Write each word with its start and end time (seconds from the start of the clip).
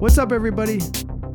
What's 0.00 0.18
up, 0.18 0.32
everybody? 0.32 0.80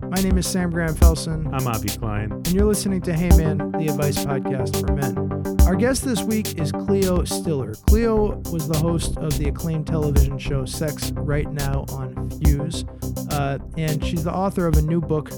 My 0.09 0.21
name 0.21 0.37
is 0.37 0.45
Sam 0.45 0.71
Graham 0.71 0.93
Felsen, 0.95 1.47
I'm 1.53 1.65
Avi 1.67 1.87
Klein. 1.87 2.33
and 2.33 2.51
you're 2.51 2.65
listening 2.65 3.01
to 3.03 3.13
Hey 3.13 3.29
Man, 3.37 3.71
the 3.71 3.87
advice 3.87 4.25
podcast 4.25 4.77
for 4.81 4.91
men. 4.91 5.61
Our 5.65 5.75
guest 5.75 6.03
this 6.03 6.21
week 6.23 6.59
is 6.59 6.73
Cleo 6.73 7.23
Stiller. 7.23 7.75
Cleo 7.87 8.35
was 8.51 8.67
the 8.67 8.77
host 8.77 9.15
of 9.17 9.37
the 9.37 9.47
acclaimed 9.47 9.87
television 9.87 10.37
show 10.37 10.65
Sex 10.65 11.11
Right 11.11 11.49
Now 11.49 11.85
on 11.93 12.29
Fuse, 12.31 12.83
uh, 13.31 13.59
and 13.77 14.03
she's 14.03 14.25
the 14.25 14.33
author 14.33 14.67
of 14.67 14.75
a 14.75 14.81
new 14.81 14.99
book 14.99 15.29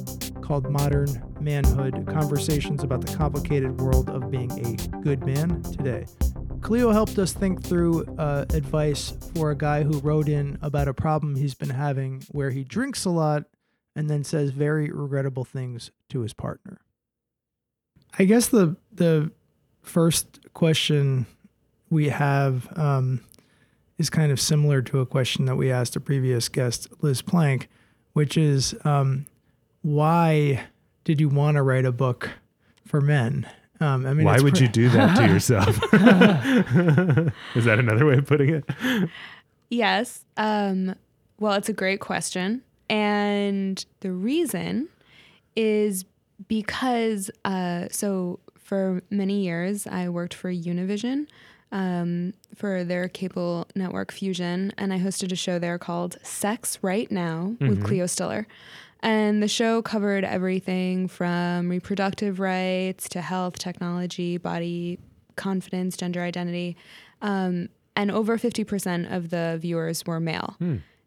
called 0.42 0.72
Modern 0.72 1.24
Manhood 1.40 2.08
Conversations 2.08 2.84
about 2.84 3.06
the 3.06 3.16
Complicated 3.16 3.80
World 3.80 4.10
of 4.10 4.32
Being 4.32 4.52
a 4.66 4.76
Good 5.04 5.24
Man 5.24 5.62
Today. 5.62 6.08
Cleo 6.62 6.92
helped 6.92 7.18
us 7.18 7.34
think 7.34 7.64
through 7.64 8.06
uh, 8.18 8.46
advice 8.54 9.14
for 9.36 9.52
a 9.52 9.56
guy 9.56 9.84
who 9.84 10.00
wrote 10.00 10.28
in 10.28 10.58
about 10.62 10.88
a 10.88 10.94
problem 10.94 11.36
he's 11.36 11.56
been 11.56 11.70
having 11.70 12.24
where 12.32 12.52
he 12.52 12.64
drinks 12.64 13.06
a 13.06 13.10
lot 13.10 13.46
and 13.96 14.10
then 14.10 14.24
says 14.24 14.52
very 14.52 14.92
regrettable 14.92 15.46
things 15.46 15.92
to 16.10 16.22
his 16.22 16.34
partner. 16.34 16.82
I 18.20 18.26
guess 18.26 18.48
the 18.48 18.76
the 18.92 19.32
first 19.82 20.40
question 20.54 21.26
we 21.90 22.10
have 22.10 22.68
um, 22.78 23.22
is 23.98 24.10
kind 24.10 24.32
of 24.32 24.40
similar 24.40 24.82
to 24.84 25.00
a 25.00 25.06
question 25.06 25.46
that 25.46 25.56
we 25.56 25.72
asked 25.72 25.96
a 25.96 26.00
previous 26.00 26.50
guest, 26.50 26.88
Liz 27.02 27.22
Plank, 27.22 27.70
which 28.14 28.38
is 28.38 28.76
um, 28.84 29.26
why 29.82 30.66
did 31.04 31.20
you 31.20 31.30
want 31.30 31.56
to 31.56 31.64
write 31.64 31.86
a 31.86 31.92
book 31.92 32.32
for 32.86 33.02
men? 33.02 33.48
Um, 33.80 34.06
I 34.06 34.14
mean, 34.14 34.26
Why 34.26 34.40
would 34.40 34.54
pre- 34.56 34.64
you 34.64 34.68
do 34.68 34.90
that 34.90 35.16
to 35.18 35.28
yourself? 35.34 35.78
Is 37.56 37.66
that 37.66 37.78
another 37.80 38.06
way 38.06 38.18
of 38.18 38.26
putting 38.26 38.50
it? 38.50 38.66
Yes. 39.70 40.26
Um, 40.38 40.96
well, 41.40 41.54
it's 41.54 41.70
a 41.70 41.74
great 41.74 42.00
question. 42.00 42.64
And 42.90 43.84
the 44.00 44.12
reason 44.12 44.88
is 45.56 46.06
because, 46.48 47.30
uh, 47.46 47.88
so 47.92 48.40
for 48.58 49.02
many 49.10 49.42
years, 49.44 49.86
I 49.88 50.10
worked 50.10 50.34
for 50.34 50.52
Univision 50.52 51.28
um, 51.72 52.34
for 52.56 52.84
their 52.84 53.08
cable 53.10 53.68
network 53.76 54.12
Fusion, 54.12 54.72
and 54.78 54.94
I 54.94 55.00
hosted 55.00 55.32
a 55.32 55.36
show 55.36 55.60
there 55.60 55.78
called 55.78 56.18
Sex 56.24 56.80
Right 56.82 57.12
Now 57.12 57.56
with 57.60 57.84
Cleo 57.84 58.06
Stiller. 58.06 58.48
And 59.02 59.42
the 59.44 59.48
show 59.48 59.82
covered 59.82 60.24
everything 60.24 61.08
from 61.08 61.70
reproductive 61.70 62.40
rights 62.40 63.08
to 63.10 63.22
health, 63.22 63.58
technology, 63.60 64.38
body 64.38 65.00
confidence, 65.36 65.96
gender 65.96 66.22
identity. 66.22 66.76
Um, 67.22 67.70
and 67.96 68.12
over 68.12 68.38
50% 68.38 69.12
of 69.16 69.30
the 69.30 69.58
viewers 69.62 70.06
were 70.06 70.20
male. 70.20 70.56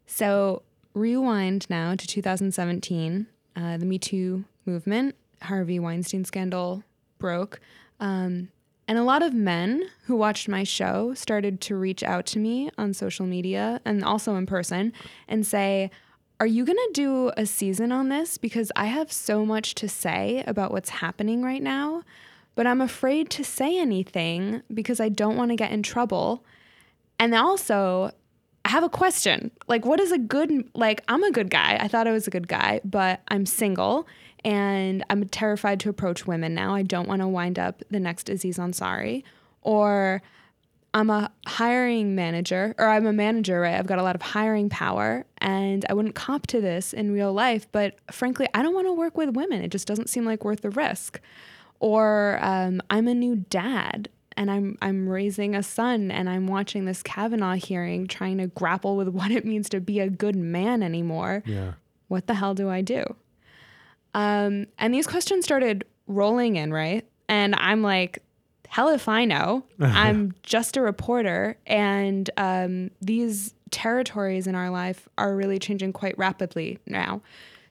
So 0.05 0.63
rewind 0.93 1.69
now 1.69 1.95
to 1.95 2.07
2017, 2.07 3.27
uh, 3.55 3.77
the 3.77 3.85
Me 3.85 3.97
Too 3.97 4.43
movement, 4.65 5.15
Harvey 5.41 5.79
Weinstein 5.79 6.25
scandal 6.25 6.83
broke. 7.17 7.59
Um, 7.99 8.49
and 8.87 8.97
a 8.97 9.03
lot 9.03 9.23
of 9.23 9.33
men 9.33 9.83
who 10.03 10.15
watched 10.15 10.49
my 10.49 10.63
show 10.63 11.13
started 11.13 11.61
to 11.61 11.77
reach 11.77 12.03
out 12.03 12.25
to 12.27 12.39
me 12.39 12.69
on 12.77 12.93
social 12.93 13.25
media 13.25 13.79
and 13.85 14.03
also 14.03 14.35
in 14.35 14.45
person 14.45 14.91
and 15.29 15.45
say, 15.45 15.91
Are 16.41 16.47
you 16.47 16.65
going 16.65 16.79
to 16.87 16.91
do 16.93 17.31
a 17.37 17.45
season 17.45 17.91
on 17.91 18.09
this? 18.09 18.39
Because 18.39 18.71
I 18.75 18.87
have 18.87 19.11
so 19.11 19.45
much 19.45 19.75
to 19.75 19.87
say 19.87 20.43
about 20.47 20.71
what's 20.71 20.89
happening 20.89 21.43
right 21.43 21.61
now, 21.61 22.01
but 22.55 22.65
I'm 22.65 22.81
afraid 22.81 23.29
to 23.29 23.43
say 23.43 23.77
anything 23.77 24.63
because 24.73 24.99
I 24.99 25.09
don't 25.09 25.37
want 25.37 25.51
to 25.51 25.55
get 25.55 25.71
in 25.71 25.83
trouble. 25.83 26.43
And 27.19 27.35
also, 27.35 28.09
I 28.65 28.69
have 28.69 28.83
a 28.83 28.89
question. 28.89 29.51
Like, 29.67 29.85
what 29.85 29.99
is 29.99 30.11
a 30.11 30.17
good, 30.17 30.67
like, 30.73 31.03
I'm 31.07 31.21
a 31.21 31.29
good 31.29 31.51
guy. 31.51 31.77
I 31.79 31.87
thought 31.87 32.07
I 32.07 32.11
was 32.11 32.25
a 32.25 32.31
good 32.31 32.47
guy, 32.47 32.81
but 32.83 33.21
I'm 33.27 33.45
single 33.45 34.07
and 34.43 35.05
I'm 35.11 35.29
terrified 35.29 35.79
to 35.81 35.89
approach 35.89 36.25
women 36.25 36.55
now. 36.55 36.73
I 36.73 36.81
don't 36.81 37.07
want 37.07 37.21
to 37.21 37.27
wind 37.27 37.59
up 37.59 37.83
the 37.91 37.99
next 37.99 38.29
Aziz 38.29 38.57
Ansari. 38.57 39.21
Or 39.61 40.23
I'm 40.93 41.09
a 41.09 41.31
hiring 41.47 42.15
manager, 42.15 42.75
or 42.77 42.87
I'm 42.87 43.05
a 43.05 43.13
manager, 43.13 43.61
right? 43.61 43.75
I've 43.75 43.87
got 43.87 43.99
a 43.99 44.03
lot 44.03 44.15
of 44.15 44.21
hiring 44.21 44.69
power 44.69 45.25
and 45.37 45.85
I 45.89 45.93
wouldn't 45.93 46.15
cop 46.15 46.47
to 46.47 46.59
this 46.59 46.91
in 46.91 47.13
real 47.13 47.31
life. 47.31 47.65
But 47.71 47.95
frankly, 48.11 48.47
I 48.53 48.61
don't 48.61 48.73
want 48.73 48.87
to 48.87 48.93
work 48.93 49.17
with 49.17 49.35
women. 49.35 49.61
It 49.61 49.69
just 49.69 49.87
doesn't 49.87 50.09
seem 50.09 50.25
like 50.25 50.43
worth 50.43 50.61
the 50.61 50.69
risk. 50.69 51.21
Or 51.79 52.39
um, 52.41 52.81
I'm 52.89 53.07
a 53.07 53.13
new 53.13 53.37
dad 53.37 54.09
and 54.37 54.51
I'm 54.51 54.77
I'm 54.81 55.07
raising 55.07 55.55
a 55.55 55.63
son 55.63 56.11
and 56.11 56.29
I'm 56.29 56.47
watching 56.47 56.85
this 56.85 57.03
Kavanaugh 57.03 57.53
hearing 57.53 58.07
trying 58.07 58.37
to 58.39 58.47
grapple 58.47 58.97
with 58.97 59.07
what 59.09 59.31
it 59.31 59.45
means 59.45 59.69
to 59.69 59.79
be 59.79 59.99
a 59.99 60.09
good 60.09 60.35
man 60.35 60.83
anymore. 60.83 61.43
Yeah. 61.45 61.73
What 62.07 62.27
the 62.27 62.33
hell 62.33 62.53
do 62.53 62.69
I 62.69 62.81
do? 62.81 63.03
Um, 64.13 64.67
and 64.77 64.93
these 64.93 65.07
questions 65.07 65.45
started 65.45 65.85
rolling 66.07 66.57
in, 66.57 66.73
right? 66.73 67.07
And 67.29 67.55
I'm 67.55 67.81
like, 67.81 68.21
hell 68.71 68.87
if 68.87 69.09
I 69.09 69.25
know. 69.25 69.65
I'm 69.81 70.33
just 70.43 70.77
a 70.77 70.81
reporter, 70.81 71.57
and 71.67 72.29
um, 72.37 72.89
these 73.01 73.53
territories 73.69 74.47
in 74.47 74.55
our 74.55 74.69
life 74.69 75.09
are 75.17 75.35
really 75.35 75.59
changing 75.59 75.91
quite 75.91 76.17
rapidly 76.17 76.79
now. 76.87 77.21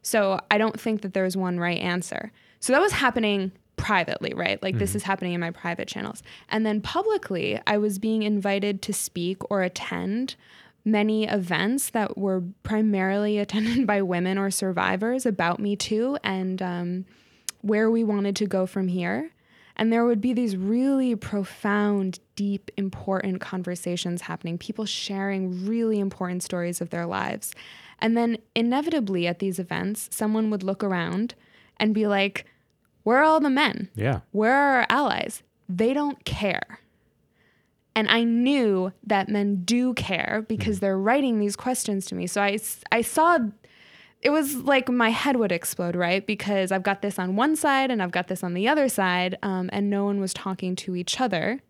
So 0.02 0.38
I 0.50 0.58
don't 0.58 0.78
think 0.78 1.00
that 1.00 1.14
there's 1.14 1.36
one 1.36 1.58
right 1.58 1.78
answer. 1.78 2.32
So 2.60 2.74
that 2.74 2.82
was 2.82 2.92
happening 2.92 3.50
privately, 3.76 4.34
right? 4.34 4.62
Like 4.62 4.78
this 4.78 4.94
is 4.94 5.02
happening 5.02 5.32
in 5.32 5.40
my 5.40 5.50
private 5.50 5.88
channels. 5.88 6.22
And 6.50 6.66
then 6.66 6.82
publicly, 6.82 7.58
I 7.66 7.78
was 7.78 7.98
being 7.98 8.22
invited 8.22 8.82
to 8.82 8.92
speak 8.92 9.38
or 9.50 9.62
attend 9.62 10.36
many 10.84 11.26
events 11.26 11.90
that 11.90 12.18
were 12.18 12.42
primarily 12.62 13.38
attended 13.44 13.86
by 13.86 14.02
women 14.02 14.36
or 14.36 14.50
survivors 14.50 15.24
about 15.24 15.60
Me 15.60 15.76
Too 15.76 16.18
and 16.22 16.60
um, 16.60 17.06
where 17.62 17.90
we 17.90 18.04
wanted 18.04 18.36
to 18.36 18.46
go 18.46 18.66
from 18.66 18.88
here. 18.88 19.30
And 19.80 19.90
there 19.90 20.04
would 20.04 20.20
be 20.20 20.34
these 20.34 20.58
really 20.58 21.16
profound, 21.16 22.20
deep, 22.36 22.70
important 22.76 23.40
conversations 23.40 24.20
happening, 24.20 24.58
people 24.58 24.84
sharing 24.84 25.66
really 25.66 25.98
important 25.98 26.42
stories 26.42 26.82
of 26.82 26.90
their 26.90 27.06
lives. 27.06 27.54
And 27.98 28.14
then 28.14 28.36
inevitably 28.54 29.26
at 29.26 29.38
these 29.38 29.58
events, 29.58 30.10
someone 30.12 30.50
would 30.50 30.62
look 30.62 30.84
around 30.84 31.34
and 31.78 31.94
be 31.94 32.06
like, 32.06 32.44
Where 33.04 33.20
are 33.20 33.24
all 33.24 33.40
the 33.40 33.48
men? 33.48 33.88
Yeah. 33.94 34.20
Where 34.32 34.52
are 34.52 34.80
our 34.80 34.86
allies? 34.90 35.42
They 35.66 35.94
don't 35.94 36.22
care. 36.26 36.80
And 37.94 38.06
I 38.10 38.22
knew 38.22 38.92
that 39.06 39.30
men 39.30 39.62
do 39.64 39.94
care 39.94 40.44
because 40.46 40.76
mm. 40.76 40.80
they're 40.80 40.98
writing 40.98 41.38
these 41.38 41.56
questions 41.56 42.04
to 42.06 42.14
me. 42.14 42.26
So 42.26 42.42
I, 42.42 42.58
I 42.92 43.00
saw 43.00 43.38
it 44.22 44.30
was 44.30 44.56
like 44.56 44.88
my 44.88 45.10
head 45.10 45.36
would 45.36 45.52
explode, 45.52 45.96
right? 45.96 46.26
Because 46.26 46.72
I've 46.72 46.82
got 46.82 47.00
this 47.00 47.18
on 47.18 47.36
one 47.36 47.56
side 47.56 47.90
and 47.90 48.02
I've 48.02 48.10
got 48.10 48.28
this 48.28 48.44
on 48.44 48.54
the 48.54 48.68
other 48.68 48.88
side, 48.88 49.38
um, 49.42 49.70
and 49.72 49.88
no 49.88 50.04
one 50.04 50.20
was 50.20 50.34
talking 50.34 50.76
to 50.76 50.94
each 50.94 51.20
other. 51.20 51.60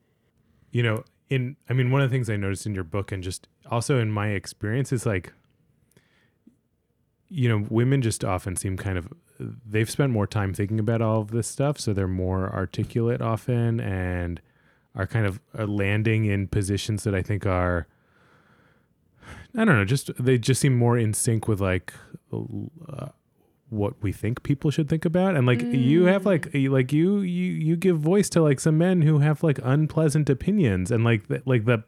You 0.72 0.82
know, 0.82 1.04
in 1.28 1.56
I 1.68 1.74
mean, 1.74 1.90
one 1.90 2.02
of 2.02 2.10
the 2.10 2.14
things 2.14 2.28
I 2.28 2.36
noticed 2.36 2.66
in 2.66 2.74
your 2.74 2.84
book 2.84 3.12
and 3.12 3.22
just 3.22 3.46
also 3.70 3.98
in 3.98 4.10
my 4.10 4.28
experience 4.28 4.92
is 4.92 5.06
like, 5.06 5.32
you 7.28 7.48
know, 7.48 7.66
women 7.70 8.02
just 8.02 8.24
often 8.24 8.56
seem 8.56 8.76
kind 8.76 8.98
of 8.98 9.08
they've 9.38 9.88
spent 9.88 10.12
more 10.12 10.26
time 10.26 10.52
thinking 10.52 10.80
about 10.80 11.00
all 11.00 11.20
of 11.20 11.30
this 11.30 11.46
stuff, 11.46 11.78
so 11.78 11.92
they're 11.92 12.08
more 12.08 12.52
articulate 12.52 13.22
often 13.22 13.80
and 13.80 14.40
are 14.96 15.06
kind 15.06 15.24
of 15.24 15.40
uh, 15.56 15.66
landing 15.66 16.24
in 16.24 16.48
positions 16.48 17.04
that 17.04 17.14
I 17.14 17.22
think 17.22 17.46
are 17.46 17.86
I 19.56 19.64
don't 19.64 19.76
know, 19.76 19.84
just 19.84 20.10
they 20.22 20.38
just 20.38 20.60
seem 20.60 20.76
more 20.76 20.96
in 20.96 21.14
sync 21.14 21.48
with 21.48 21.60
like 21.60 21.92
uh, 22.32 23.08
what 23.68 23.94
we 24.02 24.12
think 24.12 24.42
people 24.42 24.70
should 24.70 24.88
think 24.88 25.04
about 25.04 25.36
and 25.36 25.46
like 25.46 25.62
you 25.62 26.04
have 26.04 26.26
like 26.26 26.48
like 26.54 26.92
you 26.92 27.20
you 27.20 27.52
you 27.52 27.76
give 27.76 27.98
voice 27.98 28.28
to 28.28 28.42
like 28.42 28.58
some 28.58 28.76
men 28.76 29.02
who 29.02 29.20
have 29.20 29.44
like 29.44 29.60
unpleasant 29.62 30.28
opinions 30.28 30.90
and 30.90 31.04
like 31.04 31.28
th- 31.28 31.42
like 31.46 31.64
the 31.66 31.84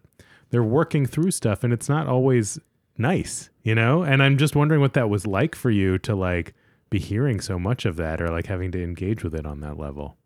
they're 0.50 0.62
working 0.62 1.06
through 1.06 1.30
stuff 1.32 1.64
and 1.64 1.72
it's 1.72 1.88
not 1.88 2.06
always 2.06 2.60
nice, 2.96 3.50
you 3.62 3.74
know? 3.74 4.02
And 4.02 4.22
I'm 4.22 4.38
just 4.38 4.54
wondering 4.54 4.80
what 4.80 4.92
that 4.92 5.08
was 5.10 5.26
like 5.26 5.54
for 5.54 5.70
you 5.70 5.98
to 6.00 6.14
like 6.14 6.54
be 6.90 6.98
hearing 6.98 7.40
so 7.40 7.58
much 7.58 7.84
of 7.84 7.96
that 7.96 8.20
or 8.20 8.28
like 8.28 8.46
having 8.46 8.70
to 8.72 8.82
engage 8.82 9.24
with 9.24 9.34
it 9.34 9.46
on 9.46 9.60
that 9.60 9.78
level. 9.78 10.16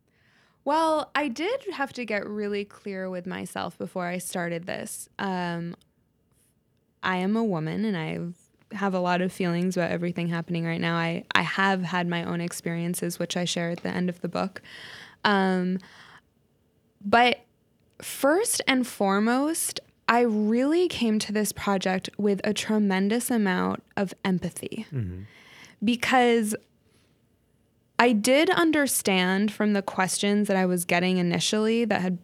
Well, 0.65 1.13
I 1.15 1.29
did 1.29 1.65
have 1.73 1.93
to 1.93 2.05
get 2.05 2.27
really 2.27 2.65
clear 2.65 3.09
with 3.09 3.25
myself 3.25 3.79
before 3.79 4.07
I 4.07 4.19
started 4.19 4.67
this. 4.67 5.09
Um, 5.17 5.77
I 7.07 7.19
am 7.19 7.37
a 7.37 7.45
woman 7.45 7.85
and 7.85 7.97
I 7.97 8.77
have 8.77 8.93
a 8.93 8.99
lot 8.99 9.23
of 9.23 9.33
feelings 9.33 9.77
about 9.77 9.93
everything 9.93 10.29
happening 10.29 10.65
right 10.65 10.81
now. 10.81 10.97
I, 10.97 11.25
I 11.35 11.43
have 11.43 11.83
had 11.83 12.09
my 12.09 12.25
own 12.25 12.41
experiences, 12.41 13.19
which 13.19 13.37
I 13.37 13.45
share 13.45 13.71
at 13.71 13.85
the 13.85 13.91
end 13.91 14.09
of 14.09 14.21
the 14.21 14.29
book. 14.29 14.61
Um, 15.25 15.79
but 17.01 17.45
first 18.03 18.61
and 18.67 18.85
foremost, 18.85 19.79
I 20.09 20.23
really 20.23 20.89
came 20.89 21.21
to 21.21 21.33
this 21.33 21.53
project 21.53 22.11
with 22.19 22.41
a 22.43 22.53
tremendous 22.53 23.31
amount 23.31 23.85
of 23.97 24.13
empathy 24.25 24.87
because 25.85 26.57
I 27.99 28.13
did 28.13 28.51
understand 28.51 29.53
from 29.53 29.73
the 29.73 29.83
questions 29.83 30.49
that 30.49 30.57
I 30.57 30.67
was 30.67 30.85
getting 30.85 31.19
initially 31.19 31.85
that 31.85 32.01
had 32.03 32.19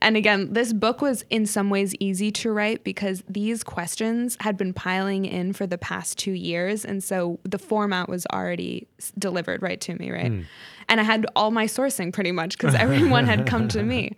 and 0.00 0.16
again, 0.16 0.52
this 0.52 0.72
book 0.72 1.00
was 1.00 1.24
in 1.28 1.46
some 1.46 1.70
ways 1.70 1.94
easy 1.98 2.30
to 2.32 2.52
write 2.52 2.84
because 2.84 3.24
these 3.28 3.64
questions 3.64 4.36
had 4.40 4.56
been 4.56 4.72
piling 4.72 5.24
in 5.24 5.52
for 5.52 5.66
the 5.66 5.78
past 5.78 6.18
two 6.18 6.32
years. 6.32 6.84
And 6.84 7.02
so 7.02 7.40
the 7.42 7.58
format 7.58 8.08
was 8.08 8.26
already 8.32 8.86
s- 8.98 9.12
delivered 9.18 9.60
right 9.62 9.80
to 9.80 9.94
me, 9.96 10.10
right? 10.10 10.30
Hmm. 10.30 10.42
And 10.88 11.00
I 11.00 11.02
had 11.02 11.26
all 11.34 11.50
my 11.50 11.66
sourcing 11.66 12.12
pretty 12.12 12.32
much 12.32 12.56
because 12.56 12.74
everyone 12.76 13.26
had 13.26 13.46
come 13.46 13.66
to 13.68 13.82
me. 13.82 14.16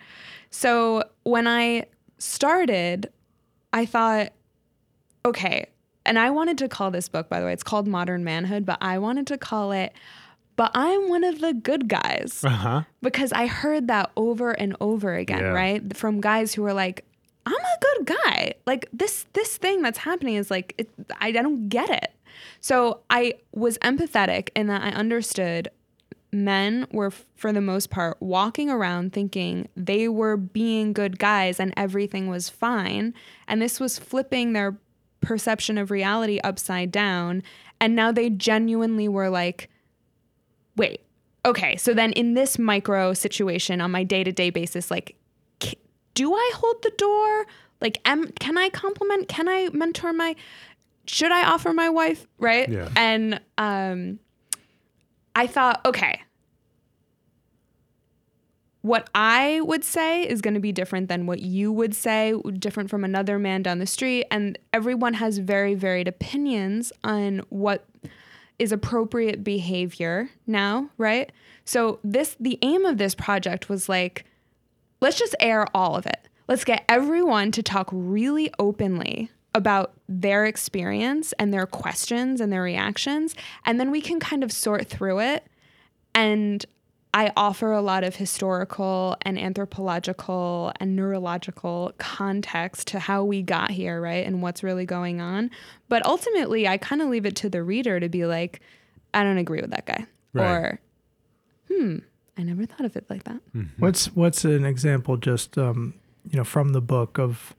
So 0.50 1.04
when 1.22 1.46
I 1.46 1.86
started, 2.18 3.10
I 3.72 3.86
thought, 3.86 4.32
okay, 5.24 5.66
and 6.04 6.18
I 6.18 6.30
wanted 6.30 6.58
to 6.58 6.68
call 6.68 6.90
this 6.90 7.08
book, 7.08 7.28
by 7.28 7.40
the 7.40 7.46
way, 7.46 7.52
it's 7.52 7.62
called 7.62 7.86
Modern 7.86 8.24
Manhood, 8.24 8.66
but 8.66 8.78
I 8.80 8.98
wanted 8.98 9.26
to 9.28 9.38
call 9.38 9.72
it, 9.72 9.92
But 10.60 10.72
I'm 10.74 11.08
one 11.08 11.24
of 11.24 11.40
the 11.40 11.54
Good 11.54 11.88
Guys 11.88 12.44
Uh 12.44 12.50
huh. 12.50 12.82
because 13.00 13.32
I 13.32 13.46
heard 13.46 13.88
that 13.88 14.10
over 14.14 14.50
and 14.50 14.76
over 14.78 15.14
again, 15.14 15.38
Yeah. 15.40 15.52
right? 15.62 15.96
From 15.96 16.20
guys 16.20 16.52
who 16.52 16.60
were 16.60 16.74
like, 16.74 17.02
"I'm 17.46 17.54
a 17.54 17.78
good 17.80 18.14
guy." 18.18 18.52
Like 18.66 18.86
this 18.92 19.24
this 19.32 19.56
thing 19.56 19.80
that's 19.80 19.96
happening 20.00 20.34
is 20.34 20.50
like 20.50 20.74
it, 20.76 20.90
I, 21.18 21.28
I 21.28 21.32
don't 21.32 21.70
get 21.70 21.88
it. 21.88 22.12
So 22.60 23.00
I 23.08 23.34
was 23.54 23.78
empathetic 23.78 24.50
in 24.54 24.66
that 24.66 24.82
I 24.82 24.90
understood 24.90 25.70
men 26.30 26.86
were 26.92 27.10
for 27.36 27.54
the 27.54 27.62
most 27.62 27.88
part 27.88 28.18
walking 28.20 28.68
around 28.68 29.14
thinking 29.14 29.66
they 29.78 30.08
were 30.08 30.36
being 30.36 30.92
good 30.92 31.18
guys 31.18 31.58
and 31.58 31.72
everything 31.74 32.28
was 32.28 32.50
fine 32.50 33.14
and 33.48 33.62
this 33.62 33.80
was 33.80 33.98
flipping 33.98 34.52
their 34.52 34.76
perception 35.22 35.78
of 35.78 35.90
reality 35.90 36.38
upside 36.44 36.92
down 36.92 37.42
and 37.80 37.96
now 37.96 38.12
they 38.12 38.28
genuinely 38.28 39.08
were 39.08 39.30
like 39.30 39.69
wait 40.76 41.00
okay 41.44 41.76
so 41.76 41.94
then 41.94 42.12
in 42.12 42.34
this 42.34 42.58
micro 42.58 43.12
situation 43.14 43.81
on 43.81 43.90
my 43.90 44.05
day-to-day 44.05 44.50
basis 44.50 44.90
like 44.90 45.17
c- 45.62 45.78
do 46.14 46.34
i 46.34 46.52
hold 46.55 46.76
the 46.82 46.93
door 46.99 47.46
like 47.81 47.99
am, 48.05 48.26
can 48.40 48.58
i 48.58 48.69
compliment 48.69 49.28
can 49.28 49.49
i 49.49 49.69
mentor 49.72 50.12
my 50.12 50.34
should 51.06 51.32
i 51.32 51.44
offer 51.44 51.72
my 51.72 51.88
wife 51.88 52.26
right 52.38 52.69
Yeah. 52.69 52.88
and 52.96 53.40
um 53.58 54.19
i 55.34 55.46
thought 55.46 55.81
okay 55.87 56.20
what 58.82 59.11
I 59.14 59.61
would 59.61 59.84
say 59.84 60.26
is 60.26 60.40
going 60.40 60.55
to 60.55 60.61
be 60.61 60.73
different 60.73 61.11
than 61.11 61.26
what 61.26 61.40
you 61.40 61.70
would 61.70 61.94
say, 61.94 62.32
different 62.58 62.88
from 62.88 63.05
another 63.05 63.38
man 63.38 63.61
down 63.62 63.78
the 63.78 63.87
street. 63.87 64.25
And 64.31 64.58
everyone 64.73 65.12
has 65.12 65.37
very 65.37 65.75
varied 65.75 66.08
opinions 66.08 66.90
on 67.05 67.43
what 67.50 67.84
is 68.60 68.72
appropriate 68.72 69.42
behavior 69.42 70.28
now, 70.46 70.90
right? 70.98 71.32
So 71.64 71.98
this 72.04 72.36
the 72.38 72.58
aim 72.62 72.84
of 72.84 72.98
this 72.98 73.14
project 73.14 73.68
was 73.68 73.88
like 73.88 74.24
let's 75.00 75.18
just 75.18 75.34
air 75.40 75.66
all 75.74 75.96
of 75.96 76.06
it. 76.06 76.28
Let's 76.46 76.64
get 76.64 76.84
everyone 76.88 77.52
to 77.52 77.62
talk 77.62 77.88
really 77.90 78.52
openly 78.58 79.30
about 79.54 79.94
their 80.08 80.44
experience 80.44 81.32
and 81.38 81.54
their 81.54 81.66
questions 81.66 82.40
and 82.40 82.52
their 82.52 82.62
reactions 82.62 83.34
and 83.64 83.80
then 83.80 83.90
we 83.90 84.00
can 84.00 84.20
kind 84.20 84.44
of 84.44 84.52
sort 84.52 84.86
through 84.86 85.18
it 85.20 85.44
and 86.14 86.66
I 87.12 87.32
offer 87.36 87.72
a 87.72 87.82
lot 87.82 88.04
of 88.04 88.16
historical 88.16 89.16
and 89.22 89.38
anthropological 89.38 90.72
and 90.78 90.94
neurological 90.94 91.92
context 91.98 92.88
to 92.88 93.00
how 93.00 93.24
we 93.24 93.42
got 93.42 93.70
here, 93.72 94.00
right? 94.00 94.24
And 94.24 94.42
what's 94.42 94.62
really 94.62 94.86
going 94.86 95.20
on. 95.20 95.50
But 95.88 96.06
ultimately, 96.06 96.68
I 96.68 96.76
kind 96.76 97.02
of 97.02 97.08
leave 97.08 97.26
it 97.26 97.34
to 97.36 97.48
the 97.48 97.64
reader 97.64 97.98
to 97.98 98.08
be 98.08 98.26
like, 98.26 98.60
I 99.12 99.24
don't 99.24 99.38
agree 99.38 99.60
with 99.60 99.70
that 99.70 99.86
guy. 99.86 100.06
Right. 100.32 100.50
Or, 100.50 100.80
hmm, 101.68 101.96
I 102.38 102.42
never 102.42 102.64
thought 102.64 102.86
of 102.86 102.96
it 102.96 103.10
like 103.10 103.24
that. 103.24 103.40
What's 103.78 104.14
what's 104.14 104.44
an 104.44 104.64
example 104.64 105.16
just 105.16 105.58
um, 105.58 105.94
you 106.30 106.36
know 106.36 106.44
from 106.44 106.70
the 106.70 106.80
book 106.80 107.18
of 107.18 107.54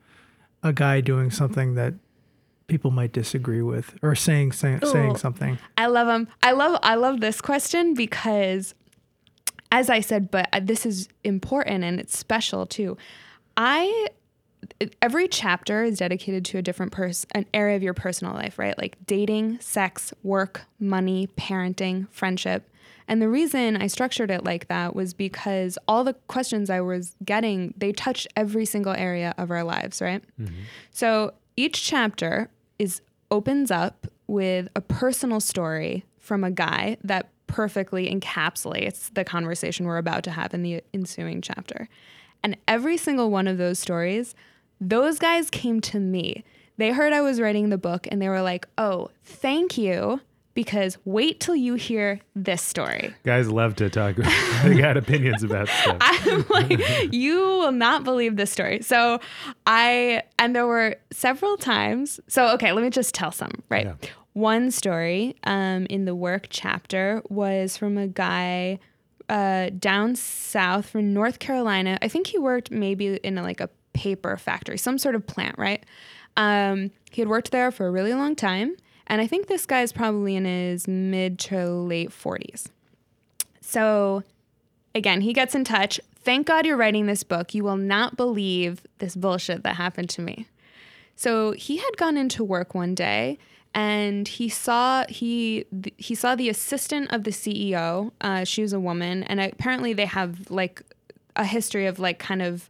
a 0.63 0.71
guy 0.74 1.01
doing 1.01 1.30
something 1.30 1.75
that 1.75 1.94
people 2.68 2.89
might 2.89 3.12
disagree 3.12 3.62
with 3.62 3.95
or 4.01 4.15
saying 4.15 4.54
say, 4.54 4.80
saying 4.81 5.18
something. 5.18 5.57
I 5.77 5.88
love 5.88 6.07
them. 6.07 6.30
I 6.42 6.54
love 6.54 6.80
I 6.81 6.95
love 6.95 7.19
this 7.19 7.42
question 7.42 7.94
because 7.94 8.74
as 9.71 9.89
I 9.89 10.01
said, 10.01 10.29
but 10.29 10.50
uh, 10.53 10.59
this 10.62 10.85
is 10.85 11.07
important 11.23 11.83
and 11.83 12.00
it's 12.00 12.18
special 12.18 12.65
too. 12.65 12.97
I 13.57 14.07
every 15.01 15.27
chapter 15.27 15.83
is 15.83 15.97
dedicated 15.97 16.45
to 16.45 16.57
a 16.57 16.62
different 16.62 16.91
person 16.91 17.27
an 17.33 17.45
area 17.53 17.75
of 17.75 17.81
your 17.81 17.94
personal 17.95 18.33
life, 18.33 18.59
right? 18.59 18.77
Like 18.77 18.97
dating, 19.07 19.59
sex, 19.59 20.13
work, 20.23 20.62
money, 20.79 21.27
parenting, 21.38 22.07
friendship. 22.12 22.68
And 23.07 23.21
the 23.21 23.27
reason 23.27 23.75
I 23.75 23.88
structured 23.88 24.29
it 24.29 24.44
like 24.44 24.68
that 24.68 24.95
was 24.95 25.13
because 25.13 25.77
all 25.88 26.03
the 26.03 26.13
questions 26.27 26.69
I 26.69 26.81
was 26.81 27.15
getting, 27.25 27.73
they 27.75 27.91
touched 27.91 28.27
every 28.38 28.65
single 28.65 28.94
area 28.94 29.33
of 29.38 29.51
our 29.51 29.63
lives, 29.63 30.01
right? 30.01 30.23
So 30.91 31.33
each 31.57 31.83
chapter 31.83 32.50
is 32.79 33.01
opens 33.29 33.71
up 33.71 34.07
with 34.27 34.69
a 34.75 34.81
personal 34.81 35.39
story 35.39 36.06
from 36.19 36.44
a 36.44 36.51
guy 36.51 36.97
that 37.03 37.29
perfectly 37.51 38.13
encapsulates 38.13 39.13
the 39.13 39.24
conversation 39.24 39.86
we're 39.86 39.98
about 39.98 40.24
to 40.24 40.31
have 40.31 40.53
in 40.53 40.63
the 40.63 40.81
ensuing 40.94 41.42
chapter. 41.42 41.88
And 42.44 42.57
every 42.68 42.98
single 42.98 43.30
one 43.30 43.48
of 43.48 43.57
those 43.57 43.80
stories, 43.80 44.36
those 44.80 45.19
guys 45.19 45.50
came 45.50 45.81
to 45.81 46.00
me. 46.00 46.44
They 46.77 46.92
heard 46.92 47.13
I 47.13 47.21
was 47.21 47.39
writing 47.39 47.69
the 47.69 47.77
book 47.77 48.07
and 48.09 48.21
they 48.21 48.30
were 48.30 48.42
like, 48.42 48.68
"Oh, 48.77 49.09
thank 49.24 49.77
you." 49.77 50.21
Because 50.53 50.98
wait 51.06 51.39
till 51.39 51.56
you 51.56 51.75
hear 51.75 52.19
this 52.36 52.62
story. 52.62 53.15
Guys 53.24 53.50
love 53.50 53.75
to 53.77 53.89
talk. 53.89 54.15
they 54.63 54.75
got 54.77 54.97
opinions 54.97 55.44
about 55.44 55.69
stuff. 55.69 55.95
I'm 56.01 56.45
like, 56.50 57.13
you 57.13 57.39
will 57.39 57.71
not 57.71 58.04
believe 58.04 58.36
this 58.36 58.51
story. 58.51 58.81
So 58.81 59.21
I, 59.65 60.24
and 60.39 60.54
there 60.54 60.68
were 60.68 60.97
several 61.09 61.56
times. 61.56 62.19
So, 62.27 62.50
okay, 62.56 62.74
let 62.74 62.83
me 62.83 62.89
just 62.89 63.15
tell 63.15 63.31
some, 63.31 63.63
right? 63.69 63.86
Yeah. 63.86 64.09
One 64.33 64.72
story 64.72 65.36
um, 65.44 65.86
in 65.88 66.06
the 66.06 66.16
work 66.16 66.48
chapter 66.50 67.22
was 67.30 67.75
from 67.75 67.98
a 67.98 68.07
guy 68.07 68.80
uh, 69.28 69.72
down 69.78 70.16
south 70.16 70.89
from 70.89 71.13
North 71.13 71.39
Carolina. 71.39 71.98
I 72.01 72.07
think 72.07 72.28
he 72.28 72.38
worked 72.38 72.72
maybe 72.72 73.16
in 73.18 73.38
a, 73.38 73.44
like 73.44 73.60
a 73.60 73.69
paper 73.94 74.38
factory, 74.38 74.78
some 74.78 74.98
sort 74.98 75.16
of 75.16 75.28
plant, 75.28 75.57
right? 75.57 75.86
Um, 76.38 76.92
he 77.12 77.22
had 77.22 77.28
worked 77.28 77.51
there 77.51 77.72
for 77.72 77.88
a 77.88 77.92
really 77.92 78.13
long 78.13 78.36
time. 78.36 78.75
And 79.07 79.19
I 79.19 79.28
think 79.28 79.48
this 79.48 79.66
guy 79.66 79.81
is 79.81 79.92
probably 79.92 80.36
in 80.36 80.45
his 80.45 80.88
mid 80.88 81.38
to 81.39 81.68
late 81.68 82.12
40s. 82.12 82.68
So 83.60 84.24
again, 84.95 85.22
he 85.22 85.33
gets 85.33 85.56
in 85.56 85.66
touch. 85.66 86.00
Thank 86.24 86.48
God 86.48 86.66
you're 86.66 86.78
writing 86.78 87.06
this 87.06 87.24
book. 87.24 87.54
You 87.54 87.63
will 87.63 87.78
not 87.78 88.16
believe 88.16 88.86
this 89.00 89.16
bullshit 89.16 89.63
that 89.63 89.75
happened 89.75 90.10
to 90.12 90.22
me. 90.22 90.48
So 91.16 91.51
he 91.51 91.78
had 91.78 91.98
gone 91.98 92.16
into 92.16 92.44
work 92.44 92.74
one 92.74 92.95
day 92.95 93.38
and 93.73 94.28
he 94.28 94.49
saw 94.49 95.06
he 95.07 95.66
th- 95.71 95.95
he 95.97 96.16
saw 96.16 96.35
the 96.35 96.49
assistant 96.49 97.11
of 97.11 97.23
the 97.23 97.31
CEO. 97.31 98.11
Uh, 98.19 98.44
she 98.44 98.61
was 98.61 98.73
a 98.73 98.80
woman, 98.80 99.23
and 99.23 99.40
apparently 99.40 99.94
they 99.94 100.06
have 100.06 100.49
like 100.51 100.81
a 101.35 101.45
history 101.45 101.85
of 101.85 101.99
like 101.99 102.19
kind 102.19 102.42
of 102.42 102.69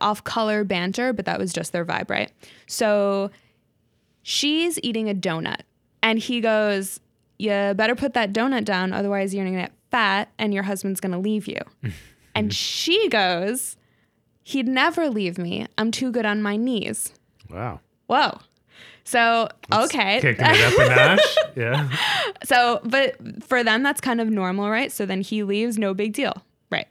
off 0.00 0.24
color 0.24 0.64
banter, 0.64 1.12
but 1.12 1.26
that 1.26 1.38
was 1.38 1.52
just 1.52 1.72
their 1.72 1.84
vibe, 1.84 2.08
right? 2.08 2.32
So 2.66 3.30
she's 4.22 4.78
eating 4.82 5.10
a 5.10 5.14
donut, 5.14 5.60
and 6.02 6.18
he 6.18 6.40
goes, 6.40 7.00
"You 7.38 7.74
better 7.74 7.94
put 7.94 8.14
that 8.14 8.32
donut 8.32 8.64
down, 8.64 8.92
otherwise 8.92 9.34
you're 9.34 9.44
gonna 9.44 9.56
get 9.56 9.72
fat, 9.90 10.30
and 10.38 10.54
your 10.54 10.62
husband's 10.62 11.00
gonna 11.00 11.20
leave 11.20 11.46
you." 11.46 11.60
and 12.34 12.54
she 12.54 13.10
goes, 13.10 13.76
"He'd 14.42 14.66
never 14.66 15.10
leave 15.10 15.36
me. 15.36 15.66
I'm 15.76 15.90
too 15.90 16.10
good 16.10 16.24
on 16.24 16.42
my 16.42 16.56
knees." 16.56 17.12
Wow. 17.50 17.80
Whoa. 18.06 18.38
So 19.04 19.48
okay, 19.72 20.20
Kicking 20.20 20.44
it 20.46 20.60
up 20.60 20.78
a 20.78 21.16
notch. 21.16 21.36
Yeah. 21.56 21.88
so 22.42 22.80
but 22.84 23.44
for 23.44 23.62
them 23.62 23.82
that's 23.82 24.00
kind 24.00 24.20
of 24.20 24.28
normal, 24.28 24.70
right? 24.70 24.90
So 24.90 25.06
then 25.06 25.20
he 25.20 25.42
leaves, 25.42 25.78
no 25.78 25.94
big 25.94 26.14
deal, 26.14 26.34
right? 26.70 26.88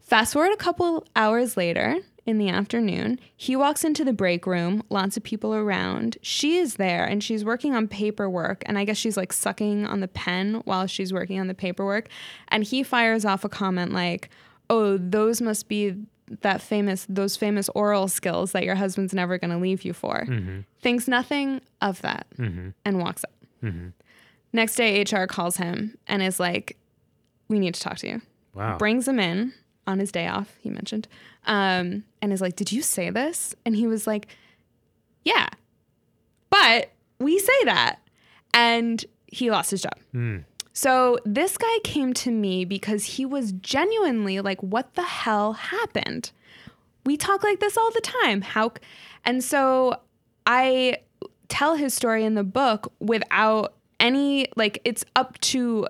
Fast 0.00 0.32
forward 0.32 0.52
a 0.52 0.56
couple 0.56 1.04
hours 1.16 1.56
later 1.56 1.96
in 2.26 2.38
the 2.38 2.48
afternoon, 2.48 3.20
he 3.36 3.54
walks 3.54 3.84
into 3.84 4.04
the 4.04 4.12
break 4.12 4.46
room, 4.46 4.82
lots 4.90 5.16
of 5.16 5.22
people 5.22 5.54
around. 5.54 6.18
She 6.22 6.56
is 6.58 6.74
there 6.74 7.04
and 7.04 7.22
she's 7.22 7.44
working 7.44 7.74
on 7.74 7.86
paperwork, 7.86 8.64
and 8.66 8.76
I 8.76 8.84
guess 8.84 8.96
she's 8.96 9.16
like 9.16 9.32
sucking 9.32 9.86
on 9.86 10.00
the 10.00 10.08
pen 10.08 10.62
while 10.64 10.88
she's 10.88 11.12
working 11.12 11.38
on 11.38 11.46
the 11.46 11.54
paperwork, 11.54 12.08
and 12.48 12.64
he 12.64 12.82
fires 12.82 13.24
off 13.24 13.44
a 13.44 13.48
comment 13.48 13.92
like, 13.92 14.28
"Oh, 14.68 14.96
those 14.98 15.40
must 15.40 15.68
be 15.68 15.94
that 16.42 16.60
famous 16.60 17.06
those 17.08 17.36
famous 17.36 17.68
oral 17.70 18.08
skills 18.08 18.52
that 18.52 18.64
your 18.64 18.74
husband's 18.74 19.14
never 19.14 19.38
going 19.38 19.50
to 19.50 19.58
leave 19.58 19.82
you 19.84 19.92
for." 19.92 20.24
Thinks 20.82 21.06
nothing 21.08 21.60
of 21.80 22.02
that 22.02 22.26
and 22.38 22.98
walks 22.98 23.24
out. 23.24 23.32
Next 24.52 24.76
day, 24.76 25.02
HR 25.02 25.26
calls 25.26 25.56
him 25.56 25.96
and 26.06 26.22
is 26.22 26.38
like, 26.40 26.76
"We 27.48 27.58
need 27.58 27.74
to 27.74 27.80
talk 27.80 27.98
to 27.98 28.08
you." 28.08 28.22
Wow. 28.54 28.78
Brings 28.78 29.06
him 29.06 29.18
in 29.20 29.52
on 29.86 29.98
his 29.98 30.10
day 30.10 30.26
off. 30.28 30.56
He 30.60 30.70
mentioned, 30.70 31.08
um, 31.46 32.04
and 32.22 32.32
is 32.32 32.40
like, 32.40 32.56
"Did 32.56 32.72
you 32.72 32.82
say 32.82 33.10
this?" 33.10 33.54
And 33.64 33.76
he 33.76 33.86
was 33.86 34.06
like, 34.06 34.28
"Yeah, 35.24 35.48
but 36.48 36.90
we 37.18 37.38
say 37.38 37.64
that," 37.64 37.98
and 38.54 39.04
he 39.26 39.50
lost 39.50 39.70
his 39.70 39.82
job. 39.82 39.98
Hmm. 40.12 40.38
So 40.76 41.18
this 41.24 41.56
guy 41.56 41.78
came 41.84 42.12
to 42.12 42.30
me 42.30 42.66
because 42.66 43.04
he 43.04 43.24
was 43.24 43.52
genuinely 43.52 44.40
like, 44.42 44.62
"What 44.62 44.94
the 44.94 45.02
hell 45.02 45.54
happened?" 45.54 46.32
we 47.06 47.16
talk 47.16 47.42
like 47.42 47.60
this 47.60 47.78
all 47.78 47.90
the 47.92 48.00
time. 48.02 48.42
How 48.42 48.72
and 49.24 49.42
so 49.42 49.98
I 50.46 50.98
tell 51.48 51.76
his 51.76 51.94
story 51.94 52.24
in 52.24 52.34
the 52.34 52.44
book 52.44 52.92
without 52.98 53.74
any 53.98 54.48
like 54.56 54.82
it's 54.84 55.04
up 55.14 55.38
to 55.52 55.88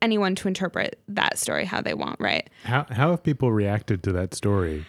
anyone 0.00 0.36
to 0.36 0.46
interpret 0.46 1.00
that 1.08 1.36
story 1.38 1.64
how 1.64 1.80
they 1.80 1.94
want, 1.94 2.20
right? 2.20 2.48
How 2.62 2.86
how 2.88 3.10
have 3.10 3.24
people 3.24 3.50
reacted 3.50 4.04
to 4.04 4.12
that 4.12 4.32
story? 4.34 4.86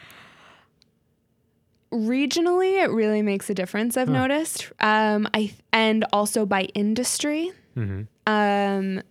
regionally 1.94 2.82
it 2.82 2.90
really 2.90 3.22
makes 3.22 3.50
a 3.50 3.54
difference 3.54 3.98
i've 3.98 4.08
noticed 4.08 4.72
um 4.80 5.28
i 5.34 5.52
and 5.74 6.06
also 6.14 6.46
by 6.46 6.62
industry 6.74 7.52
Mm-hmm. 7.76 8.04
um 8.28 9.02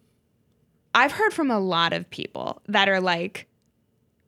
i've 0.94 1.12
heard 1.12 1.32
from 1.32 1.50
a 1.50 1.58
lot 1.58 1.92
of 1.92 2.08
people 2.10 2.60
that 2.66 2.88
are 2.88 3.00
like 3.00 3.46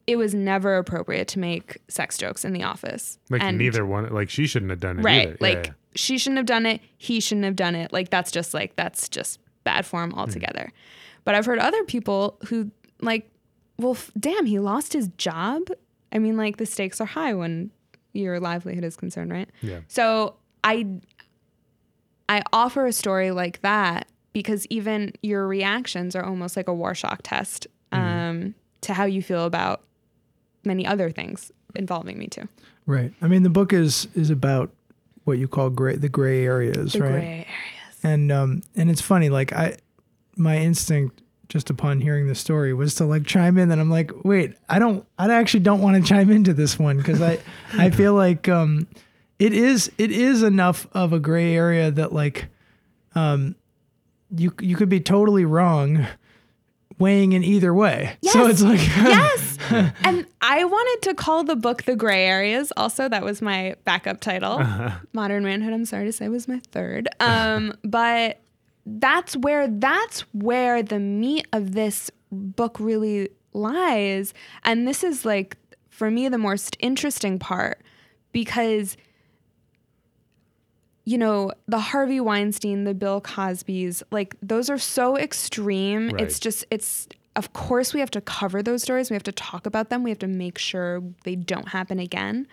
it 0.06 0.16
was 0.16 0.34
never 0.34 0.76
appropriate 0.76 1.28
to 1.28 1.38
make 1.38 1.78
sex 1.88 2.18
jokes 2.18 2.44
in 2.44 2.52
the 2.52 2.62
office 2.62 3.18
Like 3.30 3.42
And- 3.42 3.56
neither 3.58 3.86
one. 3.86 4.12
Like 4.12 4.28
she 4.30 4.46
shouldn't 4.46 4.70
have 4.70 4.80
done 4.80 4.98
it 4.98 5.02
right 5.02 5.28
either. 5.28 5.36
like 5.40 5.66
Yeah. 5.66 5.72
she 5.94 6.18
shouldn't 6.18 6.38
have 6.38 6.46
done 6.46 6.66
it 6.66 6.80
he 6.98 7.20
shouldn't 7.20 7.44
have 7.44 7.56
done 7.56 7.74
it 7.74 7.92
like 7.92 8.10
that's 8.10 8.30
just 8.32 8.52
like 8.54 8.74
that's 8.76 9.08
just 9.08 9.38
bad 9.64 9.86
form 9.86 10.10
hmm. 10.10 10.18
altogether 10.18 10.72
but 11.24 11.34
i've 11.36 11.46
heard 11.46 11.58
other 11.60 11.84
people 11.84 12.38
who 12.48 12.70
like 13.00 13.30
well 13.78 13.92
f- 13.92 14.10
damn 14.18 14.44
he 14.46 14.58
lost 14.58 14.92
his 14.92 15.08
job 15.18 15.62
i 16.12 16.18
mean 16.18 16.36
like 16.36 16.56
the 16.56 16.66
stakes 16.66 17.00
are 17.00 17.06
high 17.06 17.32
when 17.32 17.70
your 18.12 18.40
livelihood 18.40 18.84
is 18.84 18.96
concerned 18.96 19.30
right 19.30 19.48
yeah. 19.62 19.80
so 19.88 20.34
I 20.64 20.86
I 22.28 22.42
offer 22.52 22.86
a 22.86 22.92
story 22.92 23.30
like 23.30 23.60
that 23.62 24.06
because 24.32 24.66
even 24.70 25.12
your 25.22 25.46
reactions 25.46 26.14
are 26.16 26.24
almost 26.24 26.56
like 26.56 26.68
a 26.68 26.72
Rorschach 26.74 27.20
test 27.22 27.66
um, 27.92 28.54
to 28.82 28.94
how 28.94 29.04
you 29.04 29.22
feel 29.22 29.44
about 29.44 29.82
many 30.64 30.86
other 30.86 31.10
things 31.10 31.52
involving 31.74 32.18
me 32.18 32.26
too. 32.26 32.48
Right. 32.86 33.12
I 33.20 33.28
mean, 33.28 33.42
the 33.42 33.50
book 33.50 33.72
is 33.72 34.08
is 34.14 34.30
about 34.30 34.70
what 35.24 35.38
you 35.38 35.46
call 35.48 35.70
gray 35.70 35.96
the 35.96 36.08
gray 36.08 36.44
areas, 36.44 36.92
The 36.94 37.00
right? 37.00 37.10
gray 37.10 37.46
areas. 37.48 37.98
And 38.02 38.32
um 38.32 38.62
and 38.74 38.90
it's 38.90 39.00
funny, 39.00 39.28
like 39.28 39.52
I 39.52 39.76
my 40.36 40.56
instinct 40.58 41.22
just 41.48 41.68
upon 41.68 42.00
hearing 42.00 42.26
the 42.28 42.34
story 42.34 42.72
was 42.72 42.94
to 42.94 43.04
like 43.04 43.26
chime 43.26 43.58
in 43.58 43.70
and 43.70 43.78
I'm 43.80 43.90
like, 43.90 44.10
wait, 44.24 44.54
I 44.68 44.78
don't 44.78 45.06
I 45.18 45.32
actually 45.32 45.60
don't 45.60 45.80
want 45.82 46.02
to 46.02 46.08
chime 46.08 46.30
into 46.30 46.54
this 46.54 46.78
one 46.78 46.96
because 46.96 47.20
I 47.20 47.38
I 47.74 47.90
feel 47.98 48.14
like 48.14 48.48
um 48.48 48.86
it 49.38 49.52
is 49.52 49.92
it 49.98 50.10
is 50.10 50.42
enough 50.42 50.86
of 50.92 51.12
a 51.12 51.20
gray 51.20 51.54
area 51.54 51.90
that 51.90 52.12
like 52.12 52.46
um 53.14 53.54
you 54.36 54.52
you 54.60 54.76
could 54.76 54.88
be 54.88 55.00
totally 55.00 55.44
wrong 55.44 56.06
weighing 56.98 57.32
in 57.32 57.42
either 57.42 57.74
way. 57.74 58.16
So 58.22 58.46
it's 58.46 58.62
like 58.62 58.80
Yes. 58.96 59.58
and 59.70 60.26
I 60.40 60.64
wanted 60.64 61.08
to 61.08 61.14
call 61.14 61.42
the 61.44 61.56
book 61.56 61.84
The 61.84 61.96
Gray 61.96 62.24
Areas. 62.26 62.72
Also, 62.76 63.08
that 63.08 63.24
was 63.24 63.42
my 63.42 63.74
backup 63.84 64.20
title. 64.20 64.62
Modern 65.12 65.44
Manhood, 65.44 65.72
I'm 65.72 65.84
sorry 65.84 66.04
to 66.04 66.12
say, 66.12 66.28
was 66.28 66.46
my 66.48 66.60
third. 66.70 67.08
Um, 67.20 67.74
but 67.84 68.40
that's 68.86 69.36
where 69.36 69.68
that's 69.68 70.20
where 70.32 70.82
the 70.82 70.98
meat 70.98 71.46
of 71.52 71.72
this 71.72 72.10
book 72.30 72.78
really 72.78 73.30
lies. 73.52 74.34
And 74.64 74.86
this 74.86 75.02
is 75.04 75.24
like 75.24 75.56
for 75.90 76.10
me 76.10 76.28
the 76.28 76.38
most 76.38 76.76
interesting 76.80 77.38
part 77.38 77.80
because 78.32 78.96
you 81.04 81.18
know, 81.18 81.50
the 81.66 81.80
Harvey 81.80 82.20
Weinstein, 82.20 82.84
the 82.84 82.94
Bill 82.94 83.20
Cosby's, 83.20 84.02
like 84.10 84.36
those 84.42 84.70
are 84.70 84.78
so 84.78 85.16
extreme. 85.16 86.10
It's 86.18 86.38
just, 86.38 86.64
it's, 86.70 87.08
of 87.34 87.52
course, 87.54 87.94
we 87.94 88.00
have 88.00 88.10
to 88.12 88.20
cover 88.20 88.62
those 88.62 88.82
stories. 88.82 89.10
We 89.10 89.14
have 89.14 89.22
to 89.24 89.32
talk 89.32 89.66
about 89.66 89.88
them. 89.88 90.02
We 90.02 90.10
have 90.10 90.18
to 90.20 90.26
make 90.26 90.58
sure 90.58 91.02
they 91.24 91.34
don't 91.34 91.68
happen 91.68 91.98
again. 91.98 92.46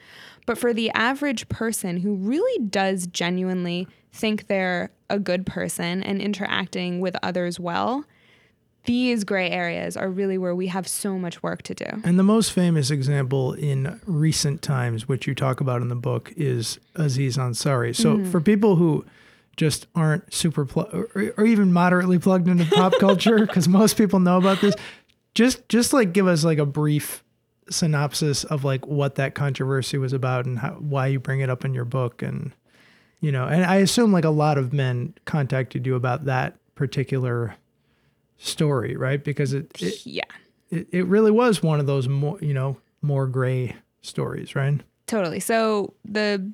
But 0.46 0.58
for 0.58 0.74
the 0.74 0.90
average 0.92 1.48
person 1.50 1.98
who 1.98 2.16
really 2.16 2.66
does 2.66 3.06
genuinely 3.08 3.88
think 4.12 4.48
they're 4.48 4.90
a 5.10 5.20
good 5.20 5.46
person 5.46 6.02
and 6.02 6.22
interacting 6.22 7.02
with 7.02 7.16
others 7.22 7.60
well, 7.60 8.06
these 8.86 9.24
gray 9.24 9.50
areas 9.52 9.96
are 9.98 10.10
really 10.10 10.38
where 10.38 10.56
we 10.56 10.68
have 10.68 10.88
so 10.88 11.18
much 11.20 11.44
work 11.44 11.62
to 11.64 11.74
do. 11.76 11.86
And 12.04 12.18
the 12.18 12.24
most 12.24 12.52
famous 12.54 12.90
example 12.92 13.54
in 13.54 14.00
recent 14.06 14.62
times, 14.62 15.08
which 15.08 15.28
you 15.28 15.36
talk 15.36 15.62
about 15.62 15.82
in 15.82 15.90
the 15.90 15.96
book, 15.96 16.32
is 16.38 16.80
Aziz 16.96 17.38
Ansari. 17.38 17.96
So 17.96 18.18
Mm-hmm. 18.18 18.32
for 18.32 18.42
people 18.42 18.78
who 18.78 19.06
just 19.58 19.88
aren't 19.94 20.34
super 20.34 20.66
pl- 20.66 20.90
or, 20.94 21.34
or 21.38 21.46
even 21.46 21.74
moderately 21.74 22.18
plugged 22.18 22.48
into 22.48 22.66
pop 22.66 22.94
culture, 23.00 23.40
because 23.46 23.68
most 23.68 23.98
people 23.98 24.20
know 24.20 24.38
about 24.38 24.62
this, 24.62 24.74
just 25.36 25.68
just 25.70 25.94
like 25.94 26.14
give 26.14 26.28
us 26.28 26.44
like 26.44 26.58
a 26.58 26.66
brief 26.66 27.24
synopsis 27.70 28.44
of 28.46 28.64
like 28.64 28.88
what 28.88 29.16
that 29.16 29.36
controversy 29.36 29.98
was 29.98 30.12
about 30.14 30.46
and 30.46 30.58
how, 30.60 30.72
why 30.72 31.06
you 31.08 31.20
bring 31.20 31.40
it 31.42 31.50
up 31.52 31.64
in 31.64 31.74
your 31.74 31.86
book 31.86 32.24
and 32.24 32.52
you 33.22 33.32
know 33.32 33.46
and 33.46 33.64
i 33.64 33.76
assume 33.76 34.12
like 34.12 34.26
a 34.26 34.30
lot 34.32 34.58
of 34.58 34.74
men 34.74 35.14
contacted 35.26 35.86
you 35.86 35.94
about 35.94 36.26
that 36.26 36.56
particular 36.74 37.54
story 38.40 38.96
right 38.96 39.24
because 39.24 39.54
it, 39.54 39.72
it 39.80 40.06
yeah. 40.06 40.24
it, 40.72 40.88
it 40.92 41.06
really 41.06 41.32
was 41.32 41.62
one 41.62 41.80
of 41.80 41.86
those 41.86 42.08
more 42.08 42.40
you 42.42 42.54
know 42.54 42.78
more 43.02 43.28
gray 43.28 43.76
stories 44.02 44.56
right 44.56 44.82
Totally. 45.10 45.40
So 45.40 45.96
the 46.06 46.52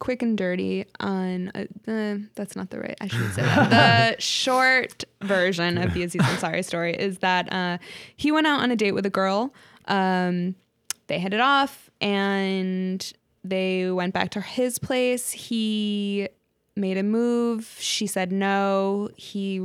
quick 0.00 0.22
and 0.22 0.36
dirty 0.36 0.84
on 0.98 1.52
uh, 1.54 1.66
uh, 1.88 2.16
that's 2.34 2.56
not 2.56 2.70
the 2.70 2.80
right. 2.80 2.96
I 3.00 3.06
should 3.06 3.32
say 3.32 3.42
that. 3.42 4.16
the 4.16 4.20
short 4.20 5.04
version 5.20 5.78
of 5.78 5.94
the 5.94 6.02
Aziz 6.02 6.20
Ansari 6.20 6.64
story 6.64 6.96
is 6.96 7.18
that 7.18 7.52
uh, 7.52 7.78
he 8.16 8.32
went 8.32 8.48
out 8.48 8.60
on 8.60 8.72
a 8.72 8.76
date 8.76 8.90
with 8.90 9.06
a 9.06 9.10
girl. 9.10 9.54
Um, 9.86 10.56
they 11.06 11.20
hit 11.20 11.32
it 11.32 11.40
off 11.40 11.90
and 12.00 13.12
they 13.44 13.88
went 13.92 14.14
back 14.14 14.30
to 14.30 14.40
his 14.40 14.80
place. 14.80 15.30
He 15.30 16.28
made 16.74 16.98
a 16.98 17.04
move. 17.04 17.76
She 17.78 18.08
said 18.08 18.32
no. 18.32 19.10
He 19.16 19.60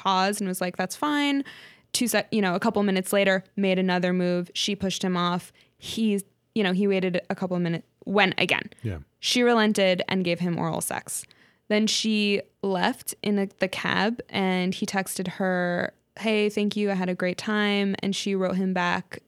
paused 0.00 0.40
and 0.40 0.48
was 0.48 0.60
like, 0.60 0.76
"That's 0.76 0.96
fine." 0.96 1.44
Two 1.92 2.08
sec, 2.08 2.28
you 2.30 2.40
know, 2.40 2.54
a 2.54 2.60
couple 2.60 2.82
minutes 2.82 3.12
later, 3.12 3.44
made 3.56 3.78
another 3.78 4.12
move. 4.12 4.50
She 4.54 4.74
pushed 4.76 5.02
him 5.04 5.16
off. 5.16 5.52
He's, 5.76 6.22
you 6.54 6.62
know, 6.62 6.72
he 6.72 6.86
waited 6.86 7.20
a 7.28 7.34
couple 7.34 7.56
of 7.56 7.62
minutes, 7.62 7.86
went 8.04 8.34
again. 8.38 8.70
Yeah. 8.82 8.98
She 9.18 9.42
relented 9.42 10.02
and 10.08 10.24
gave 10.24 10.40
him 10.40 10.58
oral 10.58 10.80
sex. 10.80 11.24
Then 11.68 11.86
she 11.86 12.42
left 12.62 13.14
in 13.22 13.38
a, 13.38 13.48
the 13.58 13.68
cab 13.68 14.20
and 14.28 14.74
he 14.74 14.86
texted 14.86 15.26
her, 15.28 15.92
Hey, 16.18 16.48
thank 16.48 16.76
you. 16.76 16.90
I 16.90 16.94
had 16.94 17.08
a 17.08 17.14
great 17.14 17.38
time. 17.38 17.96
And 18.02 18.14
she 18.14 18.34
wrote 18.34 18.56
him 18.56 18.72
back, 18.72 19.20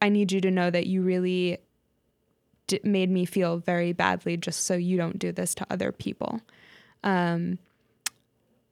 I 0.00 0.08
need 0.08 0.32
you 0.32 0.40
to 0.42 0.50
know 0.50 0.70
that 0.70 0.86
you 0.86 1.02
really 1.02 1.58
d- 2.66 2.80
made 2.84 3.10
me 3.10 3.24
feel 3.24 3.58
very 3.58 3.92
badly 3.92 4.36
just 4.36 4.64
so 4.64 4.74
you 4.74 4.96
don't 4.96 5.18
do 5.18 5.32
this 5.32 5.54
to 5.56 5.66
other 5.70 5.92
people. 5.92 6.40
Um, 7.02 7.58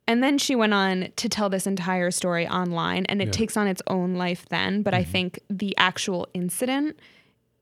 and 0.09 0.23
then 0.23 0.39
she 0.39 0.57
went 0.57 0.73
on 0.73 1.13
to 1.17 1.29
tell 1.29 1.51
this 1.51 1.67
entire 1.67 2.11
story 2.11 2.49
online, 2.49 3.05
and 3.07 3.21
it 3.21 3.27
Yeah. 3.27 3.33
takes 3.33 3.59
on 3.59 3.69
its 3.69 3.83
own 3.87 4.15
life 4.15 4.47
then. 4.49 4.83
But 4.83 4.95
I 4.95 5.03
mm-hmm. 5.03 5.13
think 5.13 5.41
the 5.51 5.77
actual 5.77 6.27
incident 6.33 6.99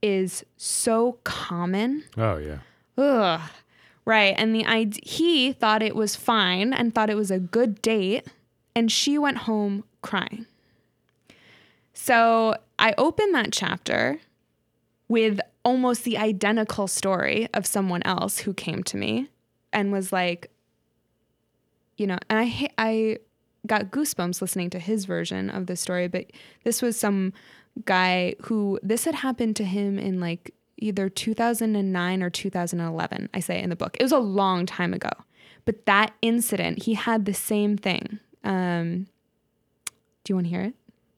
is 0.00 0.44
so 0.56 1.18
common. 1.24 2.04
Oh 2.16 2.36
yeah. 2.38 2.58
Ugh. 2.96 3.40
Right. 4.04 4.34
And 4.38 4.54
the 4.54 4.64
he 5.02 5.52
thought 5.52 5.82
it 5.82 5.96
was 5.96 6.14
fine 6.14 6.72
and 6.72 6.94
thought 6.94 7.10
it 7.10 7.16
was 7.16 7.32
a 7.32 7.40
good 7.40 7.82
date, 7.82 8.28
and 8.76 8.92
she 8.92 9.18
went 9.18 9.38
home 9.38 9.82
crying. 10.00 10.46
So 11.94 12.54
I 12.78 12.94
opened 12.96 13.34
that 13.34 13.52
chapter 13.52 14.20
with 15.08 15.40
almost 15.64 16.04
the 16.04 16.16
identical 16.16 16.86
story 16.86 17.48
of 17.52 17.66
someone 17.66 18.02
else 18.04 18.38
who 18.38 18.54
came 18.54 18.84
to 18.84 18.96
me 18.96 19.28
and 19.72 19.90
was 19.90 20.12
like, 20.12 20.48
you 21.96 22.06
know, 22.06 22.18
and 22.28 22.38
I 22.38 22.68
I 22.78 23.18
got 23.66 23.90
goosebumps 23.90 24.40
listening 24.40 24.70
to 24.70 24.78
his 24.78 25.04
version 25.04 25.50
of 25.50 25.66
the 25.66 25.76
story, 25.76 26.08
but 26.08 26.26
this 26.64 26.82
was 26.82 26.98
some 26.98 27.32
guy 27.84 28.34
who 28.42 28.78
this 28.82 29.04
had 29.04 29.16
happened 29.16 29.56
to 29.56 29.64
him 29.64 29.98
in 29.98 30.20
like 30.20 30.54
either 30.78 31.08
2009 31.08 32.22
or 32.22 32.30
2011. 32.30 33.28
I 33.32 33.40
say 33.40 33.62
in 33.62 33.70
the 33.70 33.76
book. 33.76 33.96
It 33.98 34.02
was 34.02 34.12
a 34.12 34.18
long 34.18 34.66
time 34.66 34.92
ago. 34.92 35.10
But 35.64 35.86
that 35.86 36.14
incident, 36.22 36.84
he 36.84 36.94
had 36.94 37.24
the 37.24 37.34
same 37.34 37.76
thing. 37.76 38.20
Um, 38.44 39.08
do 40.22 40.32
you 40.32 40.36
want 40.36 40.46
to 40.46 40.50
hear 40.50 40.62
it? 40.62 40.74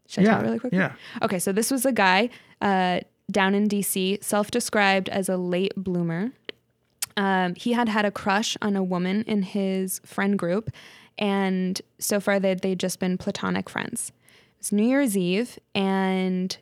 Should 0.06 0.24
I 0.24 0.26
tell 0.30 0.40
it 0.40 0.44
really 0.44 0.58
quick? 0.58 0.72
yeah 0.72 0.92
Okay, 1.22 1.38
so 1.38 1.52
this 1.52 1.70
was 1.70 1.84
a 1.84 1.92
guy 1.92 2.30
uh, 2.62 3.00
down 3.30 3.54
in 3.54 3.68
DC, 3.68 4.22
self 4.24 4.50
described 4.50 5.08
as 5.10 5.28
a 5.28 5.36
late 5.36 5.74
bloomer. 5.76 6.32
Um, 7.18 7.56
he 7.56 7.72
had 7.72 7.88
had 7.88 8.04
a 8.04 8.12
crush 8.12 8.56
on 8.62 8.76
a 8.76 8.82
woman 8.82 9.24
in 9.24 9.42
his 9.42 10.00
friend 10.04 10.38
group, 10.38 10.70
and 11.18 11.82
so 11.98 12.20
far 12.20 12.38
they'd, 12.38 12.60
they'd 12.60 12.78
just 12.78 13.00
been 13.00 13.18
platonic 13.18 13.68
friends. 13.68 14.12
It's 14.60 14.70
New 14.70 14.86
Year's 14.86 15.16
Eve, 15.16 15.58
and 15.74 16.56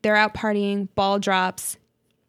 they're 0.00 0.16
out 0.16 0.32
partying, 0.32 0.88
ball 0.94 1.18
drops. 1.18 1.76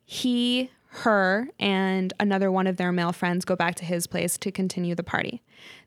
He, 0.03 0.69
her, 0.87 1.47
and 1.57 2.13
another 2.19 2.51
one 2.51 2.67
of 2.67 2.75
their 2.75 2.91
male 2.91 3.13
friends 3.13 3.45
go 3.45 3.55
back 3.55 3.75
to 3.75 3.85
his 3.85 4.07
place 4.07 4.37
to 4.39 4.51
continue 4.51 4.93
the 4.93 5.03
party. 5.03 5.41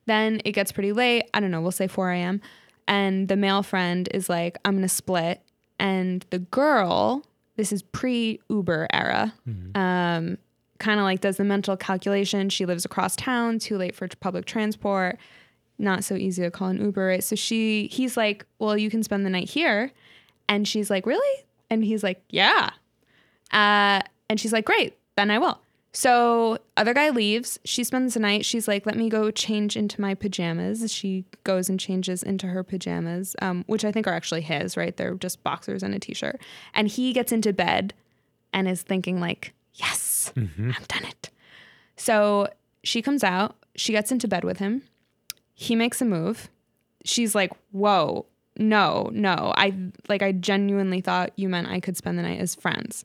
Then 0.06 0.40
it 0.46 0.52
gets 0.52 0.72
pretty 0.72 0.92
late. 0.92 1.24
I 1.34 1.40
don't 1.40 1.50
know, 1.50 1.60
we'll 1.60 1.72
say 1.72 1.88
4 1.88 2.10
a.m. 2.12 2.40
And 2.88 3.28
the 3.28 3.36
male 3.36 3.62
friend 3.62 4.08
is 4.14 4.30
like, 4.30 4.56
I'm 4.64 4.72
going 4.72 4.82
to 4.82 4.88
split. 4.88 5.42
And 5.78 6.24
the 6.30 6.38
girl, 6.38 7.22
this 7.56 7.70
is 7.70 7.82
pre 7.82 8.40
Uber 8.48 8.88
era. 8.94 9.34
Um, 9.74 10.38
kind 10.82 11.00
of 11.00 11.04
like 11.04 11.20
does 11.20 11.38
the 11.38 11.44
mental 11.44 11.76
calculation. 11.76 12.50
She 12.50 12.66
lives 12.66 12.84
across 12.84 13.16
town, 13.16 13.58
too 13.58 13.78
late 13.78 13.94
for 13.94 14.06
public 14.20 14.44
transport, 14.44 15.16
not 15.78 16.04
so 16.04 16.14
easy 16.16 16.42
to 16.42 16.50
call 16.50 16.68
an 16.68 16.84
Uber. 16.84 17.06
Right? 17.06 17.24
So 17.24 17.36
she, 17.36 17.86
he's 17.86 18.16
like, 18.16 18.44
well, 18.58 18.76
you 18.76 18.90
can 18.90 19.02
spend 19.02 19.24
the 19.24 19.30
night 19.30 19.48
here, 19.48 19.92
and 20.48 20.68
she's 20.68 20.90
like, 20.90 21.06
really? 21.06 21.44
And 21.70 21.82
he's 21.82 22.02
like, 22.02 22.22
yeah. 22.28 22.70
Uh, 23.52 24.02
and 24.28 24.38
she's 24.38 24.52
like, 24.52 24.66
great, 24.66 24.98
then 25.16 25.30
I 25.30 25.38
will. 25.38 25.58
So 25.94 26.58
other 26.76 26.94
guy 26.94 27.10
leaves. 27.10 27.58
She 27.64 27.84
spends 27.84 28.14
the 28.14 28.20
night. 28.20 28.46
She's 28.46 28.66
like, 28.66 28.86
let 28.86 28.96
me 28.96 29.10
go 29.10 29.30
change 29.30 29.76
into 29.76 30.00
my 30.00 30.14
pajamas. 30.14 30.90
She 30.90 31.26
goes 31.44 31.68
and 31.68 31.78
changes 31.78 32.22
into 32.22 32.46
her 32.46 32.64
pajamas, 32.64 33.36
um, 33.42 33.62
which 33.66 33.84
I 33.84 33.92
think 33.92 34.06
are 34.06 34.14
actually 34.14 34.40
his, 34.40 34.74
right? 34.74 34.96
They're 34.96 35.14
just 35.14 35.44
boxers 35.44 35.82
and 35.82 35.94
a 35.94 35.98
t-shirt. 35.98 36.40
And 36.72 36.88
he 36.88 37.12
gets 37.12 37.30
into 37.30 37.52
bed 37.52 37.92
and 38.54 38.66
is 38.66 38.80
thinking 38.80 39.20
like, 39.20 39.52
yes, 39.74 40.00
Mm-hmm. 40.30 40.70
I've 40.76 40.88
done 40.88 41.04
it. 41.04 41.30
So 41.96 42.48
she 42.82 43.02
comes 43.02 43.24
out. 43.24 43.56
She 43.76 43.92
gets 43.92 44.12
into 44.12 44.28
bed 44.28 44.44
with 44.44 44.58
him. 44.58 44.82
He 45.54 45.76
makes 45.76 46.00
a 46.00 46.04
move. 46.04 46.48
She's 47.04 47.34
like, 47.34 47.52
whoa, 47.70 48.26
no, 48.56 49.10
no. 49.12 49.52
I 49.56 49.74
like, 50.08 50.22
I 50.22 50.32
genuinely 50.32 51.00
thought 51.00 51.32
you 51.36 51.48
meant 51.48 51.68
I 51.68 51.80
could 51.80 51.96
spend 51.96 52.18
the 52.18 52.22
night 52.22 52.40
as 52.40 52.54
friends 52.54 53.04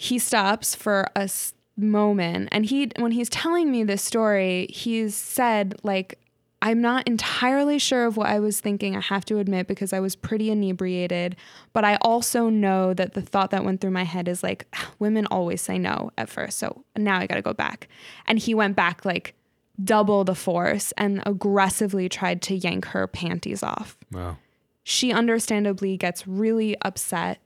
he 0.00 0.16
stops 0.16 0.76
for 0.76 1.08
a 1.16 1.28
moment 1.76 2.48
and 2.52 2.64
he 2.66 2.88
when 2.98 3.10
he's 3.10 3.28
telling 3.28 3.70
me 3.70 3.82
this 3.82 4.00
story 4.00 4.68
he's 4.70 5.14
said 5.14 5.74
like 5.82 6.18
i'm 6.60 6.80
not 6.80 7.06
entirely 7.06 7.78
sure 7.78 8.04
of 8.06 8.16
what 8.16 8.26
i 8.28 8.38
was 8.38 8.60
thinking 8.60 8.96
i 8.96 9.00
have 9.00 9.24
to 9.24 9.38
admit 9.38 9.66
because 9.66 9.92
i 9.92 10.00
was 10.00 10.16
pretty 10.16 10.50
inebriated 10.50 11.36
but 11.72 11.84
i 11.84 11.96
also 12.02 12.48
know 12.48 12.92
that 12.94 13.14
the 13.14 13.22
thought 13.22 13.50
that 13.50 13.64
went 13.64 13.80
through 13.80 13.90
my 13.90 14.04
head 14.04 14.26
is 14.28 14.42
like 14.42 14.66
"Ah, 14.74 14.90
women 14.98 15.26
always 15.26 15.60
say 15.62 15.78
no 15.78 16.10
at 16.18 16.28
first 16.28 16.58
so 16.58 16.84
now 16.96 17.18
i 17.18 17.26
gotta 17.26 17.42
go 17.42 17.52
back. 17.54 17.88
And 18.26 18.38
he 18.38 18.54
went 18.54 18.76
back 18.76 19.04
like 19.04 19.34
double 19.82 20.24
the 20.24 20.34
force 20.34 20.92
and 20.96 21.22
aggressively 21.24 22.08
tried 22.08 22.42
to 22.42 22.54
yank 22.56 22.86
her 22.86 23.06
panties 23.06 23.62
off. 23.62 23.96
Wow. 24.10 24.38
she 24.82 25.12
understandably 25.12 25.96
gets 25.96 26.26
really 26.26 26.76
upset 26.82 27.38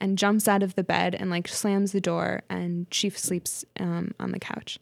and 0.00 0.18
jumps 0.18 0.46
out 0.46 0.62
of 0.62 0.74
the 0.76 0.84
bed 0.84 1.14
and 1.14 1.30
like 1.30 1.48
slams 1.48 1.92
the 1.92 2.00
door 2.00 2.42
and 2.48 2.86
she 2.90 3.10
sleeps 3.10 3.64
um, 3.80 4.12
on 4.20 4.30
the 4.32 4.38
couch. 4.38 4.78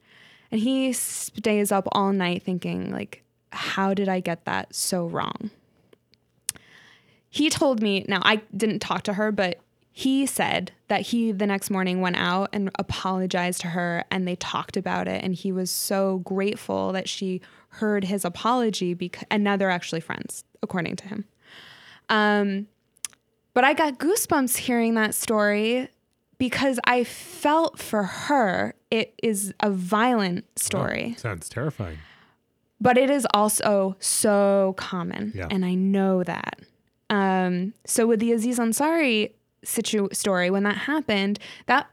And 0.50 0.60
he 0.60 0.92
stays 0.92 1.72
up 1.72 1.88
all 1.92 2.12
night 2.12 2.42
thinking 2.42 2.90
like 2.92 3.22
how 3.52 3.94
did 3.94 4.08
i 4.08 4.20
get 4.20 4.44
that 4.44 4.74
so 4.74 5.06
wrong? 5.06 5.50
He 7.30 7.48
told 7.48 7.80
me 7.80 8.04
now 8.08 8.20
i 8.22 8.42
didn't 8.56 8.80
talk 8.80 9.02
to 9.04 9.14
her 9.14 9.32
but 9.32 9.58
he 9.94 10.24
said 10.24 10.72
that 10.88 11.02
he 11.02 11.32
the 11.32 11.46
next 11.46 11.70
morning 11.70 12.00
went 12.00 12.16
out 12.16 12.48
and 12.52 12.70
apologized 12.78 13.60
to 13.60 13.68
her 13.68 14.04
and 14.10 14.26
they 14.26 14.36
talked 14.36 14.76
about 14.76 15.06
it 15.06 15.22
and 15.22 15.34
he 15.34 15.52
was 15.52 15.70
so 15.70 16.18
grateful 16.18 16.92
that 16.92 17.08
she 17.08 17.42
heard 17.68 18.04
his 18.04 18.24
apology 18.24 18.94
because 18.94 19.24
and 19.30 19.44
now 19.44 19.56
they're 19.56 19.70
actually 19.70 20.00
friends 20.00 20.44
according 20.62 20.96
to 20.96 21.08
him. 21.08 21.24
Um, 22.08 22.68
but 23.54 23.64
I 23.64 23.74
got 23.74 23.98
goosebumps 23.98 24.56
hearing 24.56 24.94
that 24.94 25.14
story 25.14 25.88
because 26.38 26.80
I 26.84 27.04
felt 27.04 27.78
for 27.78 28.02
her 28.02 28.74
it 28.90 29.14
is 29.22 29.54
a 29.60 29.70
violent 29.70 30.46
story, 30.58 31.14
Sounds 31.18 31.48
terrifying. 31.48 31.98
But 32.82 32.98
it 32.98 33.10
is 33.10 33.26
also 33.32 33.96
so 34.00 34.74
common. 34.76 35.32
Yeah. 35.36 35.46
And 35.50 35.64
I 35.64 35.74
know 35.74 36.24
that. 36.24 36.58
Um, 37.10 37.74
so 37.86 38.06
with 38.08 38.18
the 38.18 38.32
Aziz 38.32 38.58
Ansari 38.58 39.32
situ- 39.62 40.08
story, 40.12 40.50
when 40.50 40.64
that 40.64 40.76
happened, 40.76 41.38
that 41.66 41.86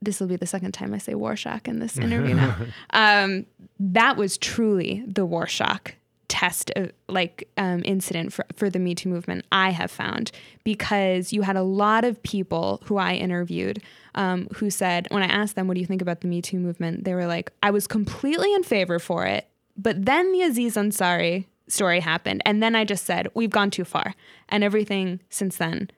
this 0.00 0.20
will 0.20 0.28
be 0.28 0.36
the 0.36 0.46
second 0.46 0.72
time 0.72 0.94
I 0.94 0.98
say 0.98 1.14
Rorschach 1.14 1.66
in 1.66 1.80
this 1.80 1.98
interview 1.98 2.34
now. 2.34 2.56
Um, 2.90 3.46
that 3.80 4.16
was 4.16 4.38
truly 4.38 5.02
the 5.06 5.24
Rorschach 5.24 5.94
test 6.28 6.70
of, 6.76 6.92
like 7.08 7.48
um, 7.56 7.82
incident 7.84 8.32
for, 8.32 8.44
for 8.54 8.70
the 8.70 8.78
Me 8.78 8.94
Too 8.94 9.08
movement 9.08 9.44
I 9.50 9.70
have 9.70 9.90
found 9.90 10.30
because 10.64 11.32
you 11.32 11.42
had 11.42 11.56
a 11.56 11.62
lot 11.62 12.04
of 12.04 12.22
people 12.22 12.82
who 12.84 12.96
I 12.96 13.14
interviewed 13.14 13.82
um, 14.14 14.48
who 14.56 14.70
said 14.70 15.06
when 15.10 15.22
I 15.22 15.26
asked 15.26 15.56
them 15.56 15.66
what 15.68 15.74
do 15.74 15.80
you 15.80 15.86
think 15.86 16.02
about 16.02 16.20
the 16.20 16.28
Me 16.28 16.42
Too 16.42 16.58
movement 16.58 17.04
they 17.04 17.14
were 17.14 17.26
like 17.26 17.52
I 17.62 17.70
was 17.70 17.86
completely 17.86 18.52
in 18.54 18.62
favor 18.64 18.98
for 18.98 19.24
it 19.24 19.48
but 19.76 20.04
then 20.04 20.32
the 20.32 20.42
Aziz 20.42 20.76
Ansari 20.76 21.46
story 21.68 22.00
happened 22.00 22.42
and 22.44 22.62
then 22.62 22.74
I 22.74 22.84
just 22.84 23.04
said 23.04 23.28
we've 23.34 23.50
gone 23.50 23.70
too 23.70 23.84
far 23.84 24.14
and 24.48 24.62
everything 24.62 25.20
since 25.30 25.56
then 25.56 25.90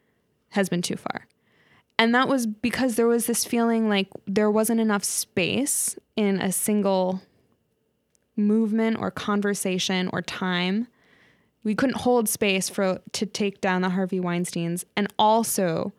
has 0.51 0.69
been 0.69 0.83
too 0.83 0.97
far 0.97 1.27
and 1.99 2.14
that 2.14 2.29
was 2.29 2.47
because 2.47 2.95
there 2.95 3.09
was 3.09 3.27
this 3.27 3.45
feeling 3.45 3.88
like 3.88 4.09
there 4.27 4.51
wasn't 4.51 4.81
enough 4.81 5.03
space 5.03 5.97
in 6.17 6.41
a 6.41 6.53
single 6.53 7.21
movement 8.37 8.99
or 8.99 9.11
conversation 9.11 10.09
or 10.12 10.23
time. 10.23 10.87
We 11.64 11.75
couldn't 11.75 11.97
hold 11.97 12.29
space 12.29 12.69
for 12.69 13.01
to 13.12 13.27
take 13.27 13.61
down 13.61 13.83
the 13.83 13.91
Harvey 13.91 14.21
Weinsteins 14.21 14.85
and 14.97 15.12
also 15.19 15.93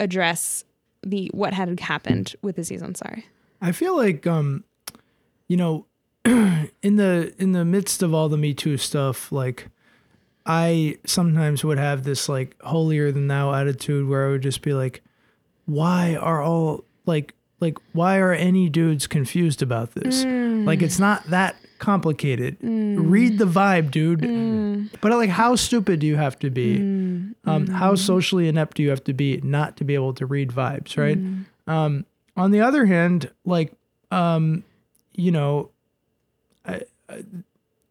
address 0.00 0.64
the 1.02 1.30
what 1.34 1.52
had 1.52 1.78
happened 1.80 2.34
with 2.40 2.56
Aziz 2.58 2.82
Ansari. 2.82 3.24
I 3.60 3.72
feel 3.72 3.94
like 3.94 4.26
um 4.26 4.64
you 5.48 5.56
know 5.56 5.84
in 6.82 6.96
the 6.96 7.34
in 7.38 7.52
the 7.52 7.64
midst 7.64 8.02
of 8.02 8.12
all 8.12 8.28
the 8.28 8.36
Me 8.36 8.52
Too 8.54 8.76
stuff, 8.76 9.32
like 9.32 9.68
I 10.46 10.98
sometimes 11.06 11.64
would 11.64 11.78
have 11.78 12.04
this 12.04 12.28
like 12.28 12.60
holier 12.62 13.10
than 13.12 13.28
thou 13.28 13.52
attitude 13.54 14.08
where 14.08 14.26
I 14.28 14.30
would 14.32 14.42
just 14.42 14.62
be 14.62 14.74
like, 14.74 15.02
why 15.66 16.16
are 16.16 16.42
all 16.42 16.84
like 17.06 17.34
like 17.60 17.78
why 17.92 18.18
are 18.18 18.32
any 18.32 18.68
dudes 18.68 19.06
confused 19.06 19.62
about 19.62 19.94
this? 19.94 20.24
Like 20.66 20.82
it's 20.82 20.98
not 20.98 21.24
that 21.24 21.56
complicated. 21.78 22.56
Read 22.62 23.38
the 23.38 23.44
vibe, 23.46 23.90
dude. 23.90 24.20
But 25.00 25.12
like 25.12 25.30
how 25.30 25.54
stupid 25.56 26.00
do 26.00 26.06
you 26.06 26.16
have 26.16 26.38
to 26.40 26.50
be? 26.50 26.76
Um, 27.46 27.66
how 27.68 27.94
socially 27.94 28.48
inept 28.48 28.76
do 28.76 28.82
you 28.82 28.90
have 28.90 29.04
to 29.04 29.12
be 29.12 29.40
not 29.42 29.76
to 29.78 29.84
be 29.84 29.94
able 29.94 30.12
to 30.14 30.26
read 30.26 30.50
vibes, 30.50 30.96
right? 30.98 31.18
Um, 31.66 32.04
on 32.36 32.50
the 32.50 32.60
other 32.60 32.84
hand, 32.86 33.30
like 33.44 33.72
um, 34.10 34.64
you 35.14 35.30
know, 35.30 35.70
I, 36.68 36.82
I, 37.08 37.24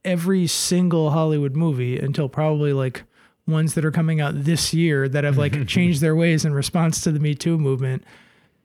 every 0.05 0.47
single 0.47 1.11
Hollywood 1.11 1.55
movie 1.55 1.99
until 1.99 2.29
probably 2.29 2.73
like 2.73 3.03
ones 3.45 3.73
that 3.75 3.85
are 3.85 3.91
coming 3.91 4.21
out 4.21 4.33
this 4.43 4.73
year 4.73 5.07
that 5.09 5.23
have 5.23 5.37
like 5.37 5.67
changed 5.67 6.01
their 6.01 6.15
ways 6.15 6.45
in 6.45 6.53
response 6.53 7.01
to 7.01 7.11
the 7.11 7.19
Me 7.19 7.33
Too 7.35 7.57
movement. 7.57 8.03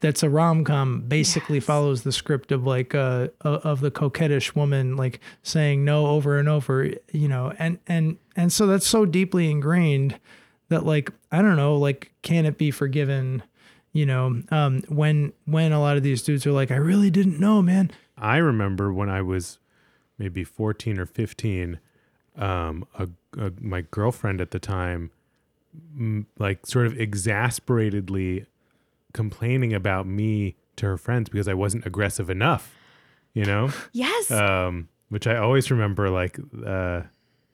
That's 0.01 0.23
a 0.25 0.29
rom 0.29 0.65
com. 0.65 1.03
Basically, 1.07 1.59
Yes. 1.59 1.65
follows 1.65 2.03
the 2.03 2.11
script 2.13 2.51
of 2.51 2.67
like 2.67 2.93
uh 2.95 3.29
of 3.41 3.81
the 3.81 3.91
coquettish 3.91 4.55
woman 4.55 4.97
like 4.97 5.21
saying 5.45 5.85
no 5.85 6.07
over 6.09 6.39
and 6.39 6.49
over, 6.49 6.91
you 7.13 7.29
know, 7.29 7.53
and 7.59 7.79
and 7.87 8.19
and 8.35 8.53
so 8.53 8.67
that's 8.67 8.87
so 8.87 9.05
deeply 9.07 9.49
ingrained 9.51 10.19
that 10.71 10.85
like 10.85 11.13
I 11.31 11.41
don't 11.41 11.57
know, 11.57 11.77
like 11.77 12.13
can 12.23 12.47
it 12.47 12.59
be 12.59 12.71
forgiven? 12.73 13.43
You 13.93 14.07
know, 14.07 14.43
um, 14.51 14.83
when 14.89 15.35
when 15.45 15.71
a 15.71 15.79
lot 15.81 15.97
of 15.97 16.03
these 16.03 16.23
dudes 16.23 16.47
are 16.47 16.53
like, 16.53 16.71
I 16.73 16.77
really 16.77 17.11
didn't 17.11 17.39
know, 17.39 17.63
man. 17.63 17.91
I 18.17 18.39
remember 18.39 18.93
when 18.93 19.09
I 19.11 19.21
was 19.23 19.59
maybe 20.23 20.45
14 20.45 21.01
or 21.01 21.07
15, 21.07 21.81
um, 22.37 22.87
a, 22.97 23.09
a, 23.37 23.53
my 23.61 23.81
girlfriend 23.91 24.41
at 24.41 24.53
the 24.53 24.61
time, 24.61 25.11
m- 25.99 26.27
like 26.39 26.65
sort 26.65 26.87
of 26.87 26.99
exasperatedly 26.99 28.47
complaining 29.13 29.75
about 29.75 30.07
me 30.07 30.55
to 30.77 30.87
her 30.87 30.97
friends 30.97 31.29
because 31.29 31.49
I 31.49 31.55
wasn't 31.55 31.85
aggressive 31.87 32.31
enough, 32.31 32.73
you 33.35 33.45
know? 33.45 33.71
Yes. 33.93 34.31
um, 34.31 34.89
which 35.09 35.27
I 35.27 35.37
always 35.37 35.71
remember 35.73 36.09
like, 36.09 36.39
uh, 36.65 37.03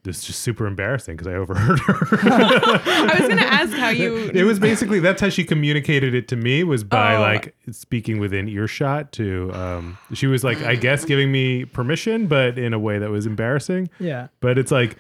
this 0.05 0.19
is 0.19 0.25
just 0.25 0.41
super 0.41 0.67
embarrassing 0.67 1.17
because 1.17 1.27
I 1.27 1.35
overheard 1.37 1.81
her. 1.81 1.95
I 2.23 3.17
was 3.19 3.27
going 3.29 3.39
to 3.39 3.45
ask 3.47 3.73
how 3.77 3.89
you. 3.89 4.31
it 4.35 4.45
was 4.45 4.59
basically 4.59 5.01
that's 5.01 5.21
how 5.21 5.29
she 5.29 5.45
communicated 5.45 6.15
it 6.15 6.29
to 6.29 6.37
me 6.37 6.65
was 6.65 6.85
by 6.85 7.17
Oh. 7.17 7.21
like 7.21 7.55
speaking 7.73 8.19
within 8.19 8.49
earshot 8.49 9.13
to 9.13 9.53
um 9.53 9.99
she 10.15 10.27
was 10.27 10.45
like 10.45 10.59
I 10.63 10.77
guess 10.77 11.05
giving 11.05 11.31
me 11.33 11.65
permission 11.65 12.27
but 12.27 12.59
in 12.59 12.73
a 12.73 12.79
way 12.79 12.99
that 12.99 13.11
was 13.11 13.27
embarrassing 13.27 13.91
Yeah. 13.99 14.29
but 14.41 14.57
it's 14.59 14.71
like 14.71 14.97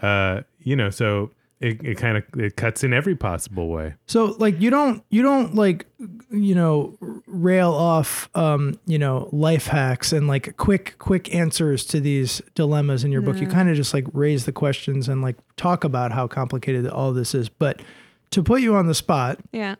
uh 0.00 0.42
you 0.60 0.76
know 0.76 0.90
so 0.90 1.30
it, 1.60 1.82
it 1.82 1.96
kind 1.96 2.18
of 2.18 2.24
it 2.36 2.56
cuts 2.56 2.84
in 2.84 2.92
every 2.92 3.16
possible 3.16 3.68
way 3.68 3.94
So 4.06 4.36
like 4.38 4.60
you 4.60 4.68
don't 4.70 5.02
you 5.08 5.22
don't 5.22 5.54
like 5.54 5.86
you 6.30 6.54
know 6.54 6.98
rail 7.26 7.72
off 7.72 8.28
um 8.34 8.78
you 8.86 8.98
know 8.98 9.28
life 9.32 9.66
hacks 9.66 10.12
and 10.12 10.28
like 10.28 10.56
quick 10.58 10.96
quick 10.98 11.34
answers 11.34 11.84
to 11.86 12.00
these 12.00 12.42
dilemmas 12.54 13.04
in 13.04 13.12
your 13.12 13.22
book. 13.22 13.40
You 13.40 13.46
kind 13.46 13.70
of 13.70 13.76
just 13.76 13.94
like 13.94 14.04
raise 14.12 14.44
the 14.44 14.52
questions 14.52 15.08
and 15.08 15.22
like 15.22 15.36
talk 15.56 15.84
about 15.84 16.12
how 16.12 16.26
complicated 16.26 16.86
all 16.86 17.12
this 17.12 17.34
is. 17.34 17.48
But 17.48 17.80
to 18.30 18.42
put 18.42 18.60
you 18.60 18.74
on 18.74 18.86
the 18.86 18.94
spot, 18.94 19.38
yeah. 19.52 19.76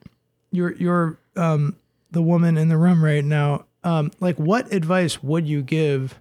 you're 0.53 0.75
you're 0.77 1.19
um 1.37 1.77
the 2.11 2.23
woman 2.23 2.57
in 2.57 2.69
the 2.69 2.79
room 2.79 3.05
right 3.05 3.25
now. 3.25 3.67
Um 3.85 4.13
like 4.21 4.37
what 4.37 4.73
advice 4.73 5.23
would 5.23 5.47
you 5.47 5.63
give 5.63 6.19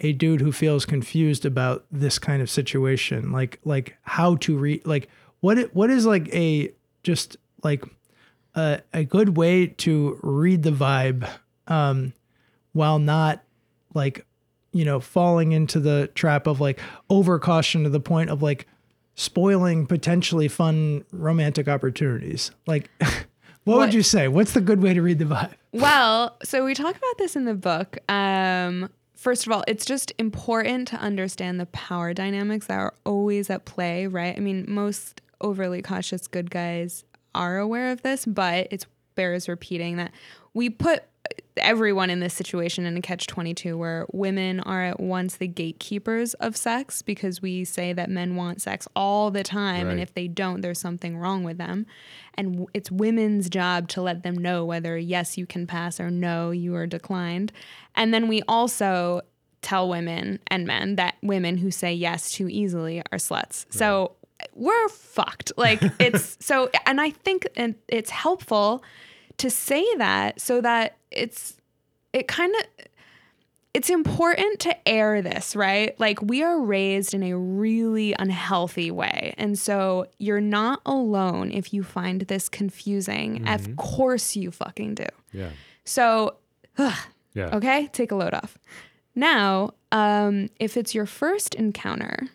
a 0.00 0.12
dude 0.12 0.40
who 0.40 0.52
feels 0.52 0.84
confused 0.84 1.44
about 1.46 1.84
this 1.90 2.18
kind 2.18 2.42
of 2.42 2.50
situation? 2.50 3.32
Like 3.32 3.60
like 3.64 3.96
how 4.02 4.36
to 4.36 4.56
read 4.56 4.86
like 4.86 5.08
what 5.40 5.58
it, 5.58 5.74
what 5.74 5.90
is 5.90 6.06
like 6.06 6.32
a 6.34 6.72
just 7.02 7.36
like 7.62 7.84
a, 8.54 8.80
a 8.92 9.04
good 9.04 9.36
way 9.36 9.66
to 9.66 10.18
read 10.22 10.62
the 10.62 10.70
vibe 10.70 11.28
um, 11.68 12.12
while 12.72 12.98
not 12.98 13.42
like 13.94 14.24
you 14.72 14.84
know 14.84 15.00
falling 15.00 15.52
into 15.52 15.80
the 15.80 16.10
trap 16.14 16.46
of 16.46 16.60
like 16.60 16.78
over 17.08 17.38
caution 17.38 17.84
to 17.84 17.88
the 17.90 18.00
point 18.00 18.28
of 18.30 18.42
like 18.42 18.66
spoiling 19.14 19.86
potentially 19.86 20.48
fun 20.48 21.04
romantic 21.12 21.68
opportunities. 21.68 22.50
Like, 22.66 22.90
what, 22.98 23.26
What- 23.64 23.78
would 23.78 23.94
you 23.94 24.02
say? 24.02 24.28
What's 24.28 24.52
the 24.52 24.60
good 24.60 24.82
way 24.82 24.92
to 24.94 25.00
read 25.00 25.18
the 25.18 25.24
vibe? 25.24 25.52
Well, 25.72 26.36
so 26.42 26.64
we 26.64 26.74
talk 26.74 26.94
about 26.96 27.18
this 27.18 27.34
in 27.36 27.44
the 27.46 27.54
book. 27.54 27.98
Um, 28.10 28.90
first 29.26 29.44
of 29.44 29.50
all, 29.50 29.64
it's 29.66 29.84
just 29.84 30.12
important 30.18 30.86
to 30.86 30.96
understand 30.98 31.58
the 31.58 31.66
power 31.66 32.14
dynamics 32.14 32.68
that 32.68 32.78
are 32.78 32.94
always 33.04 33.50
at 33.50 33.64
play, 33.64 34.06
right? 34.06 34.36
I 34.36 34.38
mean, 34.38 34.64
most 34.68 35.20
overly 35.40 35.82
cautious 35.82 36.28
good 36.28 36.48
guys 36.48 37.02
are 37.34 37.58
aware 37.58 37.90
of 37.90 38.02
this, 38.02 38.24
but 38.24 38.68
it's 38.70 38.86
bears 39.16 39.48
repeating 39.48 39.96
that 39.96 40.12
we 40.54 40.70
put 40.70 41.02
everyone 41.56 42.10
in 42.10 42.20
this 42.20 42.34
situation 42.34 42.84
in 42.84 42.96
a 42.96 43.00
catch 43.00 43.26
22 43.26 43.76
where 43.76 44.06
women 44.12 44.60
are 44.60 44.84
at 44.84 45.00
once 45.00 45.36
the 45.36 45.48
gatekeepers 45.48 46.34
of 46.34 46.56
sex 46.56 47.02
because 47.02 47.40
we 47.40 47.64
say 47.64 47.92
that 47.92 48.10
men 48.10 48.36
want 48.36 48.60
sex 48.60 48.86
all 48.94 49.30
the 49.30 49.42
time 49.42 49.88
and 49.88 50.00
if 50.00 50.12
they 50.14 50.28
don't 50.28 50.60
there's 50.60 50.78
something 50.78 51.16
wrong 51.16 51.44
with 51.44 51.58
them. 51.58 51.86
And 52.34 52.52
w- 52.52 52.68
it's 52.74 52.90
women's 52.90 53.48
job 53.48 53.88
to 53.88 54.02
let 54.02 54.22
them 54.22 54.36
know 54.36 54.64
whether 54.64 54.98
yes 54.98 55.38
you 55.38 55.46
can 55.46 55.66
pass 55.66 55.98
or 55.98 56.10
no 56.10 56.50
you 56.50 56.74
are 56.74 56.86
declined. 56.86 57.52
And 57.94 58.12
then 58.12 58.28
we 58.28 58.42
also 58.46 59.22
tell 59.62 59.88
women 59.88 60.38
and 60.48 60.66
men 60.66 60.96
that 60.96 61.16
women 61.22 61.56
who 61.56 61.70
say 61.70 61.92
yes 61.92 62.30
too 62.32 62.48
easily 62.48 63.00
are 63.10 63.18
sluts. 63.18 63.66
So 63.70 64.12
we're 64.54 64.88
fucked 64.88 65.52
like 65.56 65.80
it's 66.00 66.36
so 66.40 66.68
and 66.86 67.00
i 67.00 67.10
think 67.10 67.46
it- 67.56 67.80
it's 67.88 68.10
helpful 68.10 68.82
to 69.38 69.48
say 69.50 69.84
that 69.96 70.40
so 70.40 70.60
that 70.60 70.96
it's 71.10 71.56
it 72.12 72.26
kind 72.28 72.54
of 72.54 72.86
it's 73.74 73.90
important 73.90 74.58
to 74.60 74.88
air 74.88 75.20
this, 75.20 75.54
right? 75.54 76.00
Like 76.00 76.22
we 76.22 76.42
are 76.42 76.58
raised 76.58 77.12
in 77.12 77.22
a 77.22 77.36
really 77.36 78.14
unhealthy 78.18 78.90
way. 78.90 79.34
And 79.36 79.58
so 79.58 80.06
you're 80.16 80.40
not 80.40 80.80
alone 80.86 81.52
if 81.52 81.74
you 81.74 81.82
find 81.82 82.22
this 82.22 82.48
confusing. 82.48 83.46
Of 83.46 83.76
course 83.76 84.34
you 84.34 84.50
fucking 84.50 84.94
do. 84.94 85.04
Yeah. 85.30 85.50
So, 85.84 86.36
ugh, 86.78 86.96
Yeah. 87.34 87.54
okay, 87.56 87.90
take 87.92 88.12
a 88.12 88.14
load 88.14 88.32
off. 88.32 88.56
Now, 89.14 89.72
um, 89.92 90.48
if 90.58 90.78
it's 90.78 90.94
your 90.94 91.04
first 91.04 91.54
encounter, 91.54 92.28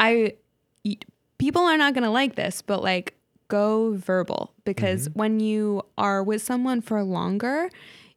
I 0.00 0.34
people 1.38 1.62
are 1.62 1.76
not 1.76 1.94
going 1.94 2.04
to 2.04 2.10
like 2.10 2.34
this, 2.34 2.62
but 2.62 2.82
like 2.82 3.14
go 3.48 3.94
verbal 3.94 4.52
because 4.64 5.08
when 5.14 5.40
you 5.40 5.82
are 5.98 6.22
with 6.22 6.42
someone 6.42 6.80
for 6.80 7.02
longer, 7.02 7.70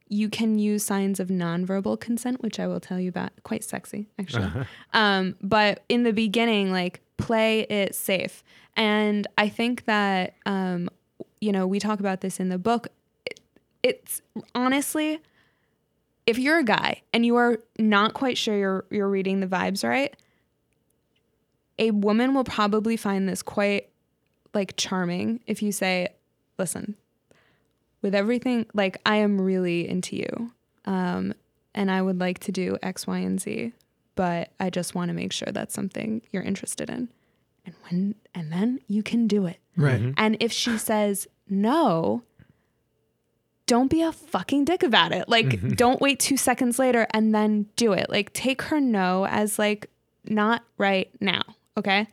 you 0.08 0.30
can 0.30 0.60
use 0.60 0.84
signs 0.84 1.20
of 1.20 1.30
nonverbal 1.30 2.00
consent, 2.00 2.42
which 2.42 2.60
I 2.60 2.68
will 2.68 2.80
tell 2.80 3.00
you 3.00 3.10
about. 3.10 3.32
Quite 3.44 3.64
sexy, 3.64 4.08
actually. 4.20 4.52
um, 4.94 5.36
but 5.42 5.84
in 5.90 6.04
the 6.04 6.14
beginning, 6.14 6.72
like 6.72 7.02
play 7.18 7.62
it 7.62 7.96
safe, 7.96 8.44
and 8.76 9.28
I 9.38 9.50
think 9.50 9.86
that 9.86 10.36
um, 10.46 10.90
you 11.42 11.52
know 11.52 11.66
we 11.66 11.80
talk 11.80 12.00
about 12.00 12.22
this 12.22 12.40
in 12.40 12.50
the 12.50 12.60
book. 12.60 12.88
It, 13.26 13.40
it's 13.82 14.22
honestly 14.54 15.20
if 16.26 16.40
you're 16.40 16.60
a 16.60 16.64
guy 16.64 17.02
and 17.12 17.26
you 17.26 17.36
are 17.36 17.60
not 17.78 18.14
quite 18.14 18.38
sure 18.38 18.58
you're 18.58 18.86
you're 18.90 19.10
reading 19.10 19.40
the 19.40 19.48
vibes 19.48 19.88
right, 19.88 20.16
a 21.80 21.92
woman 21.92 22.34
will 22.34 22.44
probably 22.44 22.98
find 22.98 23.28
this 23.28 23.42
quite 23.42 23.90
like 24.54 24.76
charming 24.78 25.42
if 25.48 25.62
you 25.62 25.72
say, 25.72 26.10
"Listen, 26.58 26.96
with 28.02 28.14
everything 28.14 28.66
like 28.74 29.00
I 29.06 29.18
am 29.18 29.40
really 29.42 29.88
into 29.88 30.16
you. 30.16 30.52
Um 30.86 31.34
and 31.76 31.90
I 31.90 32.02
would 32.02 32.20
like 32.20 32.40
to 32.40 32.52
do 32.52 32.78
X, 32.84 33.08
Y, 33.08 33.18
and 33.18 33.42
Z, 33.42 33.74
but 34.16 34.52
I 34.60 34.70
just 34.70 34.94
want 34.94 35.10
to 35.10 35.14
make 35.14 35.34
sure 35.34 35.50
that's 35.52 35.74
something 35.74 36.22
you're 36.32 36.44
interested 36.44 36.90
in." 36.90 37.10
And 37.66 37.76
when 37.90 38.16
and 38.36 38.52
then 38.52 38.80
you 38.88 39.02
can 39.04 39.28
do 39.28 39.46
it. 39.46 39.58
Right. 39.76 40.14
And 40.18 40.38
if 40.40 40.52
she 40.52 40.78
says 40.78 41.28
no, 41.50 42.24
don't 43.66 43.90
be 43.90 44.02
a 44.02 44.12
fucking 44.12 44.66
dick 44.66 44.84
about 44.84 45.12
it. 45.12 45.30
Like, 45.30 45.76
don't 45.78 46.02
wait 46.02 46.20
two 46.20 46.38
seconds 46.38 46.78
later 46.80 47.08
and 47.12 47.34
then 47.34 47.68
do 47.76 47.94
it. 47.94 48.10
Like, 48.10 48.34
take 48.34 48.62
her 48.64 48.80
no 48.82 49.26
as 49.26 49.58
like 49.58 49.90
not 50.26 50.64
right 50.78 51.10
now. 51.20 51.42
Okay, 51.78 52.08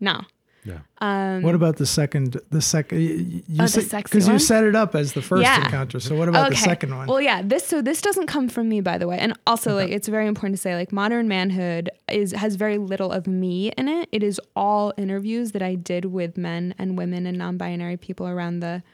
no. 0.00 0.22
Yeah. 0.64 0.78
Um, 0.98 1.42
What 1.42 1.56
about 1.56 1.76
the 1.76 1.86
second? 1.86 2.40
The 2.50 2.62
second 2.62 3.00
you 3.00 3.42
Oh, 3.58 3.66
because 3.66 4.28
you 4.28 4.38
set 4.38 4.62
it 4.62 4.76
up 4.76 4.94
as 4.94 5.12
the 5.12 5.22
first 5.22 5.42
Yeah. 5.42 5.64
encounter. 5.64 5.98
So 5.98 6.14
what 6.14 6.28
about 6.28 6.50
the 6.50 6.56
second 6.56 6.96
one? 6.96 7.08
Well, 7.08 7.20
yeah, 7.20 7.42
this 7.42 7.66
so 7.66 7.82
this 7.82 8.00
doesn't 8.00 8.28
come 8.28 8.48
from 8.48 8.68
me, 8.68 8.80
by 8.80 8.96
the 8.96 9.08
way, 9.08 9.18
and 9.18 9.32
also 9.44 9.74
like 9.74 9.90
it's 9.90 10.06
very 10.06 10.28
important 10.28 10.56
to 10.56 10.62
say 10.62 10.76
like 10.76 10.92
modern 10.92 11.26
manhood 11.26 11.90
is 12.08 12.30
has 12.32 12.54
very 12.54 12.78
little 12.78 13.10
of 13.10 13.26
me 13.26 13.72
in 13.76 13.88
it. 13.88 14.08
It 14.12 14.22
is 14.22 14.40
all 14.54 14.92
interviews 14.96 15.50
that 15.50 15.62
I 15.62 15.74
did 15.74 16.04
with 16.06 16.38
men 16.38 16.74
and 16.78 16.96
women 16.96 17.26
and 17.26 17.36
non-binary 17.36 17.96
people 17.96 18.28
around 18.28 18.60
the 18.60 18.84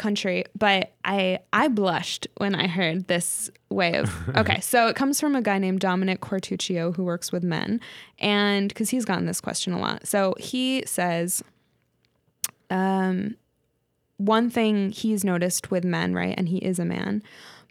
country. 0.00 0.44
But 0.58 0.92
I 1.04 1.38
I 1.52 1.68
blushed 1.68 2.26
when 2.38 2.56
I 2.56 2.66
heard 2.66 3.06
this 3.06 3.50
way 3.68 3.94
of 3.94 4.10
okay. 4.36 4.58
So 4.60 4.88
it 4.88 4.96
comes 4.96 5.20
from 5.20 5.36
a 5.36 5.42
guy 5.42 5.58
named 5.58 5.80
Dominic 5.80 6.20
Cortuccio 6.20 6.96
who 6.96 7.04
works 7.04 7.30
with 7.30 7.44
men, 7.44 7.80
and 8.18 8.68
because 8.68 8.90
he's 8.90 9.04
gotten 9.04 9.26
this 9.26 9.40
question 9.40 9.72
a 9.72 9.78
lot. 9.78 10.08
So 10.08 10.34
he 10.38 10.82
says 10.86 11.44
um, 12.70 13.36
one 14.16 14.50
thing 14.50 14.90
he's 14.90 15.24
noticed 15.24 15.70
with 15.70 15.84
men, 15.84 16.14
right? 16.14 16.34
And 16.36 16.48
he 16.48 16.58
is 16.58 16.80
a 16.80 16.84
man, 16.84 17.22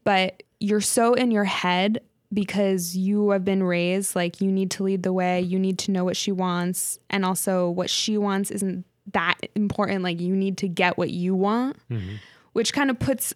but 0.05 0.43
you're 0.59 0.81
so 0.81 1.13
in 1.13 1.31
your 1.31 1.45
head 1.45 1.99
because 2.31 2.95
you 2.95 3.31
have 3.31 3.43
been 3.43 3.63
raised 3.63 4.15
like 4.15 4.39
you 4.39 4.51
need 4.51 4.69
to 4.69 4.83
lead 4.83 5.01
the 5.01 5.11
way, 5.11 5.41
you 5.41 5.57
need 5.57 5.79
to 5.79 5.91
know 5.91 6.05
what 6.05 6.15
she 6.15 6.31
wants, 6.31 6.99
and 7.09 7.25
also 7.25 7.69
what 7.69 7.89
she 7.89 8.17
wants 8.17 8.51
isn't 8.51 8.85
that 9.13 9.35
important. 9.55 10.03
Like 10.03 10.19
you 10.19 10.35
need 10.35 10.57
to 10.59 10.67
get 10.67 10.97
what 10.97 11.09
you 11.09 11.35
want, 11.35 11.77
mm-hmm. 11.89 12.15
which 12.53 12.73
kind 12.73 12.89
of 12.89 12.99
puts 12.99 13.33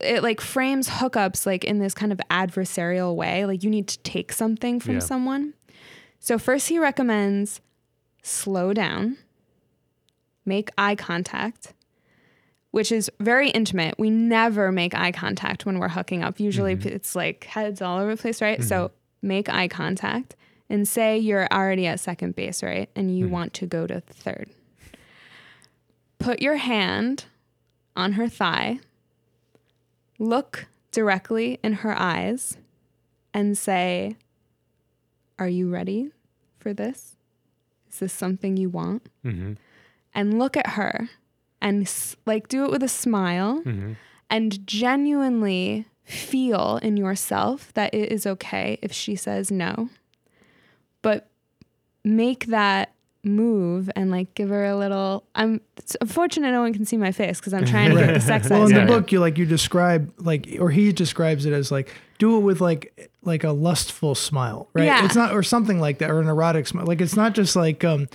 it 0.00 0.22
like 0.22 0.40
frames 0.40 0.88
hookups 0.88 1.44
like 1.44 1.64
in 1.64 1.78
this 1.78 1.94
kind 1.94 2.12
of 2.12 2.20
adversarial 2.30 3.14
way. 3.16 3.44
Like 3.44 3.62
you 3.62 3.70
need 3.70 3.88
to 3.88 3.98
take 4.00 4.32
something 4.32 4.80
from 4.80 4.94
Yeah. 4.94 5.00
someone. 5.00 5.54
So 6.20 6.38
first 6.38 6.68
he 6.68 6.78
recommends 6.78 7.60
slow 8.22 8.72
down, 8.72 9.16
make 10.44 10.70
eye 10.76 10.94
contact, 10.94 11.74
which 12.70 12.92
is 12.92 13.10
very 13.18 13.50
intimate. 13.50 13.94
We 13.98 14.10
never 14.10 14.70
make 14.70 14.94
eye 14.94 15.12
contact 15.12 15.64
when 15.66 15.78
we're 15.78 15.88
hooking 15.88 16.22
up. 16.22 16.38
Usually 16.38 16.76
p- 16.76 16.90
it's 16.90 17.14
like 17.16 17.44
heads 17.44 17.80
all 17.80 17.98
over 17.98 18.14
the 18.14 18.20
place, 18.20 18.42
right? 18.42 18.62
So 18.62 18.88
mm-hmm. 18.88 19.26
make 19.28 19.48
eye 19.48 19.68
contact 19.68 20.36
and 20.68 20.86
say 20.86 21.18
you're 21.18 21.48
already 21.50 21.86
at 21.86 22.00
second 22.00 22.36
base, 22.36 22.62
right? 22.62 22.90
And 22.94 23.16
you 23.16 23.28
want 23.28 23.54
to 23.54 23.66
go 23.66 23.86
to 23.86 24.00
third. 24.00 24.50
Put 26.18 26.40
your 26.42 26.56
hand 26.56 27.24
on 27.96 28.12
her 28.12 28.28
thigh, 28.28 28.80
look 30.18 30.66
directly 30.90 31.58
in 31.62 31.74
her 31.74 31.94
eyes, 31.98 32.56
and 33.32 33.56
say, 33.56 34.16
Are 35.38 35.48
you 35.48 35.70
ready 35.70 36.10
for 36.58 36.72
this? 36.72 37.16
Is 37.90 37.98
this 38.00 38.12
something 38.12 38.56
you 38.56 38.68
want? 38.68 39.02
Mm-hmm. 39.24 39.52
and 40.14 40.38
look 40.38 40.56
at 40.56 40.68
her 40.70 41.08
and 41.60 41.90
like 42.26 42.48
do 42.48 42.64
it 42.64 42.70
with 42.70 42.82
a 42.82 42.88
smile 42.88 43.62
Mm-hmm. 43.64 43.92
and 44.30 44.66
genuinely 44.66 45.86
feel 46.04 46.78
in 46.82 46.96
yourself 46.96 47.72
that 47.74 47.92
it 47.94 48.10
is 48.10 48.26
okay 48.26 48.78
if 48.80 48.90
she 48.92 49.14
says 49.16 49.50
no 49.50 49.90
but 51.02 51.28
make 52.04 52.46
that 52.46 52.92
move 53.24 53.90
and 53.96 54.10
like 54.10 54.32
give 54.34 54.48
her 54.48 54.64
a 54.64 54.76
little 54.76 55.24
i'm 55.34 55.60
it's 55.76 55.96
unfortunate 56.00 56.52
no 56.52 56.60
one 56.60 56.72
can 56.72 56.84
see 56.84 56.96
my 56.96 57.10
face 57.10 57.38
because 57.40 57.52
i'm 57.52 57.64
trying 57.64 57.90
to 57.90 57.96
get 57.96 58.14
the 58.14 58.20
sex 58.32 58.48
well, 58.48 58.66
in 58.66 58.72
the 58.74 58.86
book, 58.86 59.10
you 59.12 59.18
like 59.20 59.36
you 59.36 59.44
describe 59.44 60.12
like, 60.18 60.48
or 60.60 60.70
he 60.70 60.92
describes 60.92 61.44
it 61.44 61.52
as 61.52 61.70
like 61.72 61.92
do 62.18 62.36
it 62.36 62.40
with 62.40 62.60
like 62.60 63.10
like 63.22 63.44
a 63.44 63.50
lustful 63.52 64.14
smile, 64.14 64.68
right? 64.72 64.84
Yeah. 64.86 65.04
It's 65.04 65.14
not 65.16 65.32
or 65.34 65.42
something 65.42 65.80
like 65.80 65.98
that, 65.98 66.10
or 66.10 66.20
an 66.20 66.28
erotic 66.28 66.66
smile. 66.66 66.86
Like 66.86 67.00
it's 67.00 67.14
not 67.16 67.34
just 67.34 67.54
like 67.56 67.84
um, 67.84 68.08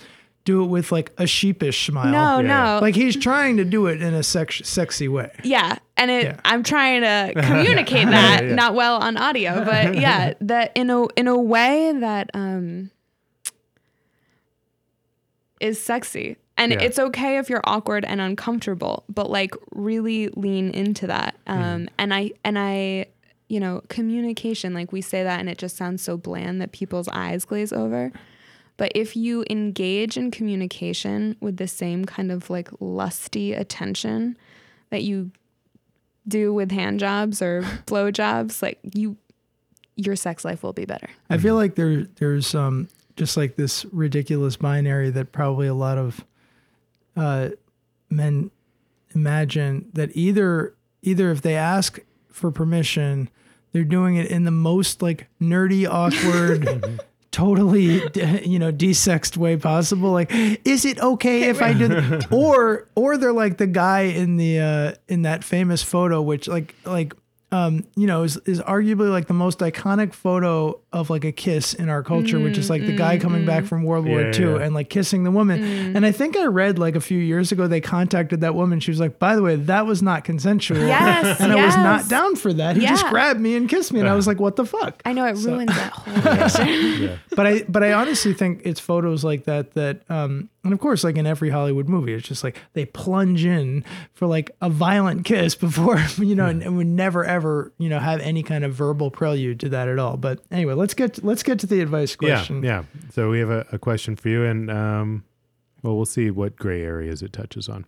do 0.46 0.64
it 0.64 0.68
with 0.68 0.92
like 0.92 1.12
a 1.18 1.28
sheepish 1.28 1.86
smile. 1.86 2.12
no 2.12 2.40
Yeah. 2.40 2.76
no 2.76 2.80
Like 2.82 2.96
he's 2.96 3.16
trying 3.16 3.58
to 3.58 3.66
do 3.66 3.88
it 3.88 4.02
in 4.02 4.14
a 4.14 4.24
sex- 4.24 4.62
sexy 4.68 5.08
way. 5.08 5.32
Yeah, 5.44 5.78
and 5.98 6.10
it, 6.12 6.24
Yeah. 6.24 6.40
I'm 6.46 6.64
trying 6.64 7.02
to 7.02 7.34
communicate 7.48 8.08
that 8.08 8.46
Yeah. 8.46 8.56
not 8.56 8.74
well 8.74 8.98
on 8.98 9.18
audio, 9.18 9.64
but 9.64 9.96
yeah, 9.98 10.34
that 10.42 10.72
in 10.76 10.90
a 10.90 11.06
in 11.16 11.28
a 11.28 11.38
way 11.38 11.94
that 12.00 12.30
um 12.34 12.90
is 15.64 15.82
sexy. 15.84 16.38
And 16.58 16.72
Yeah. 16.72 16.82
it's 16.82 17.00
okay 17.00 17.38
if 17.40 17.50
you're 17.50 17.64
awkward 17.64 18.06
and 18.06 18.22
uncomfortable, 18.22 19.04
but 19.10 19.30
like 19.30 19.56
really 19.72 20.28
lean 20.36 20.70
into 20.72 21.08
that. 21.08 21.36
Um 21.48 21.90
and 21.98 22.14
I 22.14 22.32
and 22.44 22.60
I 22.60 23.08
you 23.50 23.60
know, 23.60 23.82
communication 23.90 24.74
like 24.74 24.92
we 24.92 25.02
say 25.02 25.24
that 25.24 25.40
and 25.40 25.48
it 25.50 25.58
just 25.58 25.76
sounds 25.76 26.02
so 26.02 26.18
bland 26.18 26.62
that 26.62 26.72
people's 26.72 27.08
eyes 27.10 27.46
glaze 27.46 27.72
over. 27.74 28.12
But 28.78 28.92
if 28.96 29.16
you 29.16 29.46
engage 29.50 30.18
in 30.18 30.32
communication 30.32 31.36
with 31.40 31.58
the 31.58 31.68
same 31.68 32.06
kind 32.06 32.32
of 32.32 32.50
like 32.50 32.70
lusty 32.80 33.54
attention 33.54 34.36
that 34.90 35.04
you 35.04 35.32
do 36.28 36.54
with 36.54 36.72
hand 36.72 37.00
jobs 37.00 37.42
or 37.42 37.64
blow 37.86 38.10
jobs, 38.10 38.62
like 38.64 38.80
you, 38.96 39.18
your 39.96 40.16
sex 40.16 40.44
life 40.44 40.64
will 40.64 40.74
be 40.74 40.86
better. 40.86 41.10
I 41.30 41.38
feel 41.38 41.56
like 41.56 41.76
there 41.76 42.04
there's 42.16 42.56
um 42.56 42.88
just 43.16 43.38
like 43.38 43.56
this 43.56 43.86
ridiculous 43.86 44.58
binary 44.58 45.10
that 45.12 45.32
probably 45.32 45.68
a 45.68 45.74
lot 45.74 45.98
of 45.98 46.26
uh, 47.16 47.50
men 48.10 48.52
imagine 49.14 49.90
that 49.94 50.16
either 50.16 50.74
either 51.02 51.32
if 51.32 51.42
they 51.42 51.56
ask 51.56 52.00
for 52.30 52.52
permission, 52.52 53.30
they're 53.72 53.84
doing 53.84 54.16
it 54.16 54.28
in 54.28 54.44
the 54.44 54.52
most 54.52 55.02
like 55.02 55.28
nerdy, 55.42 55.88
awkward, 55.88 57.00
totally 57.32 58.02
you 58.46 58.60
know 58.60 58.72
desexed 58.72 59.38
way 59.38 59.58
possible. 59.58 60.12
Like, 60.12 60.32
is 60.32 60.86
it 60.86 61.00
okay 61.00 61.50
if 61.50 61.62
I 61.62 61.74
do? 61.74 61.88
th- 61.88 62.24
or 62.32 62.88
or 62.96 63.18
they're 63.18 63.34
like 63.34 63.58
the 63.58 63.68
guy 63.68 64.02
in 64.02 64.38
the 64.38 64.60
uh, 64.60 64.94
in 65.08 65.24
that 65.24 65.44
famous 65.44 65.84
photo, 65.84 66.22
which 66.22 66.48
like 66.48 66.76
like 66.86 67.14
um, 67.54 67.86
you 67.96 68.08
know, 68.08 68.24
is, 68.24 68.38
is 68.46 68.60
arguably 68.62 69.12
like 69.12 69.28
the 69.28 69.34
most 69.36 69.60
iconic 69.60 70.14
photo 70.14 70.80
of 70.94 71.10
like 71.10 71.26
a 71.26 71.32
kiss 71.32 71.74
in 71.74 71.90
our 71.90 72.04
culture, 72.04 72.40
which 72.40 72.58
is 72.58 72.68
mm, 72.68 72.70
like 72.70 72.86
the 72.86 72.96
guy 72.96 73.18
mm, 73.18 73.22
coming 73.22 73.46
back 73.46 73.64
mm. 73.64 73.68
from 73.68 73.84
World 73.84 74.06
War 74.06 74.22
Yeah, 74.22 74.40
II 74.40 74.46
yeah. 74.46 74.58
and 74.60 74.76
like 74.76 74.90
kissing 74.90 75.24
the 75.24 75.32
woman. 75.32 75.62
And 75.96 76.06
I 76.06 76.12
think 76.12 76.38
I 76.38 76.46
read 76.46 76.78
like 76.78 76.96
a 76.96 77.02
few 77.02 77.18
years 77.18 77.52
ago 77.52 77.68
they 77.68 77.82
contacted 77.82 78.42
that 78.42 78.56
woman. 78.56 78.80
She 78.80 78.92
was 78.92 79.00
like, 79.00 79.20
by 79.20 79.36
the 79.36 79.42
way, 79.42 79.56
that 79.56 79.86
was 79.86 80.02
not 80.02 80.24
consensual. 80.24 80.78
Yes, 80.78 81.40
and 81.42 81.52
I 81.52 81.66
was 81.66 81.76
not 81.76 82.08
down 82.08 82.36
for 82.36 82.54
that. 82.54 82.78
He 82.78 82.86
just 82.86 83.06
grabbed 83.08 83.40
me 83.40 83.56
and 83.56 83.68
kissed 83.68 83.92
me. 83.92 84.00
And 84.00 84.08
I 84.08 84.16
was 84.16 84.28
like, 84.28 84.40
what 84.40 84.56
the 84.56 84.66
fuck? 84.66 85.02
I 85.04 85.14
know 85.14 85.26
it 85.26 85.36
ruins 85.38 85.76
that 85.76 85.92
whole 85.94 86.22
picture. 86.22 87.20
But 87.36 87.48
I 87.48 87.64
but 87.64 87.84
I 87.84 87.94
honestly 87.94 88.34
think 88.34 88.62
it's 88.64 88.80
photos 88.80 89.24
like 89.24 89.46
that 89.46 89.74
that 89.74 90.02
um 90.10 90.50
and 90.64 90.74
of 90.74 90.80
course 90.80 91.04
like 91.04 91.18
in 91.18 91.26
every 91.26 91.50
Hollywood 91.50 91.90
movie 91.90 92.14
it's 92.14 92.28
just 92.28 92.44
like 92.44 92.58
they 92.74 92.86
plunge 92.86 93.46
in 93.46 93.84
for 94.14 94.28
like 94.28 94.52
a 94.62 94.70
violent 94.70 95.26
kiss 95.26 95.56
before 95.64 96.00
you 96.18 96.36
know 96.36 96.46
and, 96.46 96.62
and 96.62 96.78
would 96.78 96.88
never 96.88 97.24
ever 97.26 97.74
you 97.78 97.90
know 97.90 98.00
have 98.00 98.20
any 98.22 98.44
kind 98.44 98.64
of 98.64 98.74
verbal 98.74 99.12
prelude 99.12 99.60
to 99.62 99.70
that 99.70 99.88
at 99.88 100.00
all. 100.00 100.18
But 100.18 100.40
anyway, 100.52 100.74
let's 100.84 100.94
get 100.94 101.24
let's 101.24 101.44
get 101.44 101.60
to 101.60 101.68
the 101.68 101.80
advice 101.80 102.14
question. 102.16 102.62
Yeah, 102.62 102.84
yeah. 102.84 103.10
So 103.12 103.30
we 103.30 103.40
have 103.40 103.50
a, 103.50 103.66
a 103.72 103.80
question 103.80 104.18
for 104.18 104.28
you, 104.28 104.44
and 104.44 104.70
um, 104.70 105.24
well, 105.82 105.96
we'll 105.96 106.06
see 106.06 106.30
what 106.30 106.58
gray 106.58 106.82
areas 106.82 107.24
it 107.24 107.32
touches 107.32 107.70
on. 107.70 107.86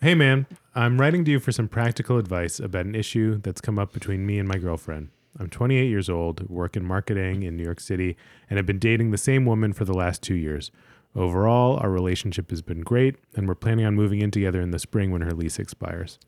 Hey, 0.00 0.14
man, 0.14 0.46
I'm 0.76 1.00
writing 1.00 1.24
to 1.24 1.30
you 1.32 1.40
for 1.40 1.50
some 1.50 1.66
practical 1.66 2.18
advice 2.18 2.60
about 2.60 2.86
an 2.86 2.94
issue 2.94 3.38
that's 3.38 3.60
come 3.60 3.80
up 3.80 3.92
between 3.92 4.24
me 4.24 4.38
and 4.38 4.48
my 4.48 4.58
girlfriend. 4.58 5.08
I'm 5.40 5.48
28 5.48 5.88
years 5.88 6.08
old, 6.08 6.48
work 6.48 6.76
in 6.76 6.84
marketing 6.84 7.42
in 7.42 7.56
New 7.56 7.64
York 7.64 7.80
City, 7.80 8.16
and 8.48 8.58
have 8.58 8.66
been 8.66 8.78
dating 8.78 9.10
the 9.10 9.18
same 9.18 9.44
woman 9.44 9.72
for 9.72 9.84
the 9.84 9.94
last 9.94 10.22
two 10.22 10.34
years. 10.34 10.70
Overall, 11.16 11.78
our 11.78 11.90
relationship 11.90 12.50
has 12.50 12.62
been 12.62 12.82
great, 12.82 13.16
and 13.34 13.48
we're 13.48 13.54
planning 13.56 13.86
on 13.86 13.96
moving 13.96 14.20
in 14.20 14.30
together 14.30 14.60
in 14.60 14.70
the 14.70 14.78
spring 14.78 15.10
when 15.10 15.22
her 15.22 15.32
lease 15.32 15.58
expires. 15.58 16.18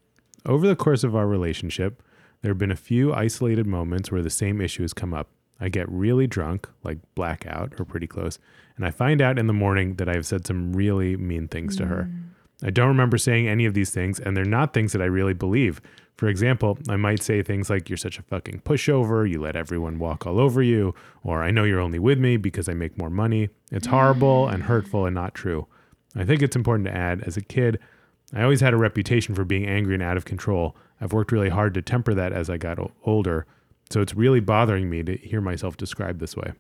Over 0.47 0.67
the 0.67 0.77
course 0.77 1.05
of 1.05 1.14
our 1.14 1.27
relationship, 1.27 2.03
there 2.43 2.51
have 2.51 2.59
been 2.59 2.73
a 2.73 2.77
few 2.77 3.14
isolated 3.14 3.67
moments 3.67 4.11
where 4.11 4.23
the 4.23 4.31
same 4.31 4.61
issue 4.61 4.83
has 4.83 4.93
come 4.93 5.14
up. 5.14 5.29
I 5.61 5.69
get 5.69 5.88
really 5.90 6.27
drunk, 6.27 6.69
like 6.83 6.99
blackout 7.14 7.75
or 7.79 7.85
pretty 7.85 8.07
close, 8.07 8.38
and 8.77 8.85
I 8.85 8.90
find 8.90 9.21
out 9.21 9.38
in 9.38 9.47
the 9.47 9.53
morning 9.53 9.95
that 9.97 10.09
I 10.09 10.14
have 10.14 10.27
said 10.27 10.47
some 10.47 10.73
really 10.73 11.17
mean 11.17 11.49
things 11.49 11.77
to 11.77 11.87
her. 11.87 12.09
Mm. 12.11 12.25
I 12.62 12.71
don't 12.71 12.88
remember 12.88 13.19
saying 13.19 13.49
any 13.49 13.67
of 13.67 13.75
these 13.75 13.90
things, 13.90 14.19
and 14.19 14.37
they're 14.37 14.45
not 14.45 14.73
things 14.73 14.93
that 14.93 15.03
I 15.03 15.07
really 15.07 15.35
believe. 15.35 15.81
For 16.17 16.29
example, 16.29 16.79
I 16.88 16.97
might 16.97 17.23
say 17.23 17.43
things 17.43 17.69
like, 17.69 17.88
You're 17.88 17.97
such 17.97 18.19
a 18.19 18.23
fucking 18.23 18.61
pushover, 18.61 19.29
you 19.29 19.40
let 19.40 19.57
everyone 19.57 19.99
walk 19.99 20.27
all 20.27 20.40
over 20.40 20.62
you, 20.62 20.95
or 21.23 21.43
I 21.43 21.51
know 21.51 21.64
you're 21.64 21.81
only 21.81 21.99
with 21.99 22.19
me 22.19 22.37
because 22.37 22.69
I 22.69 22.75
make 22.75 22.97
more 22.97 23.11
money. 23.11 23.49
It's 23.71 23.87
horrible 23.87 24.49
and 24.49 24.62
mm. 24.62 24.67
hurtful 24.67 25.07
and 25.07 25.14
not 25.14 25.35
true. 25.35 25.67
I 26.17 26.25
think 26.25 26.43
it's 26.43 26.57
important 26.57 26.87
to 26.87 26.97
add, 26.97 27.23
as 27.27 27.37
a 27.37 27.43
kid, 27.43 27.79
I 28.33 28.43
always 28.43 28.61
had 28.61 28.73
a 28.73 28.79
reputation 28.79 29.35
for 29.35 29.45
being 29.45 29.67
angry 29.67 29.95
and 29.95 30.03
out 30.03 30.17
of 30.17 30.25
control. 30.25 30.77
I've 31.01 31.12
worked 31.12 31.33
really 31.33 31.49
hard 31.49 31.75
to 31.75 31.83
temper 31.83 32.14
that 32.14 32.33
as 32.33 32.49
I 32.49 32.57
got 32.57 32.79
o- 32.79 32.93
older, 33.05 33.47
so 33.90 34.01
it's 34.01 34.14
really 34.14 34.40
bothering 34.40 34.90
me 34.90 35.03
to 35.03 35.16
hear 35.16 35.40
myself 35.40 35.77
described 35.77 36.20
this 36.20 36.37
way. 36.37 36.53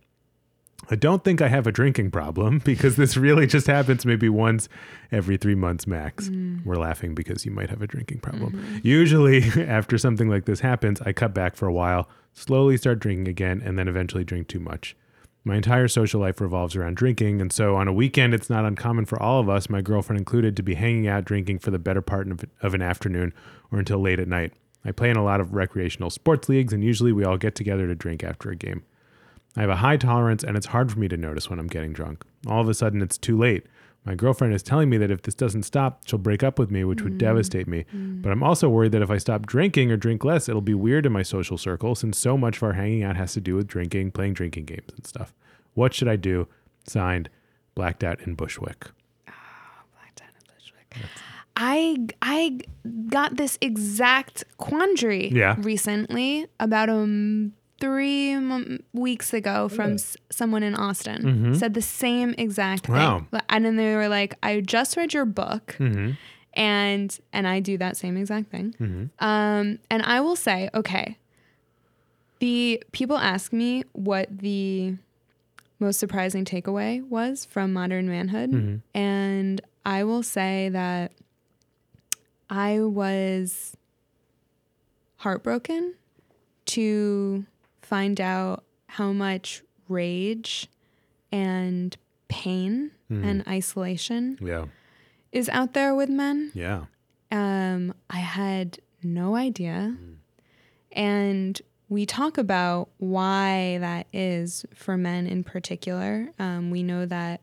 I 0.90 0.96
don't 0.96 1.24
think 1.24 1.40
I 1.40 1.48
have 1.48 1.66
a 1.66 1.72
drinking 1.72 2.10
problem 2.10 2.58
because 2.64 2.96
this 2.96 3.16
really 3.16 3.46
just 3.46 3.66
happens 3.66 4.04
maybe 4.04 4.28
once 4.28 4.68
every 5.10 5.36
three 5.36 5.54
months 5.54 5.86
max. 5.86 6.28
Mm. 6.28 6.64
We're 6.64 6.76
laughing 6.76 7.14
because 7.14 7.44
you 7.44 7.50
might 7.50 7.70
have 7.70 7.82
a 7.82 7.86
drinking 7.86 8.20
problem. 8.20 8.52
Mm-hmm. 8.52 8.78
Usually, 8.82 9.42
after 9.66 9.98
something 9.98 10.28
like 10.28 10.44
this 10.44 10.60
happens, 10.60 11.00
I 11.02 11.12
cut 11.12 11.34
back 11.34 11.56
for 11.56 11.66
a 11.66 11.72
while, 11.72 12.08
slowly 12.32 12.76
start 12.76 13.00
drinking 13.00 13.28
again, 13.28 13.62
and 13.64 13.78
then 13.78 13.88
eventually 13.88 14.24
drink 14.24 14.48
too 14.48 14.60
much. 14.60 14.96
My 15.46 15.56
entire 15.56 15.88
social 15.88 16.20
life 16.20 16.40
revolves 16.40 16.74
around 16.74 16.96
drinking, 16.96 17.42
and 17.42 17.52
so 17.52 17.76
on 17.76 17.86
a 17.86 17.92
weekend, 17.92 18.32
it's 18.32 18.48
not 18.48 18.64
uncommon 18.64 19.04
for 19.04 19.22
all 19.22 19.40
of 19.40 19.48
us, 19.48 19.68
my 19.68 19.82
girlfriend 19.82 20.18
included, 20.18 20.56
to 20.56 20.62
be 20.62 20.74
hanging 20.74 21.06
out 21.06 21.26
drinking 21.26 21.58
for 21.58 21.70
the 21.70 21.78
better 21.78 22.00
part 22.00 22.30
of, 22.30 22.40
of 22.62 22.72
an 22.72 22.80
afternoon 22.80 23.34
or 23.70 23.78
until 23.78 23.98
late 23.98 24.18
at 24.18 24.28
night. 24.28 24.54
I 24.84 24.92
play 24.92 25.10
in 25.10 25.16
a 25.16 25.24
lot 25.24 25.40
of 25.40 25.54
recreational 25.54 26.10
sports 26.10 26.48
leagues, 26.48 26.72
and 26.72 26.84
usually 26.84 27.12
we 27.12 27.24
all 27.24 27.36
get 27.38 27.54
together 27.54 27.86
to 27.86 27.94
drink 27.94 28.22
after 28.22 28.50
a 28.50 28.56
game. 28.56 28.82
I 29.56 29.60
have 29.60 29.70
a 29.70 29.76
high 29.76 29.96
tolerance, 29.96 30.42
and 30.42 30.56
it's 30.56 30.66
hard 30.66 30.92
for 30.92 30.98
me 30.98 31.08
to 31.08 31.16
notice 31.16 31.48
when 31.48 31.58
I'm 31.58 31.68
getting 31.68 31.92
drunk. 31.92 32.24
All 32.46 32.60
of 32.60 32.68
a 32.68 32.74
sudden, 32.74 33.00
it's 33.02 33.16
too 33.16 33.38
late. 33.38 33.66
My 34.04 34.14
girlfriend 34.14 34.52
is 34.52 34.62
telling 34.62 34.90
me 34.90 34.98
that 34.98 35.10
if 35.10 35.22
this 35.22 35.34
doesn't 35.34 35.62
stop, 35.62 36.02
she'll 36.06 36.18
break 36.18 36.42
up 36.42 36.58
with 36.58 36.70
me, 36.70 36.84
which 36.84 37.00
would 37.00 37.16
devastate 37.16 37.66
me. 37.66 37.86
But 38.22 38.32
I'm 38.32 38.42
also 38.42 38.68
worried 38.68 38.92
that 38.92 39.00
if 39.00 39.10
I 39.10 39.16
stop 39.16 39.46
drinking 39.46 39.90
or 39.90 39.96
drink 39.96 40.24
less, 40.24 40.46
it'll 40.48 40.60
be 40.60 40.74
weird 40.74 41.06
in 41.06 41.12
my 41.12 41.22
social 41.22 41.56
circle 41.56 41.94
since 41.94 42.18
so 42.18 42.36
much 42.36 42.58
of 42.58 42.64
our 42.64 42.74
hanging 42.74 43.02
out 43.02 43.16
has 43.16 43.32
to 43.32 43.40
do 43.40 43.56
with 43.56 43.66
drinking, 43.66 44.10
playing 44.10 44.34
drinking 44.34 44.66
games, 44.66 44.92
and 44.94 45.06
stuff. 45.06 45.32
What 45.72 45.94
should 45.94 46.08
I 46.08 46.16
do? 46.16 46.48
Signed, 46.86 47.30
Blacked 47.74 48.04
Out 48.04 48.20
in 48.20 48.34
Bushwick. 48.34 48.90
I 51.56 51.98
I 52.22 52.58
got 53.08 53.36
this 53.36 53.58
exact 53.60 54.44
quandary 54.58 55.28
Yeah. 55.32 55.56
recently 55.58 56.46
about 56.58 56.88
um 56.88 57.52
three 57.80 58.30
m- 58.32 58.82
weeks 58.92 59.32
ago 59.34 59.68
from 59.68 59.94
s- 59.94 60.16
someone 60.30 60.62
in 60.62 60.74
Austin 60.74 61.54
said 61.54 61.74
the 61.74 61.82
same 61.82 62.34
exact 62.38 62.84
Mm-hmm. 62.84 62.92
Wow. 62.94 63.26
thing 63.30 63.40
and 63.48 63.64
then 63.64 63.76
they 63.76 63.94
were 63.94 64.08
like 64.08 64.34
I 64.42 64.60
just 64.60 64.96
read 64.96 65.12
your 65.14 65.24
book 65.26 65.76
Mm-hmm. 65.78 66.12
and 66.54 67.18
and 67.32 67.46
I 67.48 67.60
do 67.60 67.76
that 67.78 67.96
same 67.96 68.16
exact 68.16 68.50
thing 68.50 68.74
Mm-hmm. 68.80 69.04
um 69.24 69.78
and 69.90 70.02
I 70.02 70.20
will 70.20 70.36
say 70.36 70.70
okay 70.74 71.18
the 72.40 72.82
people 72.92 73.16
ask 73.16 73.52
me 73.52 73.84
what 73.92 74.26
the 74.38 74.94
most 75.80 75.98
surprising 75.98 76.44
takeaway 76.44 77.02
was 77.08 77.44
from 77.44 77.72
modern 77.72 78.08
manhood 78.08 78.50
Mm-hmm. 78.52 78.76
and 78.98 79.60
I 79.86 80.04
will 80.04 80.22
say 80.22 80.68
that 80.70 81.12
I 82.50 82.80
was 82.80 83.76
heartbroken 85.16 85.94
to 86.66 87.44
find 87.82 88.20
out 88.20 88.64
how 88.86 89.12
much 89.12 89.62
rage 89.88 90.68
and 91.32 91.96
pain 92.28 92.90
and 93.10 93.46
isolation 93.46 94.36
Yeah. 94.40 94.66
is 95.30 95.48
out 95.50 95.72
there 95.72 95.94
with 95.94 96.08
men. 96.08 96.50
Yeah. 96.52 96.86
Um, 97.30 97.94
I 98.10 98.16
had 98.18 98.78
no 99.04 99.36
idea. 99.36 99.96
And 100.90 101.60
we 101.88 102.06
talk 102.06 102.38
about 102.38 102.88
why 102.98 103.78
that 103.78 104.08
is 104.12 104.66
for 104.74 104.96
men 104.96 105.26
in 105.28 105.44
particular. 105.44 106.30
Um, 106.40 106.70
we 106.72 106.82
know 106.82 107.06
that, 107.06 107.40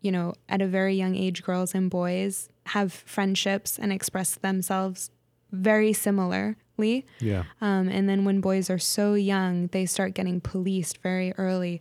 you 0.00 0.10
know, 0.10 0.34
at 0.48 0.60
a 0.60 0.66
very 0.66 0.94
young 0.96 1.14
age, 1.14 1.44
girls 1.44 1.72
and 1.74 1.88
boys 1.90 2.48
have 2.74 2.92
friendships 2.92 3.78
and 3.78 3.92
express 3.92 4.34
themselves 4.36 5.10
very 5.52 5.92
similarly. 5.92 7.04
Yeah. 7.20 7.44
Um, 7.60 7.88
and 7.88 8.08
then 8.08 8.24
when 8.24 8.40
boys 8.40 8.70
are 8.70 8.78
so 8.78 9.14
young, 9.14 9.66
they 9.68 9.86
start 9.86 10.14
getting 10.14 10.40
policed 10.40 10.98
very 11.02 11.32
early. 11.36 11.80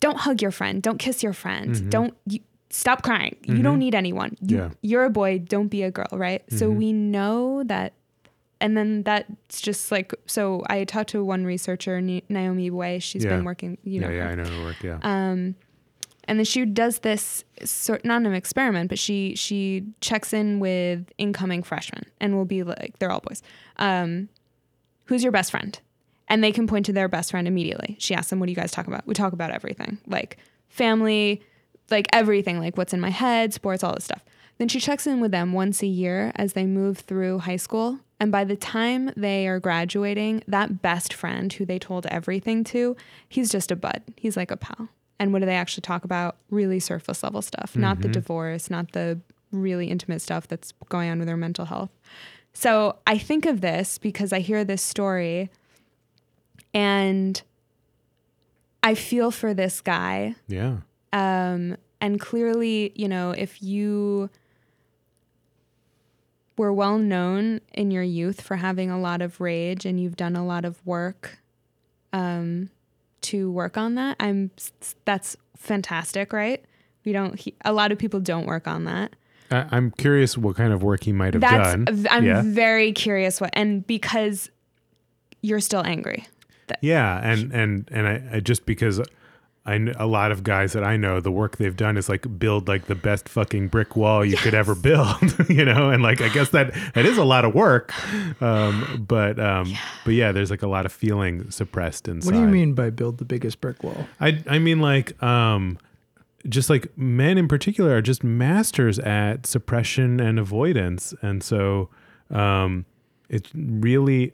Don't 0.00 0.18
hug 0.18 0.42
your 0.42 0.50
friend. 0.50 0.82
Don't 0.82 0.98
kiss 0.98 1.22
your 1.22 1.32
friend. 1.32 1.90
Don't 1.90 2.14
you, 2.26 2.40
stop 2.70 3.02
crying. 3.02 3.36
You 3.44 3.62
don't 3.62 3.78
need 3.78 3.94
anyone. 3.94 4.36
You, 4.40 4.56
Yeah. 4.56 4.70
You're 4.82 5.04
a 5.04 5.10
boy. 5.10 5.38
Don't 5.38 5.68
be 5.68 5.82
a 5.82 5.90
girl, 5.90 6.08
right? 6.12 6.42
So 6.50 6.68
we 6.70 6.92
know 6.92 7.62
that. 7.64 7.92
And 8.60 8.74
then 8.76 9.02
that's 9.02 9.60
just 9.60 9.92
like 9.92 10.14
so. 10.26 10.62
I 10.70 10.84
talked 10.84 11.10
to 11.10 11.22
one 11.22 11.44
researcher, 11.44 12.00
Niobe 12.00 12.70
Way. 12.72 12.98
She's 13.00 13.22
Yeah. 13.22 13.36
been 13.36 13.44
working, 13.44 13.76
you 13.84 14.00
know, 14.00 14.08
yeah. 14.08 14.16
Yeah. 14.16 14.24
her. 14.24 14.30
I 14.30 14.34
know 14.34 14.44
her 14.44 14.62
work. 14.64 14.82
Yeah. 14.82 14.98
Um, 15.02 15.56
and 16.28 16.38
then 16.38 16.44
she 16.44 16.64
does 16.64 17.00
this 17.00 17.44
sort 17.64 18.04
not 18.04 18.22
an 18.22 18.34
experiment, 18.34 18.88
but 18.88 18.98
she 18.98 19.34
she 19.34 19.84
checks 20.00 20.32
in 20.32 20.60
with 20.60 21.10
incoming 21.18 21.62
freshmen 21.62 22.04
and 22.20 22.34
will 22.34 22.44
be 22.44 22.62
like 22.62 22.98
they're 22.98 23.10
all 23.10 23.20
boys. 23.20 23.42
Um, 23.76 24.28
who's 25.04 25.22
your 25.22 25.32
best 25.32 25.50
friend? 25.50 25.78
And 26.28 26.42
they 26.42 26.50
can 26.50 26.66
point 26.66 26.86
to 26.86 26.92
their 26.92 27.08
best 27.08 27.30
friend 27.30 27.46
immediately. 27.46 27.96
She 28.00 28.14
asks 28.14 28.30
them, 28.30 28.40
"What 28.40 28.46
do 28.46 28.52
you 28.52 28.56
guys 28.56 28.72
talk 28.72 28.88
about?" 28.88 29.06
We 29.06 29.14
talk 29.14 29.32
about 29.32 29.52
everything, 29.52 29.98
like 30.06 30.38
family, 30.68 31.42
like 31.90 32.08
everything, 32.12 32.58
like 32.58 32.76
what's 32.76 32.92
in 32.92 33.00
my 33.00 33.10
head, 33.10 33.54
sports, 33.54 33.84
all 33.84 33.94
this 33.94 34.04
stuff. 34.04 34.24
Then 34.58 34.68
she 34.68 34.80
checks 34.80 35.06
in 35.06 35.20
with 35.20 35.30
them 35.30 35.52
once 35.52 35.82
a 35.82 35.86
year 35.86 36.32
as 36.34 36.54
they 36.54 36.66
move 36.66 36.98
through 36.98 37.40
high 37.40 37.56
school. 37.56 38.00
And 38.18 38.32
by 38.32 38.44
the 38.44 38.56
time 38.56 39.12
they 39.16 39.46
are 39.46 39.60
graduating, 39.60 40.42
that 40.48 40.80
best 40.80 41.12
friend 41.12 41.52
who 41.52 41.66
they 41.66 41.78
told 41.78 42.06
everything 42.06 42.64
to, 42.64 42.96
he's 43.28 43.50
just 43.50 43.70
a 43.70 43.76
bud. 43.76 44.02
He's 44.16 44.36
like 44.36 44.50
a 44.50 44.56
pal. 44.56 44.88
And 45.18 45.32
what 45.32 45.40
do 45.40 45.46
they 45.46 45.56
actually 45.56 45.82
talk 45.82 46.04
about? 46.04 46.36
Really 46.50 46.80
surface 46.80 47.22
level 47.22 47.42
stuff, 47.42 47.76
not 47.76 48.00
the 48.00 48.08
divorce, 48.08 48.70
not 48.70 48.92
the 48.92 49.20
really 49.50 49.88
intimate 49.88 50.20
stuff 50.20 50.46
that's 50.46 50.72
going 50.88 51.10
on 51.10 51.18
with 51.18 51.26
their 51.26 51.36
mental 51.36 51.64
health. 51.64 51.90
So 52.52 52.96
I 53.06 53.18
think 53.18 53.46
of 53.46 53.60
this 53.60 53.98
because 53.98 54.32
I 54.32 54.40
hear 54.40 54.64
this 54.64 54.82
story 54.82 55.50
and 56.72 57.40
I 58.82 58.94
feel 58.94 59.30
for 59.30 59.54
this 59.54 59.80
guy. 59.80 60.34
Yeah. 60.48 60.78
Um, 61.12 61.76
and 62.00 62.20
clearly, 62.20 62.92
you 62.94 63.08
know, 63.08 63.30
if 63.30 63.62
you 63.62 64.30
were 66.56 66.72
well 66.72 66.98
known 66.98 67.60
in 67.74 67.90
your 67.90 68.02
youth 68.02 68.40
for 68.40 68.56
having 68.56 68.90
a 68.90 68.98
lot 68.98 69.20
of 69.20 69.40
rage 69.40 69.84
and 69.84 70.00
you've 70.00 70.16
done 70.16 70.36
a 70.36 70.44
lot 70.44 70.64
of 70.64 70.84
work 70.86 71.38
um, 72.12 72.70
to 73.22 73.50
work 73.50 73.76
on 73.76 73.94
that, 73.94 74.16
I'm 74.20 74.50
that's 75.04 75.36
fantastic, 75.56 76.32
right? 76.32 76.64
We 77.04 77.12
don't. 77.12 77.38
He, 77.38 77.54
a 77.64 77.72
lot 77.72 77.92
of 77.92 77.98
people 77.98 78.20
don't 78.20 78.46
work 78.46 78.66
on 78.66 78.84
that. 78.84 79.14
I, 79.50 79.66
I'm 79.70 79.90
curious 79.92 80.36
what 80.36 80.56
kind 80.56 80.72
of 80.72 80.82
work 80.82 81.04
he 81.04 81.12
might 81.12 81.34
have 81.34 81.40
That's. 81.40 81.72
done. 81.72 82.06
I'm 82.10 82.24
yeah. 82.24 82.42
very 82.44 82.92
curious 82.92 83.40
what, 83.40 83.50
and 83.52 83.86
because 83.86 84.50
you're 85.42 85.60
still 85.60 85.82
angry. 85.84 86.26
Yeah, 86.80 87.20
and 87.22 87.52
and 87.52 87.88
and 87.92 88.08
I, 88.08 88.22
I 88.34 88.40
just 88.40 88.66
because 88.66 89.00
I 89.66 89.78
kn- 89.78 89.96
a 89.98 90.06
lot 90.06 90.30
of 90.30 90.44
guys 90.44 90.72
that 90.74 90.84
I 90.84 90.96
know, 90.96 91.20
the 91.20 91.32
work 91.32 91.56
they've 91.56 91.76
done 91.76 91.96
is 91.96 92.08
like 92.08 92.38
build 92.38 92.68
like 92.68 92.86
the 92.86 92.94
best 92.94 93.28
fucking 93.28 93.68
brick 93.68 93.96
wall 93.96 94.24
you 94.24 94.36
could 94.36 94.54
ever 94.54 94.76
build, 94.76 95.16
you 95.48 95.64
know, 95.64 95.90
and 95.90 96.02
like 96.02 96.20
I 96.20 96.28
guess 96.28 96.50
that 96.50 96.72
that 96.94 97.04
is 97.04 97.18
a 97.18 97.24
lot 97.24 97.44
of 97.44 97.52
work, 97.54 97.92
um, 98.40 99.04
but 99.06 99.40
um, 99.40 99.74
but 100.04 100.14
yeah, 100.14 100.30
there's 100.30 100.50
like 100.50 100.62
a 100.62 100.68
lot 100.68 100.86
of 100.86 100.92
feeling 100.92 101.50
suppressed 101.50 102.06
inside. 102.06 102.32
What 102.32 102.38
do 102.38 102.40
you 102.40 102.46
mean 102.46 102.74
by 102.74 102.90
build 102.90 103.18
the 103.18 103.24
biggest 103.24 103.60
brick 103.60 103.82
wall? 103.82 104.06
I 104.20 104.42
I 104.48 104.60
mean 104.60 104.80
like 104.80 105.20
um, 105.20 105.78
just 106.48 106.70
like 106.70 106.96
men 106.96 107.36
in 107.36 107.48
particular 107.48 107.96
are 107.96 108.02
just 108.02 108.22
masters 108.22 109.00
at 109.00 109.46
suppression 109.46 110.20
and 110.20 110.38
avoidance, 110.38 111.12
and 111.22 111.42
so 111.42 111.90
um, 112.30 112.84
it's 113.28 113.50
really 113.54 114.32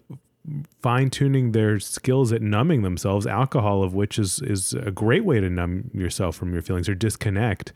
fine 0.81 1.09
tuning 1.11 1.53
their 1.53 1.79
skills 1.79 2.33
at 2.33 2.43
numbing 2.43 2.83
themselves. 2.83 3.27
Alcohol, 3.27 3.83
of 3.83 3.95
which 3.95 4.19
is 4.19 4.41
is 4.41 4.73
a 4.75 4.91
great 4.91 5.25
way 5.25 5.41
to 5.41 5.49
numb 5.49 5.91
yourself 5.95 6.37
from 6.37 6.53
your 6.53 6.63
feelings 6.63 6.89
or 6.89 6.95
disconnect. 6.95 7.73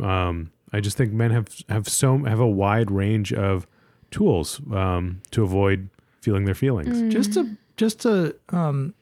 Um, 0.00 0.50
I 0.72 0.80
just 0.80 0.96
think 0.96 1.12
men 1.12 1.30
have 1.30 1.48
have 1.68 1.88
so 1.88 2.18
have 2.24 2.40
a 2.40 2.46
wide 2.48 2.90
range 2.90 3.32
of 3.32 3.66
tools 4.10 4.60
um, 4.72 5.20
to 5.30 5.42
avoid 5.42 5.88
feeling 6.20 6.44
their 6.44 6.54
feelings. 6.54 7.12
Just 7.12 7.32
to 7.34 7.56
just 7.76 8.00
to 8.00 8.36
um, 8.50 8.94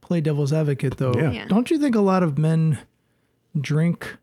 play 0.00 0.20
devil's 0.20 0.52
advocate, 0.52 0.96
though, 0.96 1.14
Yeah. 1.14 1.30
Yeah. 1.30 1.44
don't 1.46 1.70
you 1.70 1.78
think 1.78 1.94
a 1.94 2.00
lot 2.00 2.22
of 2.22 2.38
men 2.38 2.78
drink 3.60 4.16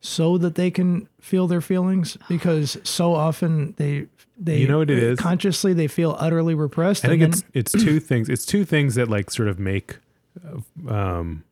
so 0.00 0.38
that 0.38 0.54
they 0.54 0.70
can 0.70 1.08
feel 1.20 1.46
their 1.46 1.60
feelings? 1.60 2.16
Because 2.28 2.78
so 2.84 3.14
often 3.14 3.74
they 3.76 4.06
they 4.38 4.58
You 4.58 4.68
know 4.68 4.78
what 4.78 4.90
it 4.90 4.98
is? 5.02 5.18
consciously 5.18 5.72
they 5.72 5.88
feel 5.88 6.16
utterly 6.18 6.54
repressed. 6.54 7.04
I 7.04 7.08
think 7.08 7.22
and 7.22 7.34
it's 7.34 7.44
it's 7.54 7.72
two 7.72 8.00
things. 8.00 8.28
It's 8.28 8.44
two 8.46 8.64
things 8.64 8.94
that 8.96 9.08
like 9.08 9.30
sort 9.30 9.48
of 9.48 9.58
make. 9.58 9.98
uh, 10.46 10.92
Um, 10.92 11.44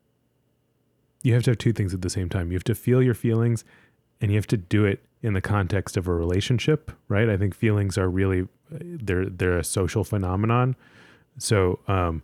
you 1.23 1.33
have 1.33 1.43
to 1.45 1.51
have 1.53 1.59
two 1.59 1.73
things 1.73 1.95
at 1.95 2.03
the 2.03 2.11
same 2.11 2.29
time. 2.29 2.51
You 2.51 2.57
have 2.57 2.65
to 2.65 2.75
feel 2.75 3.03
your 3.03 3.15
feelings, 3.15 3.65
and 4.21 4.31
you 4.31 4.37
have 4.37 4.47
to 4.49 4.59
do 4.59 4.85
it 4.85 5.03
in 5.23 5.33
the 5.33 5.41
context 5.41 5.97
of 5.97 6.07
a 6.07 6.13
relationship, 6.13 6.93
right? 7.09 7.31
I 7.31 7.39
think 7.39 7.55
feelings 7.55 7.97
are 7.97 8.11
really 8.11 8.47
they're 8.71 9.25
they're 9.27 9.57
a 9.59 9.65
social 9.65 10.05
phenomenon. 10.05 10.77
So 11.39 11.81
um, 11.89 12.23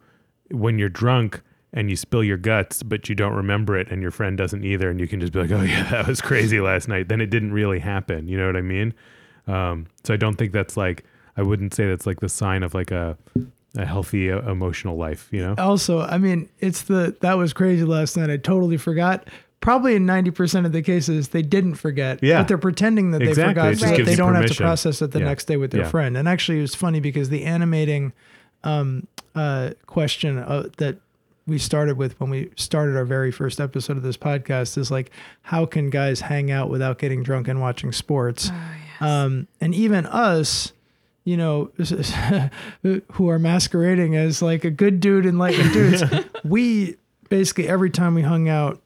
when 0.50 0.78
you're 0.78 0.90
drunk 0.90 1.40
and 1.72 1.88
you 1.90 1.96
spill 1.96 2.24
your 2.24 2.36
guts, 2.36 2.82
but 2.82 3.08
you 3.08 3.14
don't 3.14 3.34
remember 3.34 3.76
it, 3.78 3.90
and 3.90 4.02
your 4.02 4.10
friend 4.10 4.36
doesn't 4.36 4.64
either, 4.64 4.90
and 4.90 4.98
you 5.00 5.06
can 5.08 5.20
just 5.20 5.32
be 5.32 5.40
like, 5.40 5.50
"Oh 5.50 5.62
yeah, 5.62 5.88
that 5.90 6.06
was 6.08 6.20
crazy 6.20 6.60
last 6.60 6.88
night," 6.88 7.08
then 7.08 7.20
it 7.20 7.30
didn't 7.30 7.52
really 7.52 7.78
happen. 7.78 8.28
You 8.28 8.38
know 8.38 8.46
what 8.46 8.56
I 8.56 8.62
mean? 8.62 8.94
Um, 9.46 9.86
so 10.04 10.14
I 10.14 10.16
don't 10.16 10.36
think 10.36 10.52
that's 10.52 10.76
like 10.76 11.04
I 11.36 11.42
wouldn't 11.42 11.74
say 11.74 11.86
that's 11.88 12.06
like 12.06 12.20
the 12.20 12.28
sign 12.28 12.62
of 12.62 12.74
like 12.74 12.90
a 12.90 13.16
a 13.76 13.86
healthy 13.86 14.30
uh, 14.32 14.40
emotional 14.50 14.96
life. 14.96 15.28
You 15.30 15.42
know? 15.42 15.54
also, 15.58 16.00
I 16.00 16.18
mean, 16.18 16.48
it's 16.58 16.82
the 16.82 17.16
that 17.20 17.38
was 17.38 17.52
crazy 17.52 17.84
last 17.84 18.16
night. 18.16 18.30
I 18.30 18.36
totally 18.36 18.76
forgot. 18.76 19.28
Probably 19.60 19.94
in 19.94 20.06
ninety 20.06 20.30
percent 20.30 20.64
of 20.66 20.72
the 20.72 20.80
cases, 20.82 21.28
they 21.28 21.42
didn't 21.42 21.74
forget. 21.74 22.18
Yeah. 22.22 22.40
but 22.40 22.48
they're 22.48 22.56
pretending 22.58 23.10
that 23.10 23.20
Exactly. 23.22 23.42
they 23.42 23.48
forgot 23.74 23.78
so 23.78 23.96
that 23.96 24.04
they 24.06 24.16
don't 24.16 24.34
have 24.34 24.46
to 24.46 24.54
process 24.54 25.02
it 25.02 25.10
the 25.12 25.18
Yeah. 25.18 25.26
next 25.26 25.44
day 25.44 25.56
with 25.58 25.70
their 25.70 25.82
Yeah. 25.82 25.88
friend. 25.90 26.16
And 26.16 26.26
actually, 26.28 26.58
it 26.58 26.62
was 26.62 26.74
funny 26.74 26.98
because 26.98 27.28
the 27.28 27.44
animating 27.44 28.12
um, 28.64 29.06
uh, 29.34 29.70
question 29.86 30.38
uh, 30.38 30.68
that 30.78 30.96
we 31.46 31.58
started 31.58 31.96
with 31.96 32.18
when 32.20 32.30
we 32.30 32.50
started 32.56 32.96
our 32.96 33.04
very 33.04 33.30
first 33.32 33.60
episode 33.60 33.96
of 33.96 34.02
this 34.02 34.16
podcast 34.16 34.78
is 34.78 34.90
like, 34.90 35.10
how 35.42 35.66
can 35.66 35.90
guys 35.90 36.20
hang 36.20 36.50
out 36.50 36.70
without 36.70 36.98
getting 36.98 37.22
drunk 37.22 37.48
and 37.48 37.60
watching 37.60 37.92
sports? 37.92 38.50
Um, 39.00 39.48
and 39.60 39.74
even 39.74 40.06
us, 40.06 40.72
you 41.24 41.36
know, 41.36 41.70
who 43.12 43.28
are 43.28 43.38
masquerading 43.38 44.16
as 44.16 44.42
like 44.42 44.64
a 44.64 44.70
good 44.70 45.00
dude 45.00 45.26
and 45.26 45.38
like 45.38 45.56
dudes, 45.72 46.02
we 46.44 46.96
basically 47.28 47.68
every 47.68 47.90
time 47.90 48.14
we 48.14 48.22
hung 48.22 48.48
out 48.48 48.80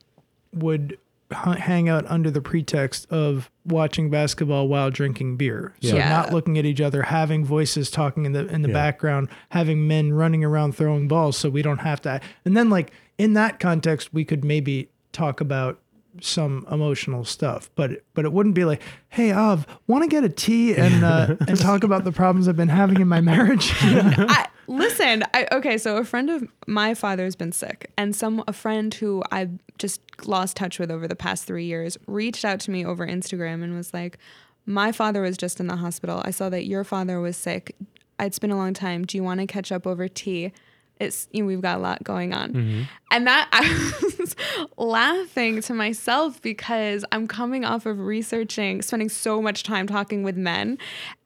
would 0.53 0.99
hang 1.35 1.89
out 1.89 2.05
under 2.09 2.31
the 2.31 2.41
pretext 2.41 3.11
of 3.11 3.51
watching 3.65 4.11
basketball 4.11 4.69
while 4.69 4.91
drinking 4.91 5.37
beer. 5.37 5.75
So 5.83 5.97
Yeah. 5.97 6.09
not 6.09 6.33
looking 6.33 6.59
at 6.59 6.65
each 6.65 6.81
other, 6.81 7.03
having 7.03 7.45
voices 7.45 7.91
talking 7.91 8.25
in 8.25 8.33
the 8.33 8.47
in 8.47 8.63
the 8.63 8.69
Yeah. 8.69 8.75
background, 8.75 9.29
having 9.51 9.87
men 9.87 10.13
running 10.13 10.45
around 10.45 10.75
throwing 10.77 11.09
balls 11.09 11.37
so 11.37 11.51
we 11.51 11.63
don't 11.63 11.81
have 11.81 12.01
to. 12.03 12.21
And 12.45 12.57
then 12.57 12.71
like 12.71 12.93
in 13.19 13.35
that 13.35 13.61
context, 13.61 14.13
we 14.15 14.25
could 14.25 14.45
maybe 14.45 14.89
talk 15.13 15.41
about 15.41 15.79
some 16.21 16.65
emotional 16.71 17.25
stuff, 17.25 17.71
but 17.75 18.03
but 18.15 18.25
it 18.25 18.33
wouldn't 18.33 18.55
be 18.55 18.65
like, 18.65 18.81
"Hey, 19.09 19.33
Av, 19.33 19.67
want 19.89 20.05
to 20.05 20.09
get 20.09 20.23
a 20.23 20.29
tea 20.29 20.75
and 20.77 21.05
uh, 21.05 21.35
and 21.49 21.59
talk 21.59 21.83
about 21.83 22.05
the 22.05 22.13
problems 22.13 22.47
I've 22.47 22.57
been 22.57 22.69
having 22.69 23.01
in 23.01 23.09
my 23.09 23.21
marriage?" 23.21 23.73
I, 23.81 24.47
listen, 24.67 25.23
I, 25.33 25.47
okay, 25.53 25.79
so 25.79 25.97
a 25.97 26.05
friend 26.05 26.31
of 26.31 26.49
my 26.67 26.95
father's 26.95 27.37
been 27.37 27.53
sick, 27.53 27.91
and 27.97 28.15
some 28.15 28.43
a 28.49 28.53
friend 28.53 28.93
who 28.93 29.23
I 29.31 29.49
just 29.79 30.01
lost 30.27 30.57
touch 30.57 30.79
with 30.79 30.91
over 30.91 31.09
the 31.09 31.17
past 31.17 31.45
three 31.45 31.65
years 31.65 31.97
reached 32.07 32.45
out 32.45 32.61
to 32.61 32.71
me 32.71 32.85
over 32.85 33.07
Instagram 33.07 33.63
and 33.63 33.77
was 33.77 33.93
like, 33.93 34.19
"My 34.67 34.93
father 34.93 35.23
was 35.23 35.37
just 35.37 35.61
in 35.61 35.67
the 35.67 35.77
hospital. 35.77 36.23
I 36.25 36.31
saw 36.31 36.49
that 36.51 36.67
your 36.67 36.85
father 36.85 37.21
was 37.21 37.37
sick. 37.37 37.77
It's 38.21 38.39
been 38.39 38.51
a 38.51 38.57
long 38.57 38.75
time. 38.75 39.05
Do 39.05 39.17
you 39.17 39.25
want 39.25 39.41
to 39.41 39.47
catch 39.47 39.73
up 39.73 39.87
over 39.87 40.09
tea?" 40.09 40.53
It's 41.01 41.29
you 41.33 41.43
know, 41.43 41.47
we've 41.47 41.61
got 41.61 41.79
a 41.79 41.81
lot 41.81 42.03
going 42.05 42.33
on, 42.33 42.53
mm-hmm. 42.53 42.83
and 43.11 43.27
that 43.27 43.49
I 43.53 44.13
was 44.19 44.37
laughing 44.77 45.61
to 45.63 45.75
myself 45.75 46.41
because 46.41 47.05
I'm 47.13 47.27
coming 47.27 47.65
off 47.65 47.85
of 47.87 47.99
researching, 47.99 48.81
spending 48.83 49.09
so 49.09 49.43
much 49.43 49.65
time 49.65 49.87
talking 49.87 50.23
with 50.23 50.37
men 50.37 50.79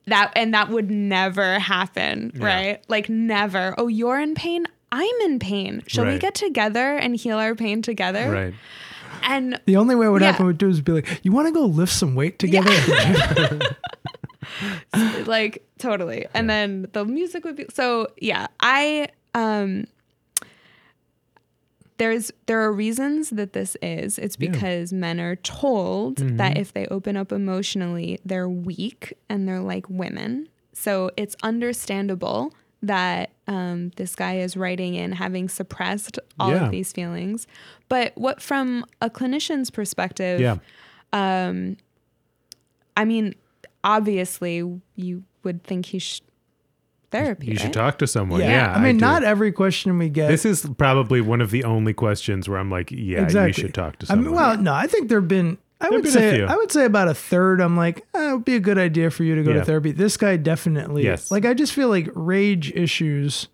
that 0.07 0.33
and 0.35 0.55
that 0.55 0.71
would 0.71 0.91
never 0.91 1.59
happen, 1.59 2.33
right? 2.37 2.83
Like 2.89 3.09
never. 3.09 3.75
Oh, 3.79 3.89
you're 3.89 4.19
in 4.19 4.35
pain. 4.35 4.67
I'm 4.91 5.15
in 5.27 5.39
pain. 5.39 5.83
Shall 5.87 6.07
we 6.07 6.19
get 6.19 6.35
together 6.35 6.95
and 6.97 7.15
heal 7.15 7.37
our 7.37 7.55
pain 7.55 7.83
together? 7.83 8.31
Right. 8.31 8.55
And 9.23 9.61
The 9.67 9.77
only 9.77 9.95
way 9.95 10.07
it 10.07 10.11
would 10.11 10.23
Yeah. 10.23 10.31
happen 10.31 10.47
with 10.47 10.57
dudes 10.59 10.77
would 10.77 10.85
be 10.87 10.93
like, 10.93 11.21
"You 11.23 11.33
want 11.33 11.47
to 11.49 11.53
go 11.53 11.67
lift 11.67 11.93
some 11.93 12.15
weight 12.15 12.39
together?" 12.39 12.71
like 15.27 15.63
totally. 15.79 16.27
And 16.35 16.49
then 16.49 16.89
the 16.93 17.05
music 17.05 17.45
would 17.45 17.57
be 17.57 17.67
so 17.73 18.09
yeah. 18.19 18.47
I 18.61 19.09
um 19.35 19.87
there's 21.99 22.31
there 22.47 22.61
are 22.63 22.73
reasons 22.73 23.31
that 23.31 23.53
this 23.55 23.77
is. 23.83 24.19
It's 24.19 24.37
Yeah. 24.39 24.51
because 24.51 24.93
men 24.93 25.19
are 25.19 25.35
told 25.37 26.19
that 26.19 26.57
if 26.57 26.73
they 26.73 26.87
open 26.87 27.17
up 27.17 27.33
emotionally, 27.33 28.21
they're 28.25 28.49
weak 28.49 29.15
and 29.29 29.49
they're 29.49 29.61
like 29.61 29.89
women. 29.91 30.49
So 30.73 31.11
it's 31.17 31.35
understandable 31.43 32.55
that 32.83 33.31
um, 33.49 33.91
this 33.97 34.15
guy 34.15 34.37
is 34.39 34.57
writing 34.57 34.95
in 34.95 35.11
having 35.11 35.49
suppressed 35.49 36.21
all 36.39 36.51
Yeah. 36.53 36.67
of 36.67 36.71
these 36.71 36.93
feelings. 36.93 37.49
But 37.89 38.13
what 38.17 38.41
from 38.41 38.85
a 39.03 39.11
clinician's 39.11 39.69
perspective, 39.71 40.39
Yeah. 40.41 40.59
I 41.13 43.05
mean, 43.05 43.35
obviously 43.83 44.81
you 44.95 45.25
would 45.43 45.65
think 45.65 45.87
he 45.87 45.99
should 45.99 46.23
therapy. 47.11 47.47
You 47.47 47.57
should 47.57 47.73
talk 47.73 47.99
to 47.99 48.07
someone. 48.07 48.41
Yeah. 48.41 48.73
I 48.75 48.81
mean, 48.83 48.97
do. 48.97 49.01
not 49.05 49.25
every 49.25 49.53
question 49.53 49.99
we 49.99 50.09
get. 50.09 50.29
This 50.29 50.45
is 50.45 50.67
probably 50.79 51.21
one 51.21 51.41
of 51.41 51.51
the 51.51 51.65
only 51.65 51.93
questions 51.95 52.49
where 52.49 52.59
I'm 52.59 52.71
like, 52.71 52.91
yeah, 52.91 53.23
exactly. 53.23 53.49
you 53.49 53.53
should 53.69 53.75
talk 53.75 53.99
to 53.99 54.07
I 54.07 54.09
someone. 54.09 54.27
mean, 54.27 54.35
well, 54.35 54.57
no, 54.59 54.73
I 54.75 54.87
think 54.87 55.09
there've 55.09 55.27
been. 55.29 55.59
I 55.81 55.85
There've 55.91 55.93
would 55.93 56.03
been 56.05 56.13
say. 56.13 56.43
I 56.43 56.57
would 56.57 56.73
say 56.73 56.85
about 56.87 57.07
a 57.07 57.15
third. 57.15 57.61
I'm 57.61 57.77
like, 57.77 58.05
eh, 58.15 58.31
it 58.31 58.33
would 58.33 58.45
be 58.45 58.57
a 58.57 58.61
good 58.61 58.79
idea 58.79 59.11
for 59.11 59.23
you 59.23 59.37
to 59.37 59.45
go 59.45 59.53
Yeah. 59.53 59.59
to 59.61 59.65
therapy. 59.65 59.93
This 59.93 60.17
guy 60.17 60.37
definitely. 60.37 61.05
Yes. 61.05 61.31
Like 61.31 61.45
I 61.47 61.55
just 61.55 61.73
feel 61.73 61.89
like 61.89 62.09
rage 62.17 62.73
issues, 62.75 63.47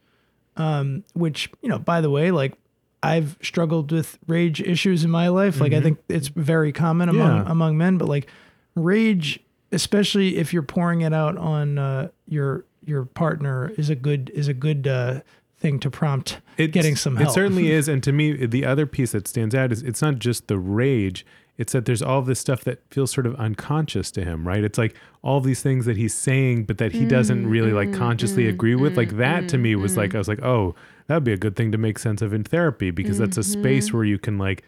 um, 0.56 1.04
which 1.12 1.50
you 1.60 1.68
know, 1.68 1.78
by 1.78 2.00
the 2.00 2.08
way, 2.08 2.30
like 2.30 2.54
I've 3.02 3.36
struggled 3.42 3.92
with 3.92 4.18
rage 4.26 4.62
issues 4.62 5.04
in 5.04 5.10
my 5.10 5.28
life. 5.28 5.60
Like 5.60 5.74
I 5.74 5.82
think 5.82 5.98
it's 6.08 6.28
very 6.28 6.72
common 6.72 7.10
among 7.10 7.28
Mm-hmm. 7.28 7.46
Yeah. 7.46 7.52
among 7.52 7.76
men, 7.76 7.98
but 7.98 8.08
like 8.08 8.26
rage, 8.74 9.40
especially 9.70 10.38
if 10.38 10.52
you're 10.54 10.62
pouring 10.62 11.02
it 11.02 11.12
out 11.12 11.36
on 11.36 11.76
uh, 11.78 12.08
your 12.26 12.64
your 12.86 13.04
partner, 13.04 13.72
is 13.76 13.90
a 13.90 13.94
good 13.94 14.30
is 14.34 14.48
a 14.48 14.54
good 14.54 14.86
uh, 14.86 15.20
thing 15.58 15.80
to 15.80 15.90
prompt 15.90 16.40
It's- 16.56 16.72
getting 16.72 16.96
some 16.96 17.16
help. 17.16 17.30
It 17.30 17.32
certainly 17.32 17.70
is. 17.78 17.88
And 17.88 18.02
to 18.02 18.12
me, 18.12 18.46
the 18.46 18.64
other 18.64 18.86
piece 18.86 19.12
that 19.12 19.26
stands 19.26 19.54
out 19.54 19.72
is 19.72 19.82
it's 19.82 20.02
not 20.02 20.18
just 20.18 20.48
the 20.48 20.58
rage. 20.58 21.24
It's 21.56 21.72
that 21.72 21.84
there's 21.84 22.02
all 22.02 22.20
this 22.20 22.40
stuff 22.40 22.64
that 22.64 22.82
feels 22.90 23.12
sort 23.12 23.26
of 23.26 23.36
unconscious 23.36 24.10
to 24.12 24.24
him, 24.24 24.46
right? 24.46 24.64
It's 24.64 24.76
like 24.76 24.96
all 25.22 25.40
these 25.40 25.62
things 25.62 25.86
that 25.86 25.96
he's 25.96 26.12
saying, 26.12 26.64
but 26.64 26.78
that 26.78 26.90
he 26.90 27.04
doesn't 27.06 27.44
mm, 27.44 27.50
really 27.50 27.72
like 27.72 27.90
mm, 27.90 27.96
consciously 27.96 28.44
mm, 28.44 28.48
agree 28.48 28.74
with. 28.74 28.96
Like 28.96 29.16
that 29.18 29.48
to 29.50 29.58
me 29.58 29.76
was 29.76 29.96
like, 29.96 30.16
I 30.16 30.18
was 30.18 30.26
like, 30.26 30.42
oh, 30.42 30.74
that 31.06 31.14
would 31.14 31.24
be 31.24 31.32
a 31.32 31.36
good 31.36 31.54
thing 31.54 31.70
to 31.70 31.78
make 31.78 32.00
sense 32.00 32.22
of 32.22 32.34
in 32.34 32.42
therapy 32.42 32.90
because 32.90 33.18
that's 33.18 33.36
a 33.36 33.44
space 33.44 33.86
mm-hmm. 33.86 33.96
where 33.96 34.04
you 34.04 34.18
can 34.18 34.36
like 34.36 34.64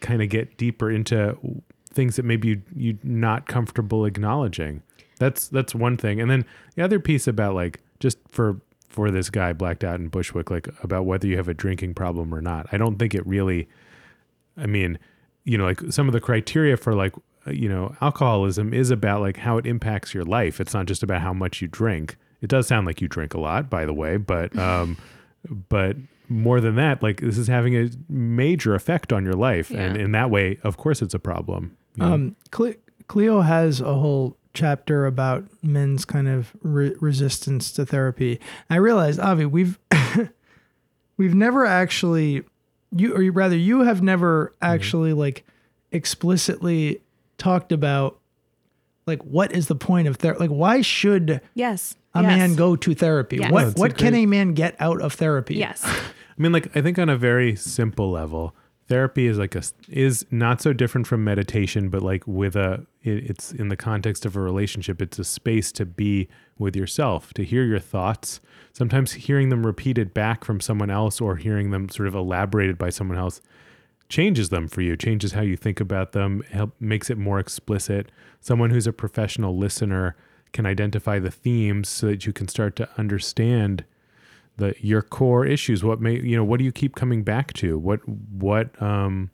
kind 0.00 0.22
of 0.22 0.28
get 0.28 0.56
deeper 0.56 0.92
into 0.92 1.36
things 1.92 2.14
that 2.16 2.24
maybe 2.24 2.48
you, 2.48 2.62
you're 2.76 2.98
not 3.02 3.48
comfortable 3.48 4.04
acknowledging. 4.04 4.82
That's 5.18 5.48
that's 5.48 5.74
one 5.74 5.96
thing. 5.96 6.20
And 6.20 6.30
then 6.30 6.44
the 6.74 6.82
other 6.82 7.00
piece 7.00 7.26
about 7.26 7.54
like 7.54 7.80
just 8.00 8.18
for 8.30 8.60
for 8.88 9.10
this 9.10 9.30
guy 9.30 9.52
blacked 9.52 9.84
out 9.84 10.00
in 10.00 10.08
Bushwick, 10.08 10.50
like 10.50 10.68
about 10.82 11.04
whether 11.04 11.26
you 11.26 11.36
have 11.36 11.48
a 11.48 11.54
drinking 11.54 11.94
problem 11.94 12.34
or 12.34 12.40
not. 12.40 12.66
I 12.72 12.78
don't 12.78 12.98
think 12.98 13.14
it 13.14 13.26
really. 13.26 13.68
I 14.56 14.66
mean, 14.66 14.98
you 15.44 15.56
know, 15.56 15.64
like 15.64 15.80
some 15.90 16.08
of 16.08 16.12
the 16.12 16.20
criteria 16.20 16.76
for 16.76 16.94
like 16.94 17.14
you 17.46 17.68
know 17.68 17.94
alcoholism 18.00 18.74
is 18.74 18.90
about 18.90 19.20
like 19.20 19.38
how 19.38 19.58
it 19.58 19.66
impacts 19.66 20.14
your 20.14 20.24
life. 20.24 20.60
It's 20.60 20.74
not 20.74 20.86
just 20.86 21.02
about 21.02 21.20
how 21.20 21.32
much 21.32 21.60
you 21.62 21.68
drink. 21.68 22.16
It 22.40 22.48
does 22.48 22.66
sound 22.66 22.86
like 22.86 23.00
you 23.00 23.08
drink 23.08 23.34
a 23.34 23.40
lot, 23.40 23.68
by 23.68 23.84
the 23.84 23.94
way, 23.94 24.16
but 24.16 24.56
um, 24.58 24.96
but 25.68 25.96
more 26.28 26.60
than 26.60 26.76
that, 26.76 27.02
like 27.02 27.20
this 27.20 27.38
is 27.38 27.48
having 27.48 27.76
a 27.76 27.90
major 28.08 28.74
effect 28.74 29.12
on 29.12 29.24
your 29.24 29.34
life, 29.34 29.70
and 29.70 29.96
in 29.96 30.12
that 30.12 30.30
way, 30.30 30.58
of 30.62 30.76
course, 30.76 31.02
it's 31.02 31.14
a 31.14 31.18
problem. 31.18 31.76
you 31.96 32.04
know? 32.04 32.12
Um, 32.12 32.36
Cleo 33.08 33.40
has 33.40 33.80
a 33.80 33.94
whole 33.94 34.37
chapter 34.58 35.06
about 35.06 35.44
men's 35.62 36.04
kind 36.04 36.26
of 36.26 36.52
re- 36.62 36.94
resistance 37.00 37.70
to 37.72 37.86
therapy. 37.86 38.40
I 38.68 38.76
realized, 38.76 39.20
Avi, 39.20 39.46
we've 39.46 39.78
we've 41.16 41.34
never 41.34 41.64
actually 41.64 42.42
you 42.94 43.14
or 43.14 43.30
rather 43.30 43.56
you 43.56 43.82
have 43.82 44.02
never 44.02 44.46
mm-hmm. 44.46 44.74
actually 44.74 45.12
like 45.12 45.44
explicitly 45.92 47.00
talked 47.38 47.70
about 47.70 48.18
like 49.06 49.22
what 49.22 49.52
is 49.52 49.68
the 49.68 49.76
point 49.76 50.08
of 50.08 50.16
therapy? 50.16 50.40
Like 50.40 50.50
why 50.50 50.82
should 50.82 51.40
Yes. 51.54 51.94
a 52.14 52.22
yes. 52.22 52.28
man 52.28 52.54
go 52.56 52.74
to 52.74 52.94
therapy? 52.94 53.36
Yes. 53.36 53.52
What 53.52 53.62
No, 53.62 53.68
it's 53.68 53.78
a 53.78 53.80
what 53.80 53.96
can 53.96 54.12
great- 54.12 54.24
a 54.24 54.26
man 54.26 54.54
get 54.54 54.74
out 54.80 55.00
of 55.00 55.12
therapy? 55.12 55.54
Yes. 55.54 55.84
I 56.38 56.42
mean, 56.42 56.52
like 56.52 56.76
I 56.76 56.82
think 56.82 56.98
on 56.98 57.08
a 57.08 57.16
very 57.16 57.54
simple 57.54 58.10
level, 58.10 58.54
therapy 58.88 59.26
is 59.26 59.38
like 59.38 59.54
a 59.54 59.62
is 59.88 60.26
not 60.30 60.60
so 60.60 60.72
different 60.72 61.06
from 61.06 61.22
meditation, 61.22 61.88
but 61.88 62.02
like 62.02 62.26
with 62.26 62.56
a 62.56 62.86
it, 63.02 63.30
it's 63.30 63.52
in 63.52 63.68
the 63.68 63.76
context 63.76 64.26
of 64.26 64.36
a 64.36 64.40
relationship. 64.40 65.00
It's 65.00 65.18
a 65.18 65.24
space 65.24 65.70
to 65.72 65.86
be 65.86 66.28
with 66.58 66.74
yourself, 66.74 67.32
to 67.34 67.44
hear 67.44 67.64
your 67.64 67.78
thoughts. 67.78 68.40
Sometimes 68.72 69.12
hearing 69.12 69.50
them 69.50 69.64
repeated 69.64 70.14
back 70.14 70.44
from 70.44 70.60
someone 70.60 70.90
else, 70.90 71.20
or 71.20 71.36
hearing 71.36 71.70
them 71.70 71.88
sort 71.88 72.08
of 72.08 72.14
elaborated 72.14 72.78
by 72.78 72.90
someone 72.90 73.18
else, 73.18 73.40
changes 74.08 74.48
them 74.48 74.68
for 74.68 74.80
you. 74.80 74.96
Changes 74.96 75.32
how 75.32 75.42
you 75.42 75.56
think 75.56 75.80
about 75.80 76.12
them. 76.12 76.42
Help 76.50 76.74
makes 76.80 77.10
it 77.10 77.18
more 77.18 77.38
explicit. 77.38 78.10
Someone 78.40 78.70
who's 78.70 78.86
a 78.86 78.92
professional 78.92 79.56
listener 79.56 80.16
can 80.52 80.64
identify 80.64 81.18
the 81.18 81.30
themes 81.30 81.88
so 81.88 82.06
that 82.06 82.24
you 82.24 82.32
can 82.32 82.48
start 82.48 82.74
to 82.76 82.88
understand 82.96 83.84
the 84.58 84.74
your 84.80 85.02
core 85.02 85.46
issues. 85.46 85.82
What 85.82 86.00
may 86.00 86.20
you 86.20 86.36
know 86.36 86.44
what 86.44 86.58
do 86.58 86.64
you 86.64 86.72
keep 86.72 86.94
coming 86.94 87.22
back 87.22 87.52
to? 87.54 87.78
What 87.78 88.06
what 88.06 88.80
um 88.82 89.30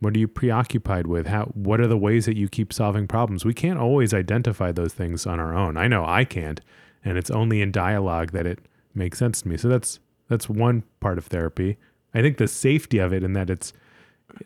what 0.00 0.16
are 0.16 0.18
you 0.18 0.28
preoccupied 0.28 1.06
with? 1.06 1.26
How 1.26 1.44
what 1.54 1.80
are 1.80 1.86
the 1.86 1.98
ways 1.98 2.26
that 2.26 2.36
you 2.36 2.48
keep 2.48 2.72
solving 2.72 3.06
problems? 3.06 3.44
We 3.44 3.54
can't 3.54 3.78
always 3.78 4.14
identify 4.14 4.72
those 4.72 4.94
things 4.94 5.26
on 5.26 5.38
our 5.38 5.54
own. 5.54 5.76
I 5.76 5.86
know 5.88 6.04
i 6.04 6.24
can't 6.24 6.60
and 7.04 7.18
it's 7.18 7.30
only 7.30 7.60
in 7.60 7.72
dialogue 7.72 8.32
that 8.32 8.46
it 8.46 8.60
makes 8.94 9.18
sense 9.18 9.42
to 9.42 9.48
me. 9.48 9.56
So 9.56 9.68
that's 9.68 9.98
that's 10.28 10.48
one 10.48 10.84
part 11.00 11.18
of 11.18 11.26
therapy. 11.26 11.76
I 12.14 12.22
think 12.22 12.38
the 12.38 12.48
safety 12.48 12.98
of 12.98 13.12
it 13.12 13.22
in 13.22 13.32
that 13.34 13.50
it's 13.50 13.72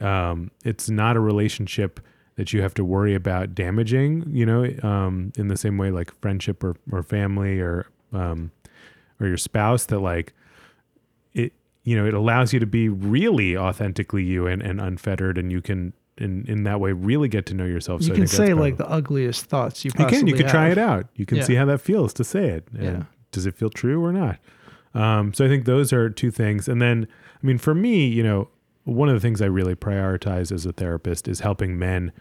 um 0.01 0.51
it's 0.65 0.91
not 0.91 1.17
a 1.17 1.21
relationship 1.21 2.01
that 2.37 2.53
you 2.53 2.61
have 2.61 2.75
to 2.75 2.85
worry 2.85 3.15
about 3.15 3.55
damaging 3.55 4.25
you 4.29 4.45
know 4.45 4.69
um 4.83 5.33
in 5.39 5.47
the 5.47 5.57
same 5.57 5.79
way 5.79 5.93
like 5.93 6.13
friendship 6.21 6.65
or 6.65 6.75
or 6.91 7.05
family 7.05 7.61
or 7.61 7.87
um 8.13 8.51
or 9.21 9.27
your 9.27 9.37
spouse 9.37 9.87
that 9.87 10.01
like 10.01 10.33
it 11.35 11.53
you 11.85 11.97
know 11.97 12.07
it 12.07 12.15
allows 12.15 12.53
you 12.53 12.61
to 12.61 12.67
be 12.67 12.89
really 12.89 13.57
authentically 13.57 14.23
you 14.25 14.47
and, 14.47 14.63
and 14.63 14.81
unfettered 14.81 15.39
and 15.39 15.51
you 15.53 15.61
can 15.63 15.93
in 16.19 16.45
in 16.47 16.65
that 16.65 16.81
way 16.81 16.93
really 16.93 17.29
get 17.29 17.45
to 17.47 17.55
know 17.55 17.67
yourself. 17.67 18.01
You 18.03 18.09
so 18.09 18.15
can 18.15 18.27
say 18.27 18.55
like 18.55 18.77
the 18.79 18.89
ugliest 18.89 19.45
thoughts 19.47 19.85
you 19.85 19.91
you 19.99 20.07
can 20.07 20.27
you 20.27 20.35
can 20.35 20.49
try 20.49 20.71
it 20.71 20.79
out. 20.79 21.07
You 21.15 21.27
can 21.27 21.39
Yeah. 21.39 21.45
see 21.45 21.55
how 21.55 21.67
that 21.67 21.81
feels 21.81 22.13
to 22.15 22.25
say 22.25 22.49
it. 22.49 22.69
And 22.73 22.83
Yeah. 22.83 23.03
does 23.33 23.47
it 23.47 23.55
feel 23.55 23.71
true 23.71 24.03
or 24.05 24.13
not? 24.13 24.39
Um, 24.95 25.35
so 25.35 25.45
i 25.45 25.49
think 25.49 25.67
those 25.67 25.93
are 25.93 26.09
two 26.09 26.31
things. 26.31 26.69
And 26.69 26.81
then 26.81 27.07
i 27.43 27.47
mean 27.47 27.59
for 27.59 27.75
me 27.75 28.07
you 28.07 28.23
know 28.23 28.49
one 28.85 29.09
of 29.09 29.15
the 29.15 29.21
things 29.21 29.43
i 29.43 29.47
really 29.47 29.75
prioritize 29.75 30.51
as 30.53 30.65
a 30.65 30.73
therapist 30.73 31.27
is 31.29 31.41
helping 31.41 31.79
men 31.79 32.13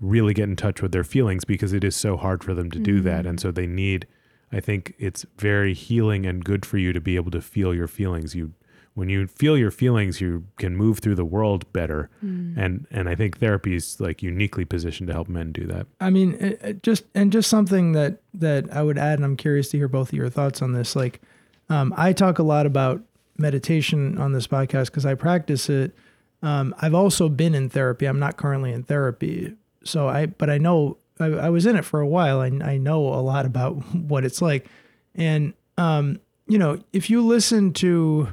really 0.00 0.34
get 0.34 0.48
in 0.48 0.56
touch 0.56 0.82
with 0.82 0.92
their 0.92 1.04
feelings 1.04 1.44
because 1.44 1.72
it 1.72 1.84
is 1.84 1.94
so 1.94 2.16
hard 2.16 2.42
for 2.42 2.52
them 2.54 2.70
to 2.70 2.78
do 2.78 3.00
that. 3.02 3.26
And 3.26 3.38
so 3.38 3.50
they 3.50 3.66
need 3.66 4.06
i 4.52 4.60
think 4.60 4.94
it's 4.98 5.24
very 5.36 5.74
healing 5.74 6.26
and 6.26 6.44
good 6.44 6.64
for 6.66 6.78
you 6.78 6.92
to 6.92 7.00
be 7.00 7.16
able 7.16 7.30
to 7.30 7.40
feel 7.40 7.74
your 7.74 7.88
feelings 7.88 8.34
you 8.34 8.52
when 8.94 9.08
you 9.08 9.26
feel 9.26 9.56
your 9.56 9.70
feelings 9.70 10.20
you 10.20 10.44
can 10.58 10.76
move 10.76 10.98
through 10.98 11.14
the 11.14 11.24
world 11.24 11.70
better 11.72 12.10
and 12.20 12.86
and 12.90 13.08
i 13.08 13.14
think 13.14 13.38
therapy 13.38 13.74
is 13.74 14.00
like 14.00 14.22
uniquely 14.22 14.64
positioned 14.64 15.06
to 15.06 15.12
help 15.12 15.28
men 15.28 15.52
do 15.52 15.66
that 15.66 15.86
I 16.00 16.10
mean, 16.10 16.34
it, 16.40 16.60
it 16.62 16.82
just 16.82 17.04
and 17.14 17.30
just 17.30 17.48
something 17.48 17.92
that 17.92 18.20
that 18.34 18.72
I 18.74 18.82
would 18.82 18.98
add, 18.98 19.18
and 19.18 19.24
I'm 19.24 19.36
curious 19.36 19.68
to 19.70 19.76
hear 19.76 19.88
both 19.88 20.08
of 20.08 20.14
your 20.14 20.28
thoughts 20.30 20.62
on 20.62 20.72
this. 20.72 20.96
Like, 20.96 21.20
um, 21.68 21.94
I 21.96 22.12
talk 22.12 22.38
a 22.38 22.42
lot 22.42 22.66
about 22.66 23.02
meditation 23.38 24.18
on 24.18 24.32
this 24.32 24.46
podcast 24.46 24.86
because 24.86 25.06
I 25.06 25.14
practice 25.14 25.68
it. 25.68 25.94
Um, 26.42 26.74
I've 26.80 26.94
also 26.94 27.28
been 27.28 27.54
in 27.54 27.68
therapy. 27.68 28.06
I'm 28.06 28.18
not 28.18 28.36
currently 28.36 28.72
in 28.72 28.82
therapy, 28.82 29.54
so 29.84 30.08
I 30.08 30.26
but 30.26 30.48
I 30.50 30.58
know 30.58 30.96
I, 31.20 31.26
I 31.26 31.50
was 31.50 31.66
in 31.66 31.76
it 31.76 31.84
for 31.84 32.00
a 32.00 32.06
while. 32.06 32.40
I 32.40 32.46
I 32.62 32.76
know 32.78 33.06
a 33.06 33.20
lot 33.20 33.46
about 33.46 33.72
what 33.94 34.24
it's 34.24 34.40
like, 34.42 34.66
and 35.14 35.54
um, 35.78 36.20
you 36.46 36.58
know, 36.58 36.78
if 36.92 37.08
you 37.10 37.24
listen 37.26 37.72
to 37.74 38.28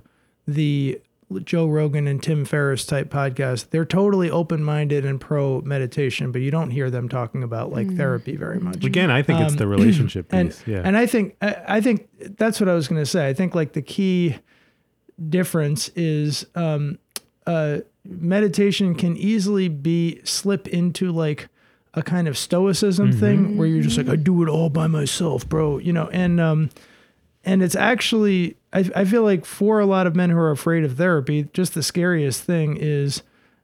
the 0.47 0.99
Joe 1.43 1.67
Rogan 1.67 2.07
and 2.07 2.23
Tim 2.23 2.45
Ferriss 2.45 2.85
type 2.85 3.09
podcast, 3.09 3.69
they're 3.71 3.83
totally 3.85 4.31
open 4.31 4.63
minded 4.63 5.03
and 5.05 5.19
pro 5.19 5.59
meditation, 5.61 6.31
but 6.31 6.39
you 6.41 6.51
don't 6.51 6.71
hear 6.71 6.89
them 6.89 7.09
talking 7.09 7.43
about 7.43 7.71
like 7.71 7.93
therapy 7.95 8.37
very 8.37 8.59
much. 8.59 8.83
again 8.85 9.11
i 9.11 9.21
think 9.21 9.41
it's 9.41 9.55
the 9.55 9.67
relationship 9.77 10.33
Um, 10.33 10.39
And 10.39 10.49
piece 10.49 10.63
yeah 10.67 10.81
and 10.85 10.95
I 10.97 11.05
think 11.05 11.35
I, 11.41 11.55
I 11.67 11.81
think 11.81 12.07
that's 12.37 12.61
what 12.61 12.69
I 12.69 12.73
was 12.73 12.87
going 12.87 13.01
to 13.01 13.05
say. 13.05 13.27
I 13.27 13.33
think 13.33 13.53
like 13.55 13.73
the 13.73 13.81
key 13.81 14.37
difference 15.29 15.89
is 15.95 16.45
um, 16.55 16.97
uh, 17.45 17.79
meditation 18.05 18.95
can 18.95 19.17
easily 19.17 19.67
be 19.67 20.21
slip 20.23 20.67
into 20.67 21.11
like 21.11 21.49
a 21.93 22.03
kind 22.03 22.27
of 22.27 22.37
stoicism 22.37 23.11
thing 23.11 23.57
where 23.57 23.67
you're 23.67 23.81
just 23.81 23.97
like 23.97 24.09
I 24.09 24.15
do 24.15 24.43
it 24.43 24.49
all 24.49 24.69
by 24.69 24.87
myself, 24.87 25.47
bro. 25.47 25.77
You 25.77 25.93
know, 25.93 26.07
and 26.09 26.39
um, 26.39 26.69
and 27.43 27.63
it's 27.63 27.75
actually 27.75 28.57
I, 28.73 28.89
I 28.95 29.05
feel 29.05 29.23
like 29.23 29.45
for 29.45 29.79
a 29.79 29.85
lot 29.85 30.07
of 30.07 30.15
men 30.15 30.29
who 30.29 30.37
are 30.37 30.51
afraid 30.51 30.83
of 30.83 30.97
therapy, 30.97 31.47
just 31.53 31.73
the 31.73 31.83
scariest 31.83 32.43
thing 32.43 32.77
is 32.77 33.23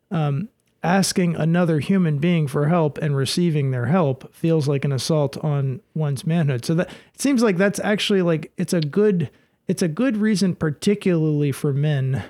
um, 0.09 0.49
asking 0.83 1.35
another 1.35 1.79
human 1.79 2.17
being 2.17 2.47
for 2.47 2.67
help 2.67 2.97
and 2.97 3.15
receiving 3.15 3.71
their 3.71 3.85
help 3.85 4.33
feels 4.33 4.67
like 4.67 4.83
an 4.83 4.91
assault 4.91 5.37
on 5.43 5.81
one's 5.93 6.25
manhood. 6.25 6.65
So 6.65 6.73
that 6.75 6.89
it 7.13 7.21
seems 7.21 7.43
like 7.43 7.57
that's 7.57 7.79
actually 7.79 8.21
like 8.21 8.51
it's 8.57 8.73
a 8.73 8.81
good 8.81 9.29
it's 9.67 9.81
a 9.81 9.87
good 9.87 10.17
reason 10.17 10.55
particularly 10.55 11.51
for 11.51 11.73
men 11.73 12.23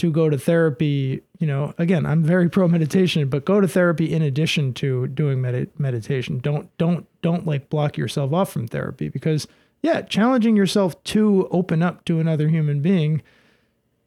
to 0.00 0.10
go 0.10 0.28
to 0.28 0.36
therapy, 0.38 1.22
you 1.38 1.46
know, 1.46 1.74
again, 1.78 2.04
I'm 2.06 2.22
very 2.22 2.48
pro 2.48 2.66
meditation, 2.68 3.28
but 3.28 3.44
go 3.44 3.60
to 3.60 3.68
therapy 3.68 4.12
in 4.12 4.22
addition 4.22 4.72
to 4.74 5.06
doing 5.08 5.40
med- 5.40 5.70
meditation. 5.78 6.38
Don't 6.38 6.76
don't 6.78 7.06
don't 7.22 7.46
like 7.46 7.68
block 7.70 7.96
yourself 7.96 8.32
off 8.32 8.50
from 8.52 8.66
therapy 8.66 9.08
because 9.08 9.46
yeah, 9.82 10.02
challenging 10.02 10.56
yourself 10.56 11.02
to 11.04 11.48
open 11.50 11.82
up 11.82 12.04
to 12.06 12.18
another 12.18 12.48
human 12.48 12.80
being 12.82 13.22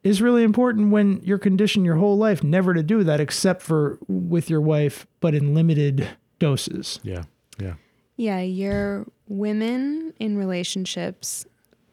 is 0.02 0.20
really 0.20 0.42
important 0.42 0.90
when 0.90 1.20
you're 1.22 1.38
conditioned 1.38 1.84
your 1.86 1.96
whole 1.96 2.18
life 2.18 2.44
never 2.44 2.74
to 2.74 2.82
do 2.82 3.02
that 3.04 3.20
except 3.20 3.62
for 3.62 3.98
with 4.06 4.50
your 4.50 4.60
wife, 4.60 5.06
but 5.20 5.34
in 5.34 5.54
limited 5.54 6.08
doses. 6.38 7.00
yeah 7.02 7.22
yeah 7.58 7.74
Yeah, 8.16 8.40
your 8.40 9.06
women 9.28 10.12
in 10.20 10.36
relationships 10.36 11.46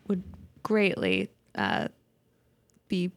would 0.08 0.24
greatly 0.64 1.30
uh, 1.56 1.88
be 2.88 3.12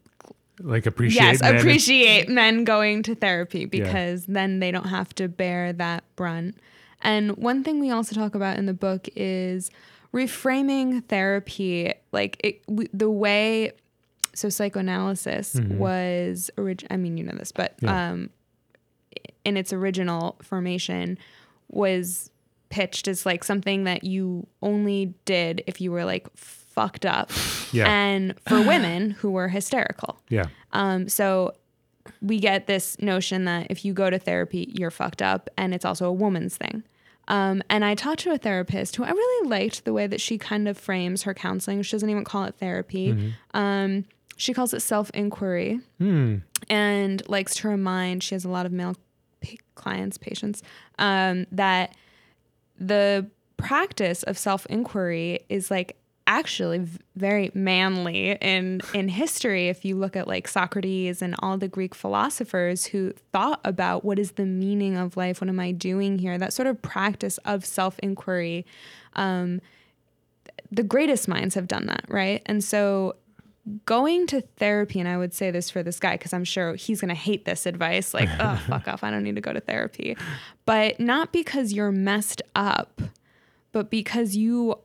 like 0.61 0.87
appreciate 0.87 1.23
yes 1.23 1.41
men. 1.41 1.57
appreciate 1.57 2.29
men 2.29 2.65
going 2.65 3.03
to 3.05 3.15
therapy 3.15 3.65
because 3.67 4.27
then 4.27 4.61
they 4.61 4.71
don't 4.71 4.87
have 4.89 5.15
to 5.17 5.29
bear 5.29 5.73
that 5.73 6.05
brunt. 6.17 6.57
And 7.03 7.37
one 7.37 7.65
thing 7.65 7.81
we 7.81 7.91
also 7.91 8.15
talk 8.15 8.35
about 8.35 8.57
in 8.57 8.67
the 8.67 8.73
book 8.75 9.09
is 9.17 9.71
reframing 10.13 11.05
therapy, 11.07 11.93
like 12.13 12.41
it, 12.45 12.65
w- 12.67 12.89
the 12.93 13.11
way. 13.11 13.73
So 14.33 14.49
psychoanalysis 14.49 15.55
was 15.61 16.51
orig- 16.57 16.87
I 16.91 16.97
mean, 16.97 17.17
you 17.17 17.25
know 17.25 17.37
this, 17.37 17.53
but 17.53 17.75
Yeah. 17.81 18.11
um, 18.13 18.31
in 19.45 19.57
its 19.57 19.73
original 19.73 20.37
formation 20.43 21.19
was 21.69 22.31
pitched 22.71 23.07
as 23.07 23.25
like 23.27 23.45
something 23.45 23.85
that 23.85 24.03
you 24.05 24.47
only 24.63 25.15
did 25.25 25.63
if 25.67 25.81
you 25.81 25.93
were 25.93 26.05
like 26.05 26.27
fucked 26.75 27.07
up 27.07 27.31
Yeah. 27.73 27.87
and 27.89 28.35
for 28.49 28.61
women 28.67 29.11
who 29.11 29.31
were 29.31 29.49
hysterical. 29.49 30.19
Yeah. 30.29 30.47
Um, 30.73 31.09
so 31.09 31.55
we 32.21 32.39
get 32.39 32.67
this 32.67 32.99
notion 33.01 33.45
that 33.47 33.69
if 33.71 33.85
you 33.85 33.93
go 33.93 34.11
to 34.11 34.19
therapy, 34.19 34.71
you're 34.79 34.91
fucked 34.91 35.23
up, 35.23 35.49
and 35.57 35.75
it's 35.75 35.85
also 35.85 36.07
a 36.09 36.13
woman's 36.13 36.57
thing. 36.57 36.83
Um, 37.29 37.63
and 37.71 37.83
I 37.85 37.95
talked 37.95 38.21
to 38.21 38.33
a 38.33 38.37
therapist 38.39 38.97
who 38.97 39.05
I 39.05 39.11
really 39.11 39.49
liked 39.49 39.87
the 39.87 39.95
way 39.95 40.07
that 40.07 40.21
she 40.21 40.37
kind 40.37 40.69
of 40.69 40.77
frames 40.77 41.23
her 41.23 41.33
counseling. 41.33 41.81
She 41.83 41.93
doesn't 41.93 42.11
even 42.11 42.25
call 42.25 42.45
it 42.45 42.57
therapy. 42.57 43.33
Um, 43.55 44.05
she 44.37 44.53
calls 44.53 44.75
it 44.75 44.81
self 44.81 45.11
inquiry 45.15 45.81
Hmm. 45.99 46.39
and 46.69 47.27
likes 47.29 47.55
to 47.57 47.69
remind 47.69 48.23
she 48.23 48.35
has 48.35 48.45
a 48.45 48.51
lot 48.51 48.67
of 48.67 48.73
male 48.73 48.97
pa- 49.41 49.57
clients 49.75 50.19
patients 50.19 50.63
um, 50.99 51.47
that 51.53 51.95
the 52.79 53.27
practice 53.57 54.23
of 54.25 54.37
self-inquiry 54.37 55.41
is 55.49 55.71
like 55.71 55.97
actually 56.27 56.87
very 57.17 57.51
manly 57.55 58.33
in 58.41 58.81
in 58.95 59.09
history 59.09 59.69
if 59.69 59.85
you 59.85 59.95
look 59.95 60.17
at 60.17 60.27
like 60.27 60.49
Socrates 60.49 61.21
and 61.21 61.35
all 61.41 61.59
the 61.59 61.69
Greek 61.69 61.95
philosophers 61.95 62.87
who 62.87 63.13
thought 63.33 63.61
about 63.65 64.05
what 64.05 64.19
is 64.19 64.33
the 64.33 64.47
meaning 64.47 64.97
of 64.97 65.17
life 65.17 65.41
what 65.41 65.49
am 65.49 65.61
I 65.61 65.73
doing 65.73 66.19
here 66.19 66.39
that 66.39 66.53
sort 66.53 66.67
of 66.67 66.81
practice 66.81 67.39
of 67.45 67.65
self-inquiry 67.65 68.65
um, 69.17 69.61
the 70.71 70.83
greatest 70.83 71.29
minds 71.29 71.55
have 71.57 71.69
done 71.69 71.87
that 71.87 72.05
right 72.09 72.43
and 72.47 72.65
so 72.65 73.17
going 73.87 74.27
to 74.29 74.43
therapy, 74.59 75.01
and 75.01 75.09
I 75.09 75.17
would 75.17 75.33
say 75.33 75.51
this 75.51 75.71
for 75.71 75.83
this 75.83 75.99
guy 75.99 76.13
because 76.13 76.33
I'm 76.33 76.45
sure 76.45 76.75
he's 76.75 77.01
going 77.01 77.09
to 77.09 77.15
hate 77.15 77.45
this 77.45 77.67
advice 77.67 78.13
like, 78.13 78.29
oh, 78.41 78.63
fuck 78.69 78.87
off, 78.89 79.03
I 79.03 79.11
don't 79.11 79.23
need 79.23 79.37
to 79.37 79.41
go 79.41 79.53
to 79.53 79.61
therapy. 79.61 80.17
But 80.67 81.01
not 81.01 81.33
because 81.33 81.73
you're 81.73 81.93
messed 81.93 82.43
up, 82.55 83.01
but 83.73 83.91
because 83.91 84.37
you 84.37 84.79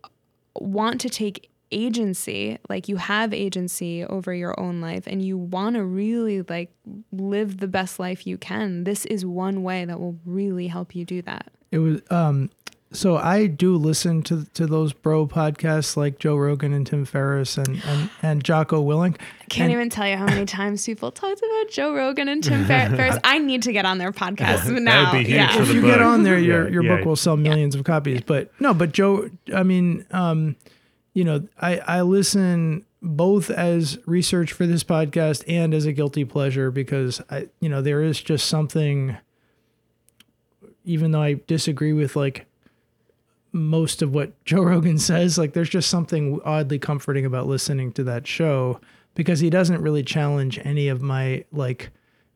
want 0.56 1.02
to 1.02 1.10
take 1.10 1.50
agency, 1.72 2.58
like 2.68 2.88
you 2.88 2.97
have 2.97 3.34
agency 3.34 4.04
over 4.04 4.34
your 4.34 4.60
own 4.60 4.82
life 4.82 5.04
and 5.08 5.22
you 5.22 5.38
want 5.38 5.76
to 5.76 5.84
really 5.84 6.41
like 6.43 6.72
live 7.12 7.58
the 7.58 7.68
best 7.68 8.00
life 8.00 8.26
you 8.26 8.38
can. 8.38 8.84
This 8.84 9.06
is 9.06 9.26
one 9.26 9.64
way 9.64 9.86
that 9.86 10.00
will 10.00 10.18
really 10.26 10.68
help 10.68 10.95
you 10.95 11.06
do 11.06 11.22
that. 11.24 11.52
It 11.72 11.80
was 11.80 12.02
um 12.10 12.50
so 12.92 13.18
I 13.18 13.46
do 13.48 13.76
listen 13.76 14.24
to 14.24 14.46
to 14.56 14.66
those 14.66 14.94
bro 14.94 15.28
podcasts 15.28 15.96
like 15.96 16.18
Joe 16.18 16.36
Rogan 16.36 16.74
and 16.74 16.88
Tim 16.88 17.06
Ferriss 17.06 17.58
and 17.58 17.82
and, 17.86 18.10
and 18.24 18.44
Jocko 18.44 18.84
Willink. 18.84 19.16
I 19.42 19.46
can't 19.50 19.66
And- 19.66 19.72
even 19.74 19.90
tell 19.90 20.08
you 20.08 20.18
how 20.18 20.26
many 20.26 20.46
times 20.58 20.86
people 20.86 21.12
talked 21.12 21.40
about 21.40 21.70
Joe 21.72 21.94
Rogan 21.94 22.28
and 22.30 22.44
Tim 22.44 22.66
Fer- 22.66 22.90
Ferriss. 22.96 23.18
I 23.24 23.38
need 23.40 23.62
to 23.64 23.72
get 23.72 23.86
on 23.86 23.98
their 24.00 24.12
podcast 24.12 24.64
That 24.66 24.74
would 24.74 24.84
now. 24.84 25.12
be 25.12 25.20
huge 25.20 25.30
yeah. 25.30 25.54
for 25.56 25.62
if 25.62 25.68
the 25.68 25.74
you 25.76 25.82
book. 25.82 25.92
get 25.92 26.02
on 26.02 26.24
there, 26.24 26.40
your 26.40 26.66
Yeah, 26.66 26.72
your 26.74 26.84
yeah. 26.84 26.96
book 26.98 27.06
will 27.06 27.16
sell 27.16 27.38
millions 27.38 27.76
of 27.76 27.84
copies. 27.84 28.22
But 28.22 28.52
no, 28.60 28.74
but 28.74 28.92
Joe, 28.92 29.30
I 29.54 29.64
mean, 29.64 30.06
um, 30.12 30.56
you 31.14 31.24
know, 31.24 31.48
I 31.62 31.78
I 31.80 32.02
listen 32.02 32.86
both 33.02 33.50
as 33.50 33.98
research 34.08 34.52
for 34.52 34.66
this 34.66 34.84
podcast 34.84 35.44
and 35.48 35.74
as 35.74 35.86
a 35.86 35.94
guilty 35.94 36.26
pleasure 36.26 36.70
because 36.72 37.22
I, 37.30 37.48
you 37.62 37.70
know, 37.70 37.82
there 37.82 38.02
is 38.04 38.20
just 38.20 38.48
something. 38.48 39.16
Even 40.86 41.12
though 41.12 41.22
I 41.22 41.36
disagree 41.46 41.94
with 41.94 42.16
like 42.16 42.46
most 43.52 44.02
of 44.02 44.14
what 44.14 44.32
Joe 44.45 44.62
Rogan 44.64 44.97
says, 45.00 45.38
like 45.38 45.54
there's 45.54 45.70
just 45.70 45.89
something 45.89 46.39
oddly 46.45 46.80
comforting 46.80 47.26
about 47.26 47.47
listening 47.47 47.91
to 47.93 48.04
that 48.06 48.28
show 48.28 48.80
because 49.16 49.39
he 49.39 49.50
doesn't 49.50 49.82
really 49.82 50.04
challenge 50.04 50.60
any 50.64 50.88
of 50.88 51.02
my 51.02 51.43
like 51.52 51.89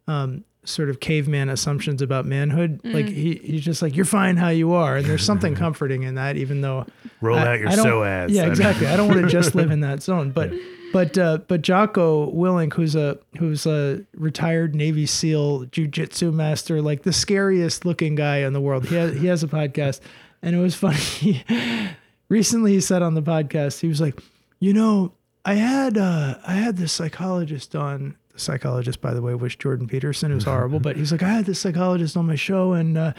um, 0.07 0.43
sort 0.65 0.89
of 0.89 0.99
caveman 0.99 1.49
assumptions 1.49 2.01
about 2.01 2.25
manhood. 2.25 2.81
Like 2.83 3.07
he, 3.07 3.35
he's 3.43 3.63
just 3.63 3.81
like, 3.81 3.95
you're 3.95 4.05
fine 4.05 4.37
how 4.37 4.49
you 4.49 4.73
are. 4.73 4.97
And 4.97 5.05
there's 5.05 5.23
something 5.25 5.55
comforting 5.65 6.03
in 6.03 6.15
that, 6.15 6.35
even 6.37 6.61
though 6.61 6.85
Roll 7.21 7.37
I- 7.37 7.47
out 7.47 7.59
your 7.59 7.69
I 7.69 7.75
don't- 7.75 8.29
Yeah, 8.31 8.45
exactly. 8.47 8.87
I 8.87 8.95
don't 8.97 9.07
want 9.07 9.21
to 9.21 9.27
just 9.27 9.55
live 9.55 9.71
in 9.71 9.81
that 9.81 10.01
zone, 10.01 10.31
but 10.31 10.51
but 10.93 11.17
uh, 11.17 11.39
but 11.47 11.63
Jocko 11.63 12.31
Willink, 12.31 12.73
who's 12.73 12.95
a 12.95 13.17
who's 13.39 13.65
a 13.65 14.03
retired 14.13 14.75
Navy 14.75 15.07
SEAL 15.07 15.65
jujitsu 15.65 16.31
master, 16.31 16.83
like 16.83 17.01
the 17.01 17.11
scariest 17.13 17.83
looking 17.83 18.13
guy 18.13 18.37
in 18.37 18.53
the 18.53 18.61
world. 18.61 18.85
He 18.85 18.93
has 18.95 19.15
he 19.19 19.25
has 19.25 19.41
a 19.43 19.47
podcast, 19.47 20.01
and 20.43 20.55
it 20.55 20.59
was 20.59 20.75
funny. 20.75 21.43
Recently, 22.29 22.73
he 22.73 22.81
said 22.81 23.01
on 23.01 23.15
the 23.15 23.21
podcast, 23.21 23.79
he 23.79 23.87
was 23.87 24.01
like, 24.01 24.19
you 24.59 24.73
know, 24.73 25.13
I 25.45 25.55
had 25.55 25.97
uh, 25.97 26.35
I 26.45 26.53
had 26.53 26.77
this 26.77 26.91
psychologist 26.91 27.75
on. 27.75 28.17
The 28.33 28.39
psychologist, 28.39 28.99
by 28.99 29.13
the 29.13 29.21
way, 29.21 29.35
was 29.35 29.55
Jordan 29.55 29.87
Peterson, 29.87 30.31
who's 30.31 30.43
horrible. 30.43 30.79
but 30.81 30.97
he's 30.97 31.11
like, 31.11 31.21
I 31.21 31.29
had 31.29 31.45
this 31.45 31.59
psychologist 31.59 32.17
on 32.17 32.25
my 32.25 32.35
show, 32.35 32.73
and 32.73 32.97
uh, 32.97 33.13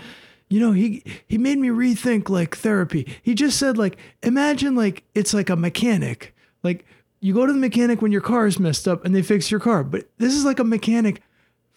you 0.49 0.61
know, 0.61 0.73
he 0.73 1.03
he 1.27 1.39
made 1.39 1.59
me 1.59 1.69
rethink 1.69 2.29
like 2.29 2.57
therapy. 2.57 3.17
He 3.23 3.35
just 3.35 3.59
said 3.59 3.79
like, 3.79 3.97
imagine 4.23 4.75
like 4.75 5.05
it's 5.15 5.33
like 5.33 5.51
a 5.51 5.57
mechanic. 5.57 6.35
Like 6.63 6.85
you 7.21 7.33
go 7.33 7.47
to 7.47 7.53
the 7.53 7.59
mechanic 7.59 8.03
when 8.03 8.13
your 8.13 8.21
car 8.21 8.47
is 8.47 8.59
messed 8.59 8.87
up 8.87 9.05
and 9.05 9.15
they 9.15 9.23
fix 9.23 9.51
your 9.51 9.61
car, 9.61 9.83
but 9.85 10.09
this 10.19 10.35
is 10.35 10.45
like 10.45 10.59
a 10.59 10.65
mechanic 10.65 11.23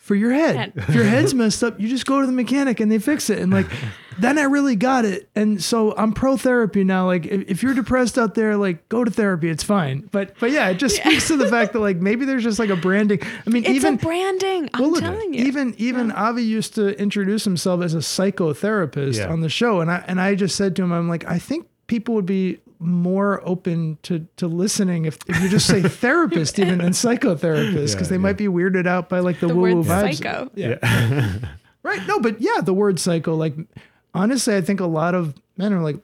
for 0.07 0.15
your 0.15 0.31
head. 0.31 0.55
Head. 0.55 0.73
if 0.77 0.95
your 0.95 1.03
head's 1.03 1.33
messed 1.33 1.61
up, 1.63 1.77
you 1.79 1.89
just 1.89 2.05
go 2.05 2.21
to 2.21 2.25
the 2.25 2.31
mechanic 2.31 2.79
and 2.79 2.89
they 2.89 2.97
fix 2.97 3.29
it. 3.29 3.39
And 3.39 3.51
like, 3.51 3.67
then 4.19 4.37
I 4.39 4.43
really 4.43 4.77
got 4.77 5.03
it. 5.03 5.27
And 5.35 5.61
so 5.61 5.93
I'm 5.97 6.13
pro 6.13 6.37
therapy 6.37 6.85
now. 6.85 7.05
Like, 7.07 7.25
if, 7.25 7.41
if 7.49 7.61
you're 7.63 7.73
depressed 7.73 8.17
out 8.17 8.33
there, 8.33 8.55
like, 8.55 8.87
go 8.87 9.03
to 9.03 9.11
therapy. 9.11 9.49
It's 9.49 9.63
fine. 9.63 10.07
But 10.13 10.39
but 10.39 10.51
yeah, 10.51 10.69
it 10.69 10.75
just 10.75 10.95
speaks 10.95 11.27
to 11.27 11.35
the 11.35 11.49
fact 11.49 11.73
that 11.73 11.79
like 11.79 11.97
maybe 11.97 12.23
there's 12.23 12.43
just 12.43 12.57
like 12.57 12.69
a 12.69 12.77
branding. 12.77 13.19
I 13.45 13.49
mean, 13.49 13.63
It's 13.65 13.73
even 13.75 13.95
a 13.95 13.97
branding. 13.97 14.69
I'm 14.73 14.81
well, 14.81 14.91
look, 14.91 15.01
telling 15.01 15.33
you. 15.33 15.43
even 15.43 15.75
even 15.77 16.13
Avi 16.13 16.41
used 16.41 16.73
to 16.75 16.97
introduce 16.97 17.43
himself 17.43 17.81
as 17.83 17.93
a 17.93 17.97
psychotherapist 17.99 19.17
Yeah. 19.17 19.27
on 19.31 19.41
the 19.41 19.49
show, 19.49 19.81
and 19.81 19.91
I 19.91 20.03
and 20.07 20.21
I 20.21 20.35
just 20.35 20.55
said 20.55 20.75
to 20.77 20.83
him, 20.83 20.91
I'm 20.93 21.09
like, 21.09 21.25
I 21.25 21.37
think 21.37 21.67
people 21.87 22.15
would 22.15 22.25
be 22.25 22.59
more 22.79 23.41
open 23.47 23.97
to 24.03 24.27
to 24.37 24.47
listening 24.47 25.05
if, 25.05 25.17
if 25.27 25.41
you 25.41 25.49
just 25.49 25.65
say 25.67 25.81
therapist 25.87 26.59
even 26.59 26.77
than 26.79 26.91
psychotherapist 26.91 27.93
because 27.93 27.95
Yeah, 27.95 28.03
they 28.09 28.15
yeah. 28.15 28.21
might 28.21 28.37
be 28.37 28.47
weirded 28.47 28.85
out 28.87 29.09
by 29.09 29.19
like 29.19 29.39
the, 29.39 29.47
the 29.47 29.55
woo 29.55 29.61
woo 29.61 29.75
word 29.77 29.85
vibes. 29.85 30.15
psycho. 30.17 30.51
Yeah. 30.55 30.77
right. 31.83 32.05
No, 32.07 32.19
but 32.19 32.39
yeah, 32.41 32.61
the 32.61 32.73
word 32.73 32.99
psycho. 32.99 33.35
Like 33.35 33.55
honestly, 34.13 34.55
I 34.55 34.61
think 34.61 34.79
a 34.79 34.85
lot 34.85 35.15
of 35.15 35.33
men 35.57 35.73
are 35.73 35.81
like, 35.81 35.97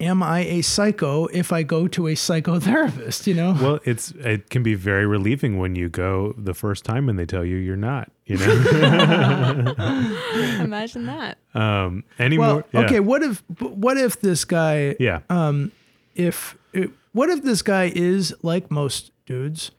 "Am 0.00 0.22
I 0.22 0.40
a 0.40 0.62
psycho 0.62 1.26
if 1.26 1.52
I 1.52 1.62
go 1.62 1.86
to 1.88 2.06
a 2.08 2.14
psychotherapist?" 2.14 3.26
You 3.26 3.34
know. 3.34 3.56
Well, 3.60 3.80
it's 3.84 4.10
it 4.12 4.50
can 4.50 4.62
be 4.62 4.74
very 4.74 5.06
relieving 5.06 5.58
when 5.58 5.74
you 5.76 5.88
go 5.88 6.34
the 6.38 6.54
first 6.54 6.84
time 6.84 7.08
and 7.08 7.18
they 7.18 7.26
tell 7.26 7.44
you 7.44 7.56
you're 7.56 7.76
not. 7.76 8.10
You 8.26 8.38
know. 8.38 9.74
Imagine 10.60 11.06
that. 11.06 11.38
um. 11.54 12.04
Any 12.18 12.38
Well, 12.38 12.52
more? 12.54 12.64
Yeah. 12.72 12.80
okay. 12.80 13.00
What 13.00 13.22
if 13.22 13.42
what 13.60 13.96
if 13.96 14.20
this 14.20 14.44
guy 14.44 14.96
Yeah. 14.98 15.20
um 15.30 15.72
if 16.14 16.56
it, 16.72 16.90
what 17.12 17.28
if 17.30 17.42
this 17.42 17.62
guy 17.62 17.90
is 17.94 18.34
like 18.42 18.70
most 18.70 19.10
dudes 19.26 19.70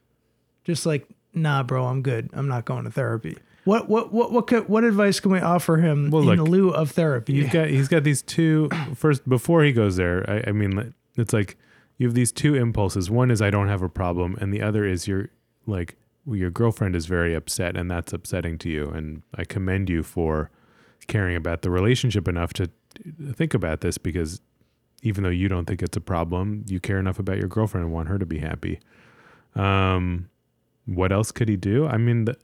just 0.63 0.85
like 0.85 1.07
nah 1.33 1.63
bro 1.63 1.85
i'm 1.85 2.01
good 2.01 2.29
i'm 2.33 2.47
not 2.47 2.65
going 2.65 2.83
to 2.85 2.91
therapy 2.91 3.37
what 3.65 3.89
what 3.89 4.13
what 4.13 4.31
what 4.31 4.47
could, 4.47 4.69
what 4.69 4.83
advice 4.83 5.19
can 5.19 5.31
we 5.31 5.39
offer 5.39 5.77
him 5.77 6.09
Well, 6.09 6.29
in 6.29 6.37
look, 6.39 6.47
lieu 6.47 6.69
of 6.69 6.91
therapy 6.91 7.33
You've 7.33 7.51
got 7.51 7.67
he's 7.67 7.87
got 7.87 8.03
these 8.03 8.21
two 8.21 8.69
first 8.95 9.27
before 9.27 9.63
he 9.63 9.73
goes 9.73 9.97
there. 9.97 10.27
I, 10.29 10.49
I 10.49 10.51
mean, 10.53 10.93
it's 11.17 11.33
like 11.33 11.57
you 11.97 12.07
have 12.07 12.15
these 12.15 12.31
two 12.31 12.55
impulses. 12.55 13.09
One 13.09 13.31
is 13.31 13.41
I 13.41 13.49
don't 13.49 13.67
have 13.67 13.81
a 13.81 13.89
problem, 13.89 14.37
and 14.39 14.53
the 14.53 14.61
other 14.61 14.85
is 14.85 15.07
you're 15.07 15.29
like 15.65 15.97
your 16.27 16.49
girlfriend 16.49 16.95
is 16.95 17.05
very 17.05 17.33
upset, 17.35 17.75
and 17.75 17.89
that's 17.91 18.13
upsetting 18.13 18.57
to 18.59 18.69
you. 18.69 18.89
And 18.89 19.21
I 19.35 19.43
commend 19.43 19.89
you 19.89 20.01
for 20.03 20.49
caring 21.07 21.35
about 21.35 21.61
the 21.61 21.69
relationship 21.69 22.27
enough 22.27 22.51
to 22.53 22.69
think 23.33 23.53
about 23.53 23.81
this 23.81 23.97
because 23.97 24.41
even 25.03 25.23
though 25.23 25.29
you 25.29 25.47
don't 25.47 25.65
think 25.65 25.83
it's 25.83 25.97
a 25.97 26.01
problem, 26.01 26.65
you 26.67 26.79
care 26.79 26.97
enough 26.97 27.19
about 27.19 27.37
your 27.37 27.47
girlfriend 27.47 27.85
and 27.85 27.93
want 27.93 28.07
her 28.09 28.17
to 28.17 28.25
be 28.25 28.39
happy. 28.39 28.79
Um, 29.55 30.29
what 30.85 31.11
else 31.11 31.31
could 31.31 31.47
he 31.47 31.57
do? 31.57 31.85
I 31.87 31.97
mean, 31.97 32.25
the, 32.25 32.37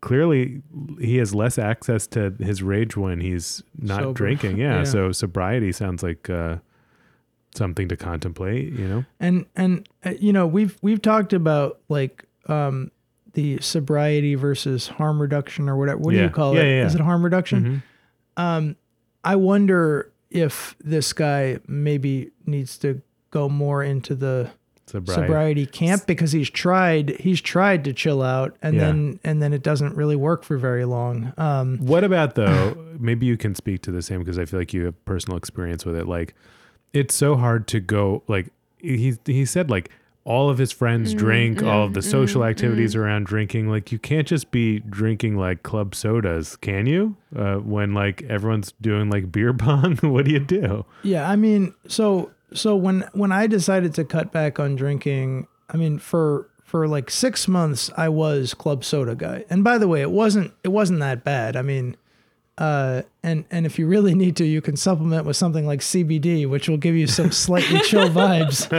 clearly 0.00 0.62
he 1.00 1.16
has 1.18 1.34
less 1.34 1.58
access 1.58 2.06
to 2.08 2.34
his 2.40 2.62
rage 2.62 2.96
when 2.96 3.20
he's 3.20 3.62
not 3.78 4.00
Sober. 4.00 4.12
drinking. 4.14 4.58
Yeah, 4.58 4.78
Yeah. 4.78 4.84
So 4.84 5.12
sobriety 5.12 5.72
sounds 5.72 6.02
like 6.02 6.28
uh, 6.30 6.56
something 7.54 7.88
to 7.88 7.96
contemplate. 7.96 8.72
You 8.72 8.88
know. 8.88 9.04
and 9.18 9.46
and 9.56 9.88
uh, 10.04 10.14
you 10.18 10.32
know 10.32 10.46
we've 10.46 10.78
we've 10.82 11.02
talked 11.02 11.32
about 11.32 11.80
like 11.88 12.24
um 12.46 12.90
the 13.34 13.58
sobriety 13.60 14.34
versus 14.34 14.88
harm 14.88 15.20
reduction 15.20 15.68
or 15.68 15.76
whatever 15.76 15.98
what 15.98 16.12
do 16.12 16.20
you 16.20 16.28
call 16.30 16.54
Yeah, 16.54 16.62
it 16.62 16.64
yeah, 16.66 16.80
yeah. 16.80 16.86
is 16.86 16.94
it 16.96 17.00
harm 17.00 17.22
reduction 17.22 17.82
Mhm. 18.36 18.42
um 18.42 18.76
i 19.22 19.36
wonder 19.36 20.10
if 20.30 20.74
this 20.80 21.12
guy 21.12 21.58
maybe 21.68 22.30
needs 22.46 22.76
to 22.78 23.02
go 23.30 23.48
more 23.48 23.84
into 23.84 24.16
the 24.16 24.50
Sobriety. 24.90 25.22
sobriety 25.22 25.66
camp 25.66 26.06
because 26.06 26.32
he's 26.32 26.50
tried 26.50 27.10
he's 27.20 27.40
tried 27.40 27.84
to 27.84 27.92
chill 27.92 28.22
out 28.22 28.56
and 28.62 28.74
Yeah. 28.74 28.86
then 28.86 29.20
and 29.24 29.42
then 29.42 29.52
it 29.52 29.62
doesn't 29.62 29.94
really 29.96 30.16
work 30.16 30.42
for 30.44 30.56
very 30.58 30.84
long 30.84 31.32
um 31.38 31.78
What 31.78 32.04
about 32.04 32.34
though? 32.34 32.76
maybe 32.98 33.26
you 33.26 33.36
can 33.36 33.54
speak 33.54 33.82
to 33.82 33.90
the 33.90 34.02
same 34.02 34.18
because 34.20 34.38
I 34.38 34.44
feel 34.44 34.58
like 34.60 34.72
you 34.74 34.84
have 34.86 35.04
personal 35.04 35.36
experience 35.38 35.84
with 35.86 35.96
it. 35.96 36.06
Like, 36.06 36.34
it's 36.92 37.14
so 37.14 37.36
hard 37.36 37.66
to 37.68 37.80
go. 37.80 38.22
Like 38.28 38.48
he 38.78 39.16
he 39.26 39.44
said, 39.44 39.70
like 39.70 39.90
all 40.24 40.50
of 40.50 40.58
his 40.58 40.70
friends 40.70 41.14
drink, 41.14 41.62
all 41.62 41.84
of 41.84 41.94
the 41.94 42.02
social 42.02 42.44
activities 42.44 42.94
around 42.94 43.24
drinking. 43.24 43.68
Like 43.68 43.90
you 43.90 43.98
can't 43.98 44.26
just 44.28 44.50
be 44.50 44.80
drinking 44.80 45.36
like 45.36 45.62
club 45.62 45.94
sodas, 45.94 46.56
can 46.56 46.86
you? 46.86 47.16
Uh, 47.34 47.56
when 47.56 47.94
like 47.94 48.22
everyone's 48.24 48.72
doing 48.80 49.08
like 49.08 49.32
beer 49.32 49.54
pong, 49.64 49.96
what 50.02 50.24
do 50.26 50.30
you 50.32 50.40
do? 50.40 50.84
yeah 51.02 51.30
i 51.30 51.36
mean 51.36 51.72
so 51.88 52.30
so 52.54 52.76
when 52.76 53.08
when 53.12 53.32
I 53.32 53.46
decided 53.46 53.94
to 53.94 54.04
cut 54.04 54.32
back 54.32 54.58
on 54.58 54.76
drinking, 54.76 55.46
I 55.68 55.76
mean 55.76 55.98
for 55.98 56.48
for 56.62 56.86
like 56.86 57.10
six 57.10 57.48
months 57.48 57.90
I 57.96 58.08
was 58.08 58.54
club 58.54 58.84
soda 58.84 59.14
guy. 59.14 59.44
And 59.50 59.64
by 59.64 59.78
the 59.78 59.88
way, 59.88 60.00
it 60.00 60.10
wasn't 60.10 60.52
it 60.62 60.68
wasn't 60.68 61.00
that 61.00 61.24
bad. 61.24 61.56
I 61.56 61.62
mean, 61.62 61.96
uh, 62.58 63.02
and 63.22 63.44
and 63.50 63.64
if 63.64 63.78
you 63.78 63.86
really 63.86 64.14
need 64.14 64.36
to, 64.36 64.44
you 64.44 64.60
can 64.60 64.76
supplement 64.76 65.24
with 65.24 65.36
something 65.36 65.66
like 65.66 65.80
CBD, 65.80 66.48
which 66.48 66.68
will 66.68 66.76
give 66.76 66.94
you 66.94 67.06
some 67.06 67.32
slightly 67.32 67.80
chill 67.84 68.08
vibes 68.08 68.70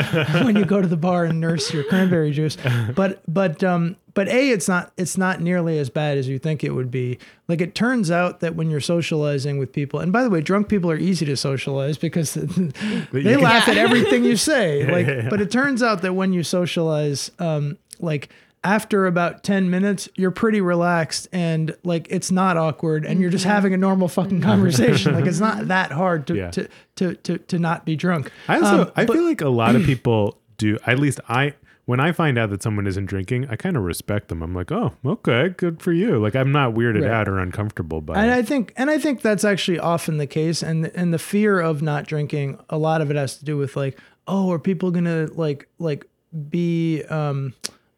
when 0.45 0.55
you 0.55 0.65
go 0.65 0.81
to 0.81 0.87
the 0.87 0.97
bar 0.97 1.25
and 1.25 1.39
nurse 1.39 1.73
your 1.73 1.83
cranberry 1.83 2.31
juice. 2.31 2.57
But 2.95 3.21
but 3.27 3.63
um 3.63 3.95
but 4.13 4.27
a 4.27 4.49
it's 4.49 4.67
not 4.67 4.91
it's 4.97 5.17
not 5.17 5.41
nearly 5.41 5.77
as 5.77 5.89
bad 5.89 6.17
as 6.17 6.27
you 6.27 6.37
think 6.37 6.63
it 6.63 6.71
would 6.71 6.91
be. 6.91 7.17
Like 7.47 7.61
it 7.61 7.75
turns 7.75 8.11
out 8.11 8.39
that 8.41 8.55
when 8.55 8.69
you're 8.69 8.81
socializing 8.81 9.57
with 9.57 9.71
people, 9.71 9.99
and 9.99 10.11
by 10.11 10.23
the 10.23 10.29
way, 10.29 10.41
drunk 10.41 10.69
people 10.69 10.91
are 10.91 10.97
easy 10.97 11.25
to 11.25 11.37
socialize 11.37 11.97
because 11.97 12.33
they 13.11 13.37
laugh 13.37 13.67
at 13.67 13.77
everything 13.77 14.23
you 14.23 14.37
say. 14.37 14.85
Like, 14.85 15.29
but 15.29 15.41
it 15.41 15.51
turns 15.51 15.81
out 15.81 16.01
that 16.01 16.13
when 16.13 16.33
you 16.33 16.43
socialize, 16.43 17.31
um, 17.39 17.77
like 17.99 18.29
after 18.63 19.07
about 19.07 19.43
10 19.43 19.69
minutes, 19.71 20.07
you're 20.15 20.29
pretty 20.31 20.61
relaxed 20.61 21.27
and 21.31 21.75
like 21.83 22.07
it's 22.11 22.29
not 22.31 22.57
awkward 22.57 23.05
and 23.05 23.19
you're 23.19 23.31
just 23.31 23.45
having 23.45 23.73
a 23.73 23.77
normal 23.77 24.07
fucking 24.07 24.41
conversation. 24.41 25.15
like 25.15 25.25
it's 25.25 25.39
not 25.39 25.67
that 25.69 25.91
hard 25.91 26.27
to, 26.27 26.35
Yeah. 26.35 26.51
to, 26.51 26.67
to, 26.97 27.15
to, 27.15 27.37
to 27.39 27.57
not 27.59 27.85
be 27.85 27.95
drunk. 27.95 28.31
I 28.47 28.57
also 28.59 28.81
Um, 28.83 28.91
I 28.95 29.05
but- 29.05 29.13
feel 29.15 29.23
like 29.25 29.41
a 29.41 29.49
lot 29.49 29.75
of 29.75 29.83
people 29.85 30.37
do. 30.57 30.77
At 30.85 30.99
least 30.99 31.19
I 31.27 31.53
when 31.85 31.99
I 31.99 32.11
find 32.11 32.37
out 32.37 32.51
that 32.51 32.61
someone 32.61 32.85
isn't 32.85 33.07
drinking, 33.07 33.47
I 33.49 33.55
kind 33.55 33.75
of 33.75 33.81
respect 33.83 34.27
them. 34.29 34.43
I'm 34.43 34.53
like, 34.53 34.71
oh, 34.71 34.93
okay, 35.03 35.49
good 35.57 35.81
for 35.81 35.91
you. 35.91 36.19
Like 36.19 36.35
I'm 36.35 36.51
not 36.51 36.73
weirded 36.75 37.01
Right. 37.01 37.11
out 37.11 37.27
or 37.27 37.39
uncomfortable 37.39 37.99
by 38.01 38.21
And 38.21 38.29
it. 38.29 38.33
I 38.35 38.43
think, 38.43 38.71
and 38.77 38.91
I 38.91 38.99
think 38.99 39.23
that's 39.23 39.43
actually 39.43 39.79
often 39.79 40.17
the 40.17 40.27
case. 40.27 40.61
And 40.61 40.85
and 40.95 41.11
the 41.11 41.17
fear 41.19 41.59
of 41.59 41.81
not 41.81 42.05
drinking, 42.05 42.59
a 42.69 42.77
lot 42.77 43.01
of 43.01 43.09
it 43.09 43.17
has 43.17 43.37
to 43.37 43.43
do 43.45 43.57
with 43.57 43.75
like, 43.75 43.97
oh, 44.27 44.51
are 44.51 44.59
people 44.59 44.91
gonna 44.91 45.27
like 45.33 45.67
like 45.79 46.05
be 46.49 47.03
um, 47.09 47.53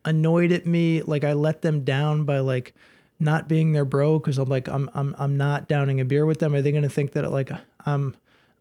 annoyed 0.06 0.51
at 0.51 0.66
me? 0.66 1.01
Like 1.01 1.24
I 1.24 1.34
let 1.34 1.62
them 1.62 1.84
down 1.84 2.24
by 2.24 2.39
like 2.39 2.74
not 3.20 3.47
being 3.47 3.74
their 3.74 3.86
bro 3.86 4.20
because 4.20 4.38
I'm 4.38 4.49
like 4.49 4.68
I'm 4.68 4.89
I'm 4.93 5.16
I'm 5.18 5.38
not 5.38 5.68
downing 5.68 5.99
a 5.99 6.06
beer 6.06 6.26
with 6.26 6.39
them. 6.39 6.54
Are 6.54 6.62
they 6.62 6.72
gonna 6.72 6.89
think 6.89 7.14
that 7.14 7.32
like 7.32 7.51
I'm 7.86 8.16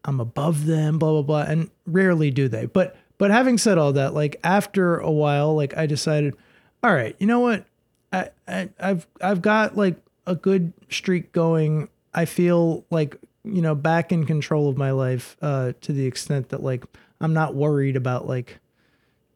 I'm 0.05 0.19
above 0.19 0.65
them? 0.65 0.99
Blah 0.99 1.11
blah 1.11 1.21
blah. 1.21 1.51
And 1.51 1.69
rarely 1.85 2.31
do 2.31 2.47
they. 2.47 2.65
But 2.65 2.95
but 3.17 3.31
having 3.31 3.57
said 3.57 3.77
all 3.77 3.93
that, 3.93 4.13
like 4.13 4.39
after 4.43 4.97
a 4.97 5.11
while, 5.11 5.55
like 5.55 5.77
I 5.77 5.85
decided, 5.85 6.35
all 6.83 6.93
right, 6.93 7.15
you 7.19 7.27
know 7.27 7.39
what? 7.39 7.65
I, 8.11 8.29
I 8.47 8.69
I've 8.79 9.07
I've 9.21 9.41
got 9.41 9.77
like 9.77 9.97
a 10.25 10.35
good 10.35 10.73
streak 10.89 11.31
going. 11.31 11.89
I 12.13 12.25
feel 12.25 12.85
like 12.89 13.17
you 13.43 13.61
know 13.61 13.75
back 13.75 14.11
in 14.11 14.25
control 14.25 14.69
of 14.69 14.77
my 14.77 14.91
life 14.91 15.37
uh, 15.41 15.73
to 15.81 15.93
the 15.93 16.05
extent 16.05 16.49
that 16.49 16.63
like 16.63 16.83
I'm 17.21 17.33
not 17.33 17.55
worried 17.55 17.95
about 17.95 18.27
like 18.27 18.59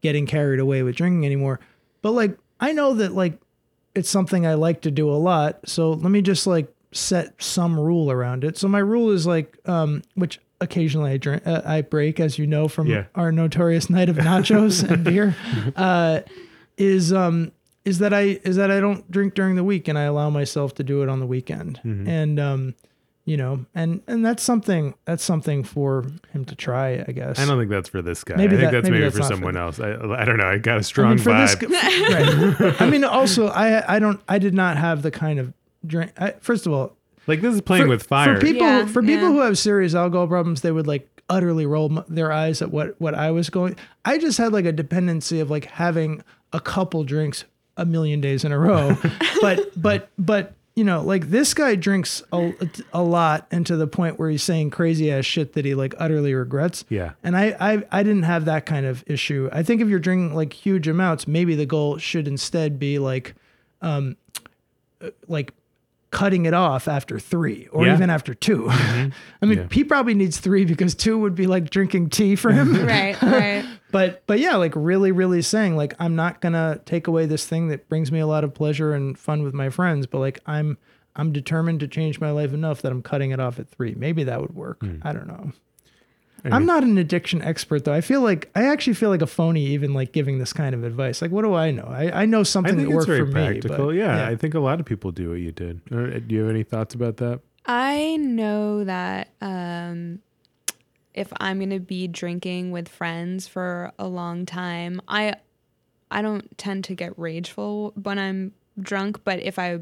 getting 0.01 0.25
carried 0.25 0.59
away 0.59 0.83
with 0.83 0.95
drinking 0.95 1.25
anymore. 1.25 1.59
But 2.01 2.11
like 2.11 2.37
I 2.59 2.71
know 2.71 2.93
that 2.95 3.13
like 3.13 3.39
it's 3.95 4.09
something 4.09 4.45
I 4.45 4.53
like 4.55 4.81
to 4.81 4.91
do 4.91 5.09
a 5.09 5.17
lot. 5.17 5.59
So 5.67 5.91
let 5.91 6.11
me 6.11 6.21
just 6.21 6.45
like 6.47 6.71
set 6.91 7.41
some 7.41 7.79
rule 7.79 8.11
around 8.11 8.43
it. 8.43 8.57
So 8.57 8.67
my 8.67 8.79
rule 8.79 9.11
is 9.11 9.25
like 9.27 9.57
um 9.65 10.01
which 10.15 10.39
occasionally 10.61 11.11
I 11.11 11.17
drink 11.17 11.45
uh, 11.45 11.61
I 11.65 11.81
break 11.81 12.19
as 12.19 12.39
you 12.39 12.47
know 12.47 12.67
from 12.67 12.87
Yeah. 12.87 13.05
our 13.15 13.31
notorious 13.31 13.89
night 13.89 14.09
of 14.09 14.17
nachos 14.17 14.83
and 14.89 15.03
beer 15.03 15.35
uh 15.75 16.21
is 16.77 17.11
um 17.13 17.51
is 17.85 17.99
that 17.99 18.13
I 18.13 18.39
is 18.43 18.55
that 18.57 18.69
I 18.71 18.79
don't 18.79 19.09
drink 19.11 19.33
during 19.33 19.55
the 19.55 19.63
week 19.63 19.87
and 19.87 19.97
I 19.97 20.03
allow 20.03 20.29
myself 20.29 20.75
to 20.75 20.83
do 20.83 21.03
it 21.03 21.09
on 21.09 21.19
the 21.19 21.25
weekend. 21.27 21.79
Mm-hmm. 21.85 22.07
And 22.07 22.39
um 22.39 22.75
you 23.27 23.35
know, 23.35 23.65
and 23.75 24.01
and 24.07 24.25
that's 24.25 24.41
something 24.41 24.95
that's 25.05 25.21
something 25.23 25.61
for 25.63 26.05
him 26.31 26.45
to 26.45 26.55
try, 26.55 27.03
I 27.07 27.11
guess. 27.11 27.37
I 27.37 27.45
don't 27.45 27.59
think 27.59 27.69
that's 27.69 27.89
for 27.89 28.01
this 28.01 28.23
guy. 28.23 28.37
Maybe 28.37 28.55
I 28.55 28.59
think 28.59 28.61
that- 28.61 28.71
that's 28.71 28.83
maybe 28.89 28.99
maybe, 29.01 29.03
that's 29.03 29.15
for 29.17 29.19
not 29.21 29.27
for 29.27 29.33
someone 29.35 29.57
else. 29.57 29.79
I, 29.81 30.21
I 30.21 30.23
don't 30.25 30.37
know. 30.37 30.47
I 30.47 30.57
got 30.57 30.77
a 30.79 30.83
strong 30.83 31.09
mean, 31.15 31.17
for 31.19 31.31
vibe. 31.31 31.59
this, 31.59 32.59
right. 32.61 32.81
I 32.81 32.89
mean, 32.89 33.03
also, 33.03 33.47
I 33.49 33.95
I 33.95 33.99
don't 33.99 34.21
I 34.29 34.39
did 34.39 34.53
not 34.53 34.77
have 34.77 35.01
the 35.01 35.11
kind 35.11 35.39
of 35.39 35.53
drink. 35.85 36.13
I, 36.17 36.31
first 36.39 36.65
of 36.65 36.71
all, 36.73 36.95
like 37.27 37.41
this 37.41 37.53
is 37.53 37.61
playing 37.61 37.83
for, 37.83 37.89
with 37.89 38.03
fire. 38.03 38.35
For 38.35 38.41
people, 38.41 38.65
Yeah, 38.65 38.85
for 38.85 39.01
people 39.01 39.27
yeah. 39.27 39.33
who 39.33 39.41
have 39.41 39.57
serious 39.57 39.93
alcohol 39.93 40.27
problems, 40.27 40.61
they 40.61 40.71
would 40.71 40.87
like 40.87 41.07
utterly 41.29 41.65
roll 41.65 41.91
m- 41.97 42.05
their 42.07 42.31
eyes 42.31 42.61
at 42.61 42.71
what 42.71 42.95
what 43.01 43.13
I 43.13 43.31
was 43.31 43.49
going. 43.49 43.75
I 44.05 44.17
just 44.17 44.37
had 44.37 44.53
like 44.53 44.63
a 44.65 44.71
dependency 44.71 45.41
of 45.41 45.51
like 45.51 45.65
having 45.65 46.23
a 46.53 46.61
couple 46.61 47.03
drinks 47.03 47.43
a 47.75 47.85
million 47.85 48.21
days 48.21 48.45
in 48.45 48.53
a 48.53 48.57
row, 48.57 48.97
but 49.41 49.69
but 49.79 50.09
but 50.17 50.53
you 50.77 50.83
know, 50.83 51.01
like 51.01 51.29
this 51.31 51.53
guy 51.55 51.73
drinks 51.73 52.21
a, 52.31 52.53
a 52.93 53.01
lot, 53.01 53.47
and 53.49 53.65
to 53.65 53.75
the 53.75 53.87
point 53.87 54.19
where 54.19 54.29
he's 54.29 54.43
saying 54.43 54.69
crazy 54.69 55.11
ass 55.11 55.25
shit 55.25 55.53
that 55.53 55.65
he 55.65 55.73
like 55.73 55.95
utterly 55.97 56.33
regrets. 56.35 56.85
Yeah. 56.87 57.13
And 57.23 57.35
I, 57.35 57.55
I 57.59 57.83
I 57.91 58.03
didn't 58.03 58.23
have 58.23 58.45
that 58.45 58.67
kind 58.67 58.85
of 58.85 59.03
issue. 59.07 59.49
I 59.51 59.63
think 59.63 59.81
if 59.81 59.87
you're 59.89 59.97
drinking 59.97 60.35
like 60.35 60.53
huge 60.53 60.87
amounts, 60.87 61.27
maybe 61.27 61.55
the 61.55 61.65
goal 61.65 61.97
should 61.97 62.27
instead 62.27 62.77
be 62.77 62.99
like 62.99 63.33
um 63.81 64.17
uh, 65.01 65.09
like 65.27 65.51
cutting 66.11 66.45
it 66.45 66.53
off 66.53 66.87
after 66.87 67.19
3 67.19 67.67
or 67.71 67.85
Yeah. 67.85 67.93
even 67.95 68.09
after 68.09 68.33
2. 68.33 68.67
I 68.69 69.11
mean, 69.41 69.57
Yeah. 69.57 69.67
he 69.71 69.83
probably 69.83 70.13
needs 70.13 70.37
3 70.39 70.63
because 70.65 70.95
2 70.95 71.17
would 71.17 71.35
be 71.35 71.47
like 71.47 71.69
drinking 71.69 72.09
tea 72.11 72.35
for 72.35 72.51
him. 72.51 72.73
Right, 72.87 73.21
right. 73.21 73.65
But 73.91 74.23
but 74.27 74.39
yeah, 74.39 74.55
like 74.55 74.73
really 74.75 75.11
really 75.11 75.41
saying 75.41 75.75
like 75.75 75.93
I'm 75.99 76.15
not 76.15 76.41
going 76.41 76.53
to 76.53 76.81
take 76.85 77.07
away 77.07 77.25
this 77.25 77.45
thing 77.45 77.69
that 77.69 77.87
brings 77.89 78.11
me 78.11 78.19
a 78.19 78.27
lot 78.27 78.43
of 78.43 78.53
pleasure 78.53 78.93
and 78.93 79.17
fun 79.17 79.43
with 79.43 79.53
my 79.53 79.69
friends, 79.69 80.07
but 80.07 80.19
like 80.19 80.39
I'm 80.45 80.77
I'm 81.15 81.31
determined 81.31 81.79
to 81.79 81.87
change 81.87 82.19
my 82.19 82.31
life 82.31 82.53
enough 82.53 82.81
that 82.81 82.91
I'm 82.91 83.01
cutting 83.01 83.31
it 83.31 83.39
off 83.39 83.59
at 83.59 83.69
3. 83.69 83.95
Maybe 83.95 84.23
that 84.25 84.39
would 84.39 84.53
work. 84.53 84.81
Hmm. 84.81 84.99
I 85.01 85.13
don't 85.13 85.27
know. 85.27 85.51
I 86.45 86.55
I'm 86.55 86.65
not 86.67 86.83
an 86.83 86.97
addiction 86.97 87.41
expert 87.41 87.85
though. 87.85 87.93
I 87.93 88.01
feel 88.01 88.21
like 88.21 88.51
I 88.55 88.65
actually 88.65 88.93
feel 88.93 89.09
like 89.09 89.23
a 89.23 89.27
phony 89.27 89.65
even 89.67 89.93
like 89.93 90.11
giving 90.11 90.37
this 90.37 90.53
kind 90.53 90.75
of 90.75 90.83
advice. 90.83 91.21
Like 91.21 91.31
what 91.31 91.43
do 91.43 91.53
I 91.55 91.71
know? 91.71 91.87
I, 91.89 92.21
I 92.21 92.25
know 92.25 92.43
something 92.43 92.75
think 92.75 92.89
that 92.89 92.93
it's 92.93 92.95
worked 92.95 93.07
very 93.07 93.25
for 93.25 93.31
practical. 93.31 93.77
me. 93.77 93.85
but, 93.85 93.95
yeah, 93.95 94.27
I 94.27 94.35
think 94.35 94.53
a 94.53 94.59
lot 94.59 94.79
of 94.79 94.85
people 94.85 95.11
do 95.11 95.29
what 95.29 95.39
you 95.39 95.51
did. 95.51 95.81
Uh, 95.91 96.19
do 96.19 96.35
you 96.35 96.41
have 96.41 96.49
any 96.49 96.63
thoughts 96.63 96.93
about 96.93 97.17
that? 97.17 97.41
I 97.65 98.15
know 98.17 98.83
that 98.85 99.29
um, 99.41 100.19
if 101.17 101.33
I'm 101.39 101.59
gonna 101.59 101.79
be 101.79 102.07
drinking 102.07 102.71
with 102.71 102.87
friends 102.87 103.47
for 103.47 103.91
a 103.97 104.07
long 104.07 104.45
time, 104.45 105.01
I 105.07 105.35
I 106.11 106.21
don't 106.21 106.57
tend 106.57 106.83
to 106.85 106.95
get 106.95 107.17
rageful 107.17 107.91
when 108.01 108.19
I'm 108.19 108.53
drunk. 108.79 109.23
But 109.23 109.41
if 109.41 109.57
I 109.57 109.79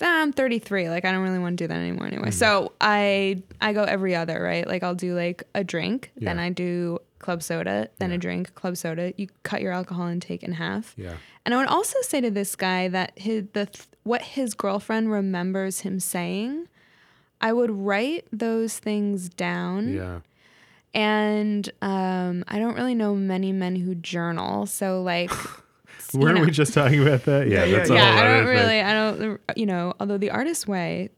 ah, 0.00 0.22
I'm 0.22 0.32
33, 0.32 0.88
like 0.90 1.04
I 1.04 1.12
don't 1.12 1.22
really 1.22 1.40
want 1.40 1.58
to 1.58 1.64
do 1.64 1.68
that 1.68 1.76
anymore 1.76 2.06
anyway. 2.06 2.28
Mm. 2.28 2.34
So 2.34 2.72
I 2.80 3.42
I 3.60 3.72
go 3.72 3.82
every 3.82 4.14
other 4.14 4.40
right. 4.40 4.66
Like 4.66 4.84
I'll 4.84 4.94
do 4.94 5.14
like 5.14 5.42
a 5.54 5.64
drink, 5.64 6.12
then 6.16 6.38
I 6.38 6.50
do 6.50 7.00
club 7.18 7.42
soda, 7.42 7.88
then 7.98 8.12
a 8.12 8.18
drink, 8.18 8.54
club 8.54 8.76
soda. 8.76 9.12
You 9.16 9.28
cut 9.42 9.60
your 9.60 9.72
alcohol 9.72 10.06
intake 10.06 10.42
in 10.42 10.52
half. 10.52 10.94
Yeah. 10.96 11.16
And 11.44 11.52
I 11.52 11.56
would 11.56 11.68
also 11.68 12.00
say 12.02 12.20
to 12.20 12.30
this 12.30 12.54
guy 12.54 12.88
that 12.88 13.12
his 13.16 13.44
the 13.54 13.66
th- 13.66 13.88
what 14.04 14.22
his 14.22 14.54
girlfriend 14.54 15.10
remembers 15.10 15.80
him 15.80 15.98
saying, 15.98 16.68
I 17.40 17.52
would 17.52 17.70
write 17.70 18.26
those 18.32 18.78
things 18.78 19.28
down. 19.28 19.94
Yeah. 19.94 20.20
And 20.94 21.68
um, 21.82 22.44
I 22.48 22.58
don't 22.58 22.74
really 22.76 22.94
know 22.94 23.14
many 23.14 23.52
men 23.52 23.76
who 23.76 23.94
journal, 23.94 24.66
so 24.66 25.02
like. 25.02 25.30
Weren't 26.14 26.36
know. 26.38 26.44
we 26.44 26.52
just 26.52 26.72
talking 26.72 27.02
about 27.02 27.24
that? 27.24 27.48
Yeah, 27.48 27.64
Yeah, 27.64 27.78
that's 27.78 27.90
yeah, 27.90 27.96
a 27.96 27.98
yeah, 27.98 28.10
whole 28.12 28.20
I 28.20 28.28
don't 28.28 28.46
thing. 28.46 28.54
really, 28.54 28.80
I 28.80 28.92
don't, 28.92 29.40
you 29.56 29.66
know, 29.66 29.94
although 29.98 30.18
the 30.18 30.30
artist 30.30 30.68
way, 30.68 31.08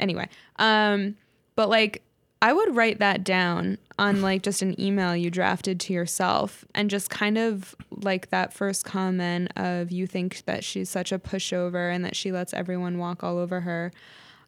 anyway. 0.00 0.28
Um, 0.56 1.14
but 1.54 1.68
like, 1.68 2.02
I 2.42 2.52
would 2.52 2.74
write 2.74 2.98
that 2.98 3.22
down 3.22 3.78
on 3.96 4.22
like 4.22 4.42
just 4.42 4.60
an 4.60 4.78
email 4.80 5.14
you 5.14 5.30
drafted 5.30 5.78
to 5.80 5.92
yourself, 5.92 6.64
and 6.74 6.90
just 6.90 7.10
kind 7.10 7.38
of 7.38 7.76
like 7.90 8.30
that 8.30 8.52
first 8.52 8.84
comment 8.84 9.52
of 9.54 9.92
you 9.92 10.08
think 10.08 10.42
that 10.46 10.64
she's 10.64 10.90
such 10.90 11.12
a 11.12 11.18
pushover 11.20 11.94
and 11.94 12.04
that 12.04 12.16
she 12.16 12.32
lets 12.32 12.52
everyone 12.52 12.98
walk 12.98 13.22
all 13.22 13.38
over 13.38 13.60
her. 13.60 13.92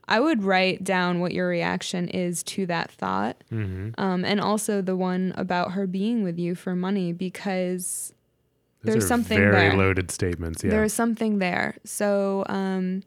I 0.09 0.21
would 0.21 0.45
write 0.45 0.85
down 0.85 1.19
what 1.21 1.33
your 1.33 1.49
reaction 1.49 2.09
is 2.09 2.43
to 2.45 2.67
that 2.67 2.91
thought, 2.91 3.43
Mm-hmm. 3.53 4.01
um, 4.01 4.25
and 4.25 4.41
also 4.41 4.81
the 4.81 4.97
one 4.97 5.33
about 5.37 5.73
her 5.73 5.87
being 5.87 6.23
with 6.23 6.39
you 6.39 6.55
for 6.55 6.77
money 6.77 7.13
because 7.13 8.13
Those 8.83 8.93
there's 8.95 9.05
are 9.05 9.09
something 9.09 9.39
very 9.39 9.53
there. 9.71 9.77
loaded 9.77 10.11
statements. 10.13 10.63
Yeah. 10.63 10.71
there's 10.71 10.93
something 10.93 11.39
there. 11.41 11.77
So, 11.85 12.45
um, 12.49 13.03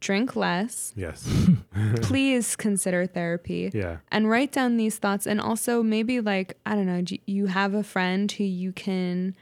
drink 0.00 0.34
less. 0.34 0.92
yes. 0.96 1.28
Please 2.02 2.56
consider 2.56 3.06
therapy 3.06 3.70
Yeah. 3.74 3.98
and 4.10 4.28
write 4.28 4.52
down 4.52 4.76
these 4.78 4.96
thoughts. 4.98 5.26
And 5.26 5.40
also, 5.40 5.82
maybe 5.82 6.20
like, 6.20 6.56
I 6.66 6.74
don't 6.74 6.86
know, 6.86 7.02
do 7.02 7.18
you 7.26 7.46
have 7.46 7.74
a 7.74 7.82
friend 7.84 8.30
who 8.32 8.44
you 8.44 8.72
can. 8.72 9.34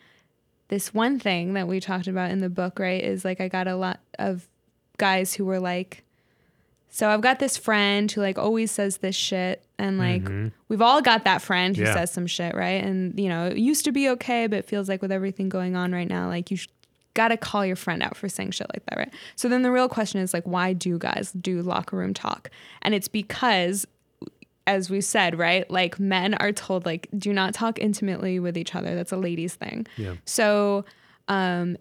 This 0.69 0.93
one 0.95 1.19
thing 1.19 1.55
that 1.55 1.67
we 1.67 1.81
talked 1.81 2.07
about 2.07 2.31
in 2.31 2.39
the 2.39 2.49
book, 2.51 2.79
right, 2.79 3.03
is 3.03 3.25
like 3.25 3.41
I 3.41 3.49
got 3.49 3.67
a 3.67 3.75
lot 3.77 4.01
of 4.19 4.49
guys 4.99 5.35
who 5.35 5.45
were 5.45 5.59
like, 5.59 6.05
so 6.91 7.09
I've 7.09 7.21
got 7.21 7.39
this 7.39 7.57
friend 7.57 8.11
who 8.11 8.21
like 8.21 8.37
always 8.39 8.71
says 8.71 8.99
this 8.99 9.15
shit 9.17 9.65
and 9.79 9.97
like 9.99 10.25
Mhm. 10.25 10.53
we've 10.69 10.83
all 10.83 11.01
got 11.01 11.25
that 11.25 11.41
friend 11.41 11.77
who 11.77 11.85
Yeah. 11.85 11.95
says 11.95 12.11
some 12.13 12.27
shit, 12.27 12.55
right? 12.55 12.83
And 12.85 13.19
you 13.19 13.29
know, 13.29 13.47
it 13.47 13.59
used 13.59 13.85
to 13.87 13.93
be 13.93 14.09
okay, 14.11 14.47
but 14.47 14.59
it 14.61 14.65
feels 14.67 14.89
like 14.89 15.01
with 15.01 15.13
everything 15.13 15.49
going 15.49 15.77
on 15.77 15.93
right 15.93 16.09
now, 16.09 16.29
like 16.29 16.51
you 16.51 16.57
sh- 16.57 16.69
got 17.15 17.29
to 17.29 17.37
call 17.37 17.65
your 17.67 17.77
friend 17.77 18.03
out 18.03 18.17
for 18.17 18.29
saying 18.29 18.51
shit 18.53 18.67
like 18.75 18.85
that, 18.87 18.97
right? 18.99 19.13
So 19.37 19.49
then 19.49 19.63
the 19.63 19.71
real 19.73 19.89
question 19.89 20.21
is 20.21 20.33
like 20.35 20.45
why 20.45 20.73
do 20.73 20.99
guys 20.99 21.33
do 21.33 21.63
locker 21.63 21.97
room 21.97 22.13
talk? 22.15 22.51
And 22.83 22.95
it's 22.95 23.09
because 23.09 23.87
as 24.67 24.89
we 24.91 25.01
said, 25.01 25.37
right? 25.39 25.69
Like 25.71 25.99
men 25.99 26.35
are 26.35 26.53
told 26.53 26.87
like 26.87 27.09
do 27.19 27.33
not 27.33 27.55
talk 27.55 27.79
intimately 27.79 28.39
with 28.39 28.57
each 28.57 28.75
other. 28.75 28.95
That's 28.95 29.11
a 29.11 29.17
ladies 29.17 29.55
thing. 29.55 29.87
Yeah. 29.97 30.15
So, 30.27 30.85
um, 31.29 31.77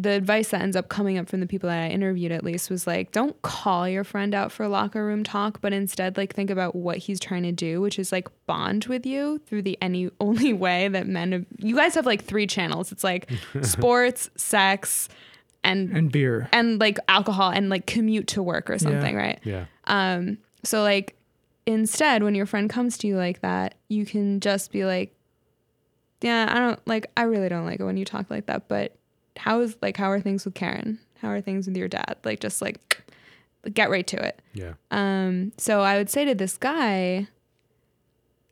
the 0.00 0.10
advice 0.10 0.50
that 0.50 0.60
ends 0.60 0.76
up 0.76 0.88
coming 0.88 1.18
up 1.18 1.28
from 1.28 1.40
the 1.40 1.46
people 1.46 1.68
that 1.68 1.82
I 1.82 1.88
interviewed 1.88 2.30
at 2.30 2.44
least 2.44 2.70
was 2.70 2.86
like, 2.86 3.10
don't 3.10 3.40
call 3.42 3.88
your 3.88 4.04
friend 4.04 4.34
out 4.34 4.52
for 4.52 4.68
locker 4.68 5.04
room 5.04 5.24
talk, 5.24 5.60
but 5.60 5.72
instead 5.72 6.16
like 6.16 6.34
think 6.34 6.50
about 6.50 6.76
what 6.76 6.98
he's 6.98 7.18
trying 7.18 7.42
to 7.44 7.52
do, 7.52 7.80
which 7.80 7.98
is 7.98 8.12
like 8.12 8.28
bond 8.46 8.84
with 8.86 9.06
you 9.06 9.38
through 9.46 9.62
the 9.62 9.76
any 9.80 10.10
only 10.20 10.52
way 10.52 10.88
that 10.88 11.06
men 11.06 11.32
have, 11.32 11.46
you 11.58 11.74
guys 11.74 11.94
have 11.94 12.06
like 12.06 12.22
three 12.24 12.46
channels. 12.46 12.92
It's 12.92 13.02
like 13.02 13.30
sports, 13.62 14.30
sex, 14.36 15.08
and 15.64 15.90
And 15.96 16.12
beer. 16.12 16.48
and 16.52 16.78
like 16.78 16.98
alcohol 17.08 17.50
and 17.50 17.68
like 17.68 17.86
commute 17.86 18.28
to 18.28 18.42
work 18.42 18.70
or 18.70 18.78
something, 18.78 19.16
right? 19.16 19.40
Yeah. 19.42 19.64
Um, 19.86 20.38
so 20.64 20.82
like 20.82 21.16
instead, 21.66 22.22
when 22.22 22.34
your 22.34 22.46
friend 22.46 22.70
comes 22.70 22.96
to 22.98 23.06
you 23.06 23.16
like 23.16 23.40
that, 23.40 23.74
you 23.88 24.06
can 24.06 24.40
just 24.40 24.70
be 24.70 24.84
like, 24.84 25.14
Yeah, 26.22 26.46
I 26.50 26.58
don't 26.60 26.80
like 26.86 27.10
I 27.16 27.22
really 27.22 27.48
don't 27.48 27.64
like 27.66 27.80
it 27.80 27.84
when 27.84 27.96
you 27.96 28.04
talk 28.04 28.30
like 28.30 28.46
that, 28.46 28.68
but 28.68 28.94
how 29.38 29.60
is 29.60 29.76
like 29.80 29.96
how 29.96 30.10
are 30.10 30.20
things 30.20 30.44
with 30.44 30.54
Karen? 30.54 30.98
How 31.22 31.28
are 31.28 31.40
things 31.40 31.66
with 31.66 31.76
your 31.76 31.88
dad? 31.88 32.16
Like 32.24 32.40
just 32.40 32.60
like 32.60 33.02
get 33.72 33.90
right 33.90 34.06
to 34.08 34.22
it. 34.24 34.40
Yeah. 34.54 34.74
Um, 34.90 35.52
so 35.56 35.80
I 35.80 35.96
would 35.96 36.10
say 36.10 36.24
to 36.26 36.34
this 36.34 36.56
guy, 36.56 37.26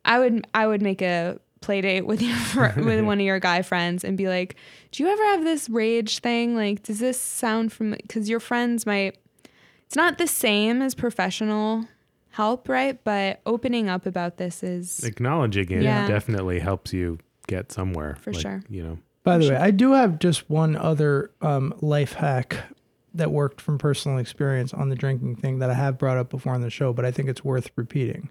I 0.05 0.19
would 0.19 0.47
I 0.53 0.67
would 0.67 0.81
make 0.81 1.01
a 1.01 1.39
play 1.61 1.81
date 1.81 2.05
with 2.05 2.21
your 2.27 2.35
fr- 2.37 2.79
with 2.79 3.03
one 3.03 3.19
of 3.19 3.25
your 3.25 3.39
guy 3.39 3.61
friends 3.61 4.03
and 4.03 4.17
be 4.17 4.27
like, 4.27 4.55
"Do 4.91 5.03
you 5.03 5.09
ever 5.09 5.23
have 5.25 5.43
this 5.43 5.69
rage 5.69 6.19
thing? 6.19 6.55
Like, 6.55 6.83
does 6.83 6.99
this 6.99 7.19
sound 7.19 7.71
from? 7.73 7.91
Because 7.91 8.29
your 8.29 8.39
friends 8.39 8.85
might. 8.85 9.17
It's 9.85 9.95
not 9.95 10.17
the 10.17 10.27
same 10.27 10.81
as 10.81 10.93
professional 10.95 11.85
help, 12.31 12.67
right? 12.67 13.01
But 13.03 13.39
opening 13.45 13.89
up 13.89 14.05
about 14.05 14.37
this 14.37 14.61
is 14.61 15.03
Acknowledging 15.03 15.71
it 15.71 15.81
Yeah. 15.81 16.07
definitely 16.07 16.59
helps 16.59 16.91
you 16.93 17.19
get 17.47 17.71
somewhere. 17.71 18.17
For 18.21 18.33
sure. 18.33 18.63
You 18.69 18.83
know. 18.83 18.99
By 19.27 19.37
the 19.37 19.49
way, 19.49 19.55
I 19.57 19.71
do 19.71 19.93
have 19.93 20.19
just 20.19 20.49
one 20.49 20.75
other 20.75 21.31
um, 21.41 21.73
life 21.81 22.13
hack 22.13 22.57
that 23.13 23.31
worked 23.31 23.59
from 23.61 23.77
personal 23.77 24.17
experience 24.19 24.73
on 24.73 24.89
the 24.89 24.95
drinking 24.95 25.35
thing 25.37 25.59
that 25.59 25.69
I 25.69 25.73
have 25.73 25.97
brought 25.97 26.17
up 26.17 26.29
before 26.29 26.53
on 26.53 26.61
the 26.61 26.69
show, 26.69 26.93
but 26.93 27.03
I 27.05 27.11
think 27.11 27.29
it's 27.29 27.43
worth 27.43 27.69
repeating. 27.75 28.29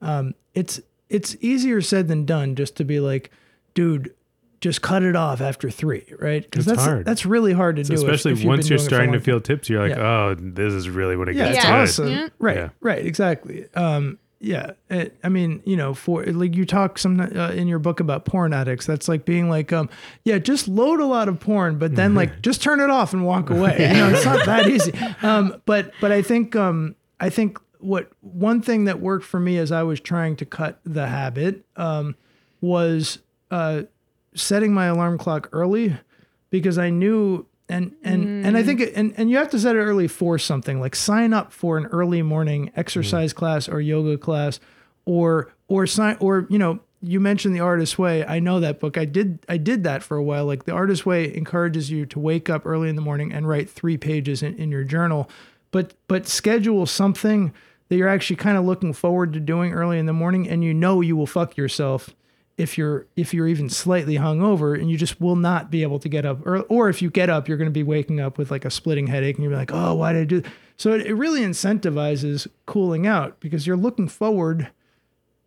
Um, 0.00 0.34
it's 0.54 0.80
it's 1.08 1.36
easier 1.40 1.80
said 1.80 2.08
than 2.08 2.24
done 2.24 2.54
just 2.54 2.76
to 2.76 2.84
be 2.84 3.00
like, 3.00 3.30
dude, 3.74 4.14
just 4.60 4.82
cut 4.82 5.02
it 5.02 5.16
off 5.16 5.40
after 5.40 5.68
three, 5.70 6.04
right? 6.18 6.42
Because 6.42 6.64
that's 6.64 6.82
hard. 6.84 7.04
that's 7.04 7.26
really 7.26 7.52
hard 7.52 7.76
to 7.76 7.84
So 7.84 7.94
do. 7.94 8.00
especially 8.00 8.32
if 8.32 8.38
you've 8.38 8.48
once 8.48 8.68
you're 8.70 8.78
doing 8.78 8.86
it 8.86 8.88
for 8.90 8.94
a 8.94 8.96
starting 8.96 9.12
to 9.12 9.20
feel 9.20 9.40
tips, 9.40 9.68
you're 9.68 9.86
like, 9.86 9.96
Yeah. 9.96 10.06
oh, 10.06 10.34
this 10.38 10.72
is 10.72 10.88
really 10.88 11.16
what 11.16 11.28
it 11.28 11.36
Yeah, 11.36 11.46
gets 11.46 11.56
it's 11.58 11.64
Yeah. 11.66 11.82
awesome. 11.82 12.08
Yeah. 12.08 12.28
Right, 12.38 12.56
Yeah. 12.56 12.68
right, 12.80 13.04
exactly. 13.04 13.66
Um, 13.74 14.18
yeah, 14.44 14.72
it, 14.90 15.16
I 15.24 15.30
mean, 15.30 15.62
you 15.64 15.74
know, 15.74 15.94
for 15.94 16.22
like 16.24 16.54
you 16.54 16.66
talk 16.66 16.98
some 16.98 17.18
uh, 17.18 17.50
in 17.52 17.66
your 17.66 17.78
book 17.78 17.98
about 17.98 18.26
porn 18.26 18.52
addicts. 18.52 18.84
That's 18.84 19.08
like 19.08 19.24
being 19.24 19.48
like, 19.48 19.72
um, 19.72 19.88
yeah, 20.24 20.38
just 20.38 20.68
load 20.68 21.00
a 21.00 21.06
lot 21.06 21.28
of 21.28 21.40
porn, 21.40 21.78
but 21.78 21.96
then 21.96 22.14
like 22.14 22.42
just 22.42 22.62
turn 22.62 22.80
it 22.80 22.90
off 22.90 23.14
and 23.14 23.24
walk 23.24 23.48
away. 23.58 23.76
You 23.80 23.94
know, 23.94 24.10
it's 24.10 24.24
not 24.24 24.44
that 24.44 24.68
easy. 24.68 24.92
Um, 25.22 25.62
but 25.64 25.92
but 26.00 26.12
I 26.12 26.20
think 26.20 26.54
um, 26.54 26.94
I 27.18 27.30
think 27.30 27.58
what 27.78 28.10
one 28.20 28.60
thing 28.60 28.84
that 28.84 29.00
worked 29.00 29.24
for 29.24 29.40
me 29.40 29.56
as 29.56 29.72
I 29.72 29.82
was 29.82 29.98
trying 29.98 30.36
to 30.36 30.44
cut 30.44 30.78
the 30.84 31.06
habit 31.06 31.64
um, 31.76 32.14
was 32.60 33.20
uh, 33.50 33.84
setting 34.34 34.74
my 34.74 34.86
alarm 34.86 35.16
clock 35.16 35.48
early 35.52 35.96
because 36.50 36.76
I 36.76 36.90
knew 36.90 37.46
and 37.68 37.92
and 38.02 38.46
and 38.46 38.56
I 38.56 38.62
think 38.62 38.80
it, 38.80 38.92
and 38.94 39.14
and 39.16 39.30
you 39.30 39.38
have 39.38 39.50
to 39.50 39.58
set 39.58 39.74
it 39.74 39.80
early 39.80 40.06
for 40.06 40.38
something 40.38 40.80
like 40.80 40.94
sign 40.94 41.32
up 41.32 41.52
for 41.52 41.78
an 41.78 41.86
early 41.86 42.22
morning 42.22 42.70
exercise 42.76 43.32
mm. 43.32 43.36
class 43.36 43.68
or 43.68 43.80
yoga 43.80 44.18
class 44.18 44.60
or 45.06 45.52
or 45.68 45.86
sign 45.86 46.16
or 46.20 46.46
you 46.50 46.58
know 46.58 46.80
you 47.00 47.20
mentioned 47.20 47.54
the 47.54 47.60
artist 47.60 47.98
way. 47.98 48.24
I 48.24 48.40
know 48.40 48.60
that 48.60 48.80
book. 48.80 48.96
I 48.96 49.04
did 49.04 49.38
I 49.48 49.56
did 49.56 49.84
that 49.84 50.02
for 50.02 50.16
a 50.16 50.22
while. 50.22 50.46
Like 50.46 50.64
the 50.64 50.72
artist 50.72 51.04
way 51.06 51.34
encourages 51.34 51.90
you 51.90 52.06
to 52.06 52.18
wake 52.18 52.48
up 52.48 52.66
early 52.66 52.88
in 52.88 52.96
the 52.96 53.02
morning 53.02 53.32
and 53.32 53.48
write 53.48 53.68
three 53.68 53.96
pages 53.96 54.42
in, 54.42 54.54
in 54.56 54.70
your 54.70 54.84
journal. 54.84 55.28
But 55.70 55.94
but 56.08 56.26
schedule 56.26 56.86
something 56.86 57.52
that 57.88 57.96
you're 57.96 58.08
actually 58.08 58.36
kind 58.36 58.56
of 58.56 58.64
looking 58.64 58.92
forward 58.92 59.32
to 59.34 59.40
doing 59.40 59.72
early 59.72 59.98
in 59.98 60.06
the 60.06 60.12
morning 60.12 60.48
and 60.48 60.64
you 60.64 60.72
know 60.72 61.00
you 61.00 61.16
will 61.16 61.26
fuck 61.26 61.56
yourself 61.56 62.10
if 62.56 62.78
you're 62.78 63.06
if 63.16 63.34
you're 63.34 63.48
even 63.48 63.68
slightly 63.68 64.14
hungover 64.16 64.78
and 64.80 64.90
you 64.90 64.96
just 64.96 65.20
will 65.20 65.34
not 65.36 65.70
be 65.70 65.82
able 65.82 65.98
to 65.98 66.08
get 66.08 66.24
up 66.24 66.46
or, 66.46 66.60
or 66.62 66.88
if 66.88 67.02
you 67.02 67.10
get 67.10 67.28
up 67.28 67.48
you're 67.48 67.58
going 67.58 67.68
to 67.68 67.72
be 67.72 67.82
waking 67.82 68.20
up 68.20 68.38
with 68.38 68.50
like 68.50 68.64
a 68.64 68.70
splitting 68.70 69.08
headache 69.08 69.34
and 69.36 69.42
you'll 69.42 69.50
be 69.52 69.56
like 69.56 69.72
oh 69.72 69.94
why 69.94 70.12
did 70.12 70.22
i 70.22 70.24
do 70.24 70.42
so 70.76 70.92
it, 70.92 71.04
it 71.06 71.14
really 71.14 71.40
incentivizes 71.40 72.46
cooling 72.66 73.06
out 73.06 73.40
because 73.40 73.66
you're 73.66 73.76
looking 73.76 74.06
forward 74.08 74.70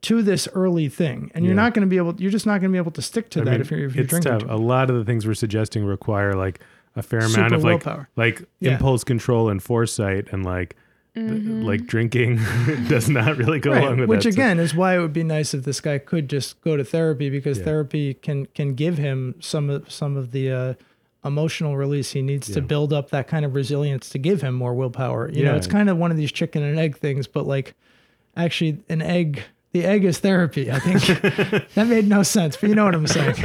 to 0.02 0.22
this 0.22 0.48
early 0.54 0.90
thing 0.90 1.32
and 1.34 1.46
you're 1.46 1.56
not 1.56 1.74
going 1.74 1.82
to 1.86 1.90
be 1.90 1.98
able 1.98 2.14
you're 2.22 2.32
just 2.32 2.46
not 2.46 2.60
going 2.62 2.72
to 2.72 2.76
be 2.76 2.78
able 2.78 2.92
to 2.92 3.02
stick 3.02 3.30
to 3.32 3.42
I 3.42 3.44
that 3.46 3.52
mean, 3.52 3.62
if 3.62 3.72
you're 3.72 3.86
if 3.86 3.96
you're 3.96 4.06
drinking. 4.06 4.50
A 4.50 4.56
lot 4.58 4.90
of 4.90 4.96
the 4.96 5.04
things 5.06 5.26
we're 5.26 5.34
suggesting 5.34 5.86
require 5.86 6.34
like 6.34 6.60
a 6.96 7.02
fair 7.02 7.22
Super 7.22 7.40
amount 7.40 7.54
of 7.56 7.64
like 7.64 7.86
willpower. 7.86 8.10
like 8.16 8.44
Yeah. 8.60 8.74
impulse 8.74 9.04
control 9.04 9.50
and 9.50 9.62
foresight 9.64 10.28
and 10.32 10.46
like 10.46 10.76
th- 11.18 11.44
like 11.64 11.86
drinking 11.88 12.38
does 12.88 13.10
not 13.10 13.38
really 13.38 13.60
go 13.60 13.72
Right, 13.72 13.84
along 13.84 14.00
with 14.00 14.10
which 14.10 14.24
that. 14.24 14.34
So- 14.34 14.36
again 14.42 14.60
is 14.60 14.74
why 14.76 14.96
it 14.96 15.00
would 15.00 15.14
be 15.14 15.24
nice 15.24 15.54
if 15.54 15.64
this 15.64 15.80
guy 15.82 15.98
could 15.98 16.30
just 16.30 16.60
go 16.62 16.78
to 16.78 16.84
therapy 16.84 17.30
because 17.30 17.58
Yeah. 17.60 17.66
therapy 17.66 18.14
can 18.16 18.46
can 18.48 18.74
give 18.76 18.98
him 18.98 19.36
some 19.40 19.70
of 19.70 19.92
some 19.92 20.16
of 20.18 20.32
the 20.32 20.52
uh, 20.52 20.74
emotional 21.26 21.76
release 21.76 22.12
he 22.12 22.22
needs 22.22 22.50
to 22.54 22.62
build 22.62 22.94
up 22.94 23.10
that 23.10 23.28
kind 23.28 23.44
of 23.44 23.54
resilience 23.56 24.10
to 24.12 24.18
give 24.18 24.42
him 24.42 24.54
more 24.56 24.74
willpower. 24.74 25.30
You 25.32 25.44
know, 25.44 25.56
it's 25.56 25.68
kind 25.68 25.90
of 25.90 25.98
one 25.98 26.12
of 26.12 26.18
these 26.18 26.32
chicken 26.32 26.64
and 26.64 26.80
egg 26.80 26.98
things, 26.98 27.28
but 27.28 27.46
like 27.48 27.74
actually 28.36 28.80
an 28.90 29.02
egg. 29.02 29.44
The 29.74 29.84
egg 29.84 30.06
is 30.06 30.20
therapy. 30.20 30.72
I 30.72 30.80
think 30.80 31.02
that 31.76 31.88
made 31.88 32.08
no 32.08 32.24
sense, 32.24 32.56
but 32.56 32.70
you 32.70 32.76
know 32.76 32.86
what 32.86 32.96
I'm 32.96 33.06
saying. 33.08 33.36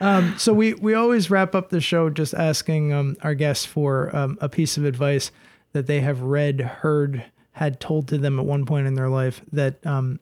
um, 0.00 0.34
so 0.38 0.52
we 0.52 0.74
we 0.74 0.94
always 0.94 1.30
wrap 1.30 1.54
up 1.54 1.70
the 1.70 1.80
show 1.80 2.10
just 2.10 2.34
asking 2.34 2.92
um, 2.92 3.16
our 3.22 3.34
guests 3.34 3.64
for 3.64 4.14
um, 4.14 4.36
a 4.40 4.48
piece 4.48 4.76
of 4.76 4.84
advice 4.84 5.30
that 5.72 5.86
they 5.86 6.00
have 6.00 6.20
read, 6.22 6.60
heard, 6.60 7.24
had 7.52 7.80
told 7.80 8.08
to 8.08 8.18
them 8.18 8.38
at 8.38 8.44
one 8.46 8.64
point 8.66 8.86
in 8.86 8.94
their 8.94 9.08
life 9.08 9.42
that 9.52 9.84
um, 9.86 10.20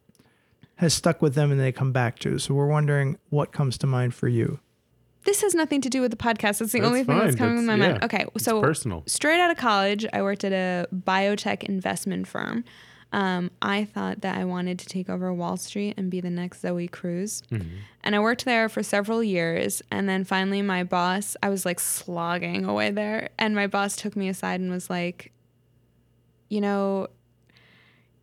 has 0.77 0.95
stuck 0.95 1.21
with 1.23 1.35
them 1.35 1.51
and 1.53 1.61
they 1.61 1.73
come 1.73 1.93
back 1.93 2.19
to. 2.21 2.39
So 2.39 2.55
we're 2.55 2.67
wondering 2.67 3.19
what 3.31 3.53
comes 3.53 3.79
to 3.79 3.87
mind 3.87 4.15
for 4.15 4.29
you. 4.29 4.59
this 5.25 5.43
has 5.43 5.55
nothing 5.55 5.81
to 5.83 5.89
do 5.91 6.01
with 6.01 6.11
the 6.11 6.17
podcast. 6.17 6.61
It's 6.61 6.73
the 6.73 6.79
That's 6.81 6.87
only 6.89 7.05
thing 7.05 7.19
that's 7.19 7.37
fine. 7.37 7.39
coming 7.39 7.57
to 7.59 7.63
my 7.63 7.77
That's- 7.77 8.01
mind. 8.01 8.05
Okay, 8.05 8.25
It's 8.35 8.45
so 8.45 8.61
personal. 8.61 9.03
straight 9.07 9.39
out 9.41 9.51
of 9.51 9.57
college, 9.59 10.07
I 10.13 10.23
worked 10.23 10.45
at 10.45 10.53
a 10.53 10.87
biotech 10.95 11.63
investment 11.65 12.27
firm. 12.27 12.65
Um, 13.13 13.51
I 13.61 13.85
thought 13.87 14.21
that 14.21 14.39
I 14.39 14.45
wanted 14.45 14.79
to 14.79 14.87
take 14.87 15.11
over 15.11 15.35
Wall 15.35 15.57
Street 15.57 15.95
and 15.97 16.11
be 16.13 16.21
the 16.21 16.31
next 16.31 16.61
Zoe 16.63 16.87
Cruz. 16.87 17.43
Mm-hmm. 17.51 17.69
And 18.05 18.15
I 18.15 18.21
worked 18.21 18.45
there 18.45 18.69
for 18.69 18.85
several 18.85 19.23
years. 19.23 19.83
And 19.91 20.09
then 20.09 20.23
finally, 20.25 20.63
my 20.63 20.85
boss, 20.85 21.37
I 21.43 21.49
was 21.49 21.67
like 21.67 21.81
slogging 21.81 22.65
away 22.65 22.91
there. 22.93 23.31
And 23.37 23.55
my 23.57 23.67
boss 23.67 23.97
took 23.97 24.15
me 24.15 24.29
aside 24.29 24.61
and 24.61 24.71
was 24.71 24.89
like, 24.89 25.33
you 26.51 26.61
know, 26.61 27.07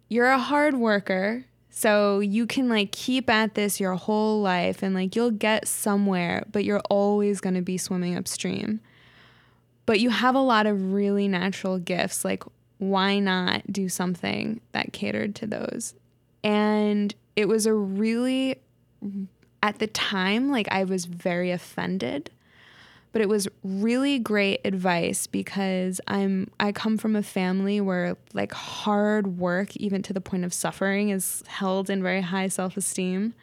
you're 0.09 0.29
a 0.29 0.37
hard 0.37 0.75
worker. 0.75 1.45
So 1.71 2.19
you 2.19 2.45
can 2.47 2.69
like 2.69 2.91
keep 2.91 3.29
at 3.29 3.55
this 3.55 3.79
your 3.79 3.93
whole 3.95 4.41
life 4.41 4.81
and 4.81 4.93
like 4.95 5.15
you'll 5.15 5.31
get 5.31 5.67
somewhere, 5.67 6.43
but 6.51 6.63
you're 6.63 6.81
always 6.89 7.39
going 7.39 7.55
to 7.55 7.61
be 7.61 7.77
swimming 7.77 8.15
upstream. 8.15 8.81
But 9.85 9.99
you 9.99 10.09
have 10.09 10.35
a 10.35 10.39
lot 10.39 10.65
of 10.65 10.93
really 10.93 11.27
natural 11.27 11.79
gifts. 11.79 12.25
Like, 12.25 12.43
why 12.79 13.19
not 13.19 13.71
do 13.71 13.89
something 13.89 14.59
that 14.71 14.91
catered 14.91 15.35
to 15.35 15.47
those? 15.47 15.93
And 16.43 17.13
it 17.35 17.47
was 17.47 17.65
a 17.65 17.73
really, 17.73 18.59
at 19.63 19.79
the 19.79 19.87
time, 19.87 20.51
like 20.51 20.67
I 20.71 20.83
was 20.83 21.05
very 21.05 21.51
offended 21.51 22.31
but 23.17 23.23
it 23.23 23.29
was 23.29 23.47
really 23.63 24.19
great 24.19 24.61
advice 24.63 25.25
because 25.25 25.99
I'm 26.07 26.51
I 26.59 26.71
come 26.71 26.99
from 26.99 27.15
a 27.15 27.23
family 27.23 27.81
where 27.81 28.15
like 28.35 28.53
hard 28.53 29.39
work 29.39 29.75
even 29.75 30.03
to 30.03 30.13
the 30.13 30.21
point 30.21 30.45
of 30.45 30.53
suffering 30.53 31.09
is 31.09 31.43
held 31.47 31.89
in 31.89 32.03
very 32.03 32.21
high 32.21 32.47
self-esteem. 32.47 33.33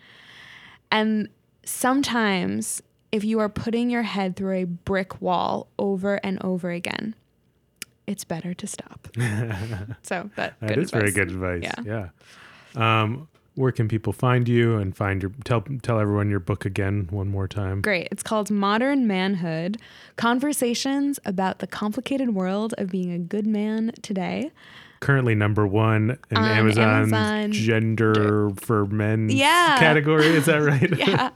And 0.93 1.29
sometimes 1.65 2.83
if 3.11 3.25
you 3.25 3.41
are 3.41 3.49
putting 3.49 3.91
your 3.91 4.05
head 4.05 4.37
through 4.37 4.59
a 4.59 4.63
brick 4.63 5.21
wall 5.21 5.67
over 5.77 6.21
and 6.23 6.41
over 6.45 6.71
again, 6.71 7.17
it's 8.07 8.23
better 8.23 8.55
to 8.55 8.69
stop. 8.69 9.09
so 10.03 10.31
that 10.37 10.55
That 10.61 10.79
is 10.79 10.93
very 10.93 11.11
good 11.11 11.33
advice. 11.33 11.65
Yeah. 11.65 12.11
Yeah. 12.77 13.03
Um, 13.03 13.27
where 13.57 13.73
can 13.73 13.87
people 13.89 14.13
find 14.13 14.49
you 14.49 14.77
and 14.77 14.97
find 14.97 15.23
your 15.23 15.33
tell 15.45 15.63
tell 15.83 16.01
everyone 16.01 16.29
your 16.31 16.41
book 16.41 16.65
again 16.65 17.07
one 17.11 17.29
more 17.29 17.47
time? 17.49 17.81
Great. 17.83 18.09
It's 18.11 18.23
called 18.23 18.51
Modern 18.51 19.07
Manhood 19.07 19.79
Conversations 20.17 21.19
about 21.25 21.59
the 21.61 21.67
Complicated 21.67 22.35
World 22.35 22.75
of 22.79 22.91
Being 22.91 23.13
a 23.13 23.19
Good 23.19 23.47
Man 23.47 23.93
Today. 24.03 24.51
Currently 25.01 25.35
number 25.35 25.67
one 25.67 26.17
in 26.31 26.37
On 26.39 26.45
Amazon's 26.45 27.13
Amazon. 27.13 27.53
gender 27.53 28.51
for 28.57 28.87
men 28.87 29.29
Yeah. 29.29 29.77
category. 29.79 30.27
Is 30.29 30.47
that 30.47 30.63
right? 30.63 30.97
yeah. 30.99 31.31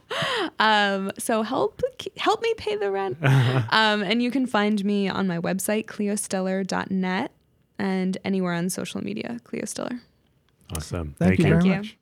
Um, 0.58 1.12
so 1.18 1.42
help 1.42 1.82
help 2.16 2.40
me 2.42 2.54
pay 2.56 2.76
the 2.76 2.90
rent. 2.90 3.18
Um, 3.70 4.02
and 4.02 4.22
you 4.22 4.30
can 4.30 4.46
find 4.46 4.82
me 4.84 5.08
on 5.08 5.26
my 5.28 5.38
website, 5.38 5.84
cleostiller.net, 5.86 7.30
and 7.78 8.18
anywhere 8.24 8.54
on 8.54 8.70
social 8.70 9.02
media, 9.04 9.38
Cleo 9.44 9.64
Stiller. 9.66 10.00
Awesome. 10.74 11.14
Thank, 11.18 11.38
you 11.38 11.44
Thank 11.44 11.62
very 11.62 11.68
you. 11.74 11.76
much. 11.82 11.98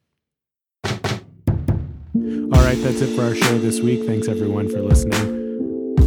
All 2.53 2.65
right, 2.65 2.79
that's 2.83 3.01
it 3.01 3.15
for 3.15 3.23
our 3.23 3.35
show 3.35 3.59
this 3.59 3.81
week. 3.81 4.05
Thanks 4.05 4.29
everyone 4.29 4.69
for 4.69 4.81
listening. 4.81 5.37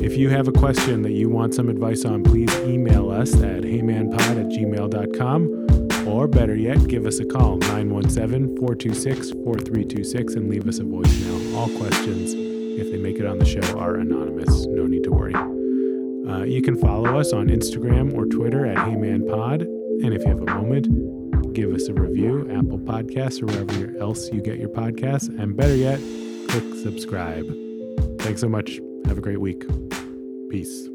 If 0.04 0.18
you 0.18 0.30
have 0.30 0.48
a 0.48 0.52
question 0.52 1.02
that 1.04 1.12
you 1.12 1.30
want 1.30 1.54
some 1.54 1.70
advice 1.70 2.06
on, 2.06 2.24
please 2.24 2.54
email 2.60 3.12
us 3.12 3.34
at 3.36 3.64
heymanpod 3.64 4.40
at 4.40 4.48
gmail.com 4.48 6.08
or 6.08 6.28
better 6.28 6.56
yet, 6.56 6.88
give 6.88 7.06
us 7.06 7.20
a 7.20 7.26
call 7.26 7.58
917 7.58 8.58
426 8.58 9.32
4326 9.32 10.34
and 10.34 10.50
leave 10.50 10.68
us 10.68 10.80
a 10.80 10.84
voicemail. 10.84 11.56
All 11.56 11.70
questions, 11.78 12.34
if 12.34 12.92
they 12.92 12.98
make 12.98 13.18
it 13.18 13.26
on 13.26 13.38
the 13.38 13.46
show, 13.46 13.78
are 13.78 13.96
anonymous. 13.96 14.66
No 14.68 14.88
need 14.88 15.04
to 15.04 15.12
worry. 15.12 15.36
Uh, 15.36 16.44
you 16.44 16.62
can 16.62 16.76
follow 16.76 17.20
us 17.20 17.34
on 17.34 17.48
Instagram 17.48 18.16
or 18.16 18.26
Twitter 18.26 18.66
at 18.66 18.78
heymanpod. 18.78 19.62
And 19.62 20.14
if 20.14 20.24
you 20.24 20.30
have 20.30 20.42
a 20.42 20.46
moment, 20.46 20.88
give 21.54 21.74
us 21.74 21.88
a 21.88 21.94
review, 21.94 22.50
Apple 22.52 22.80
Podcasts, 22.80 23.42
or 23.42 23.46
wherever 23.46 23.98
else 24.00 24.30
you 24.32 24.42
get 24.42 24.60
your 24.60 24.70
podcasts. 24.70 25.28
And 25.28 25.56
better 25.56 25.76
yet, 25.76 26.00
click 26.50 26.64
subscribe. 26.82 27.46
Thanks 28.20 28.42
so 28.42 28.50
much. 28.50 28.80
Have 29.06 29.18
a 29.18 29.22
great 29.22 29.40
week. 29.40 29.66
Peace. 30.50 30.89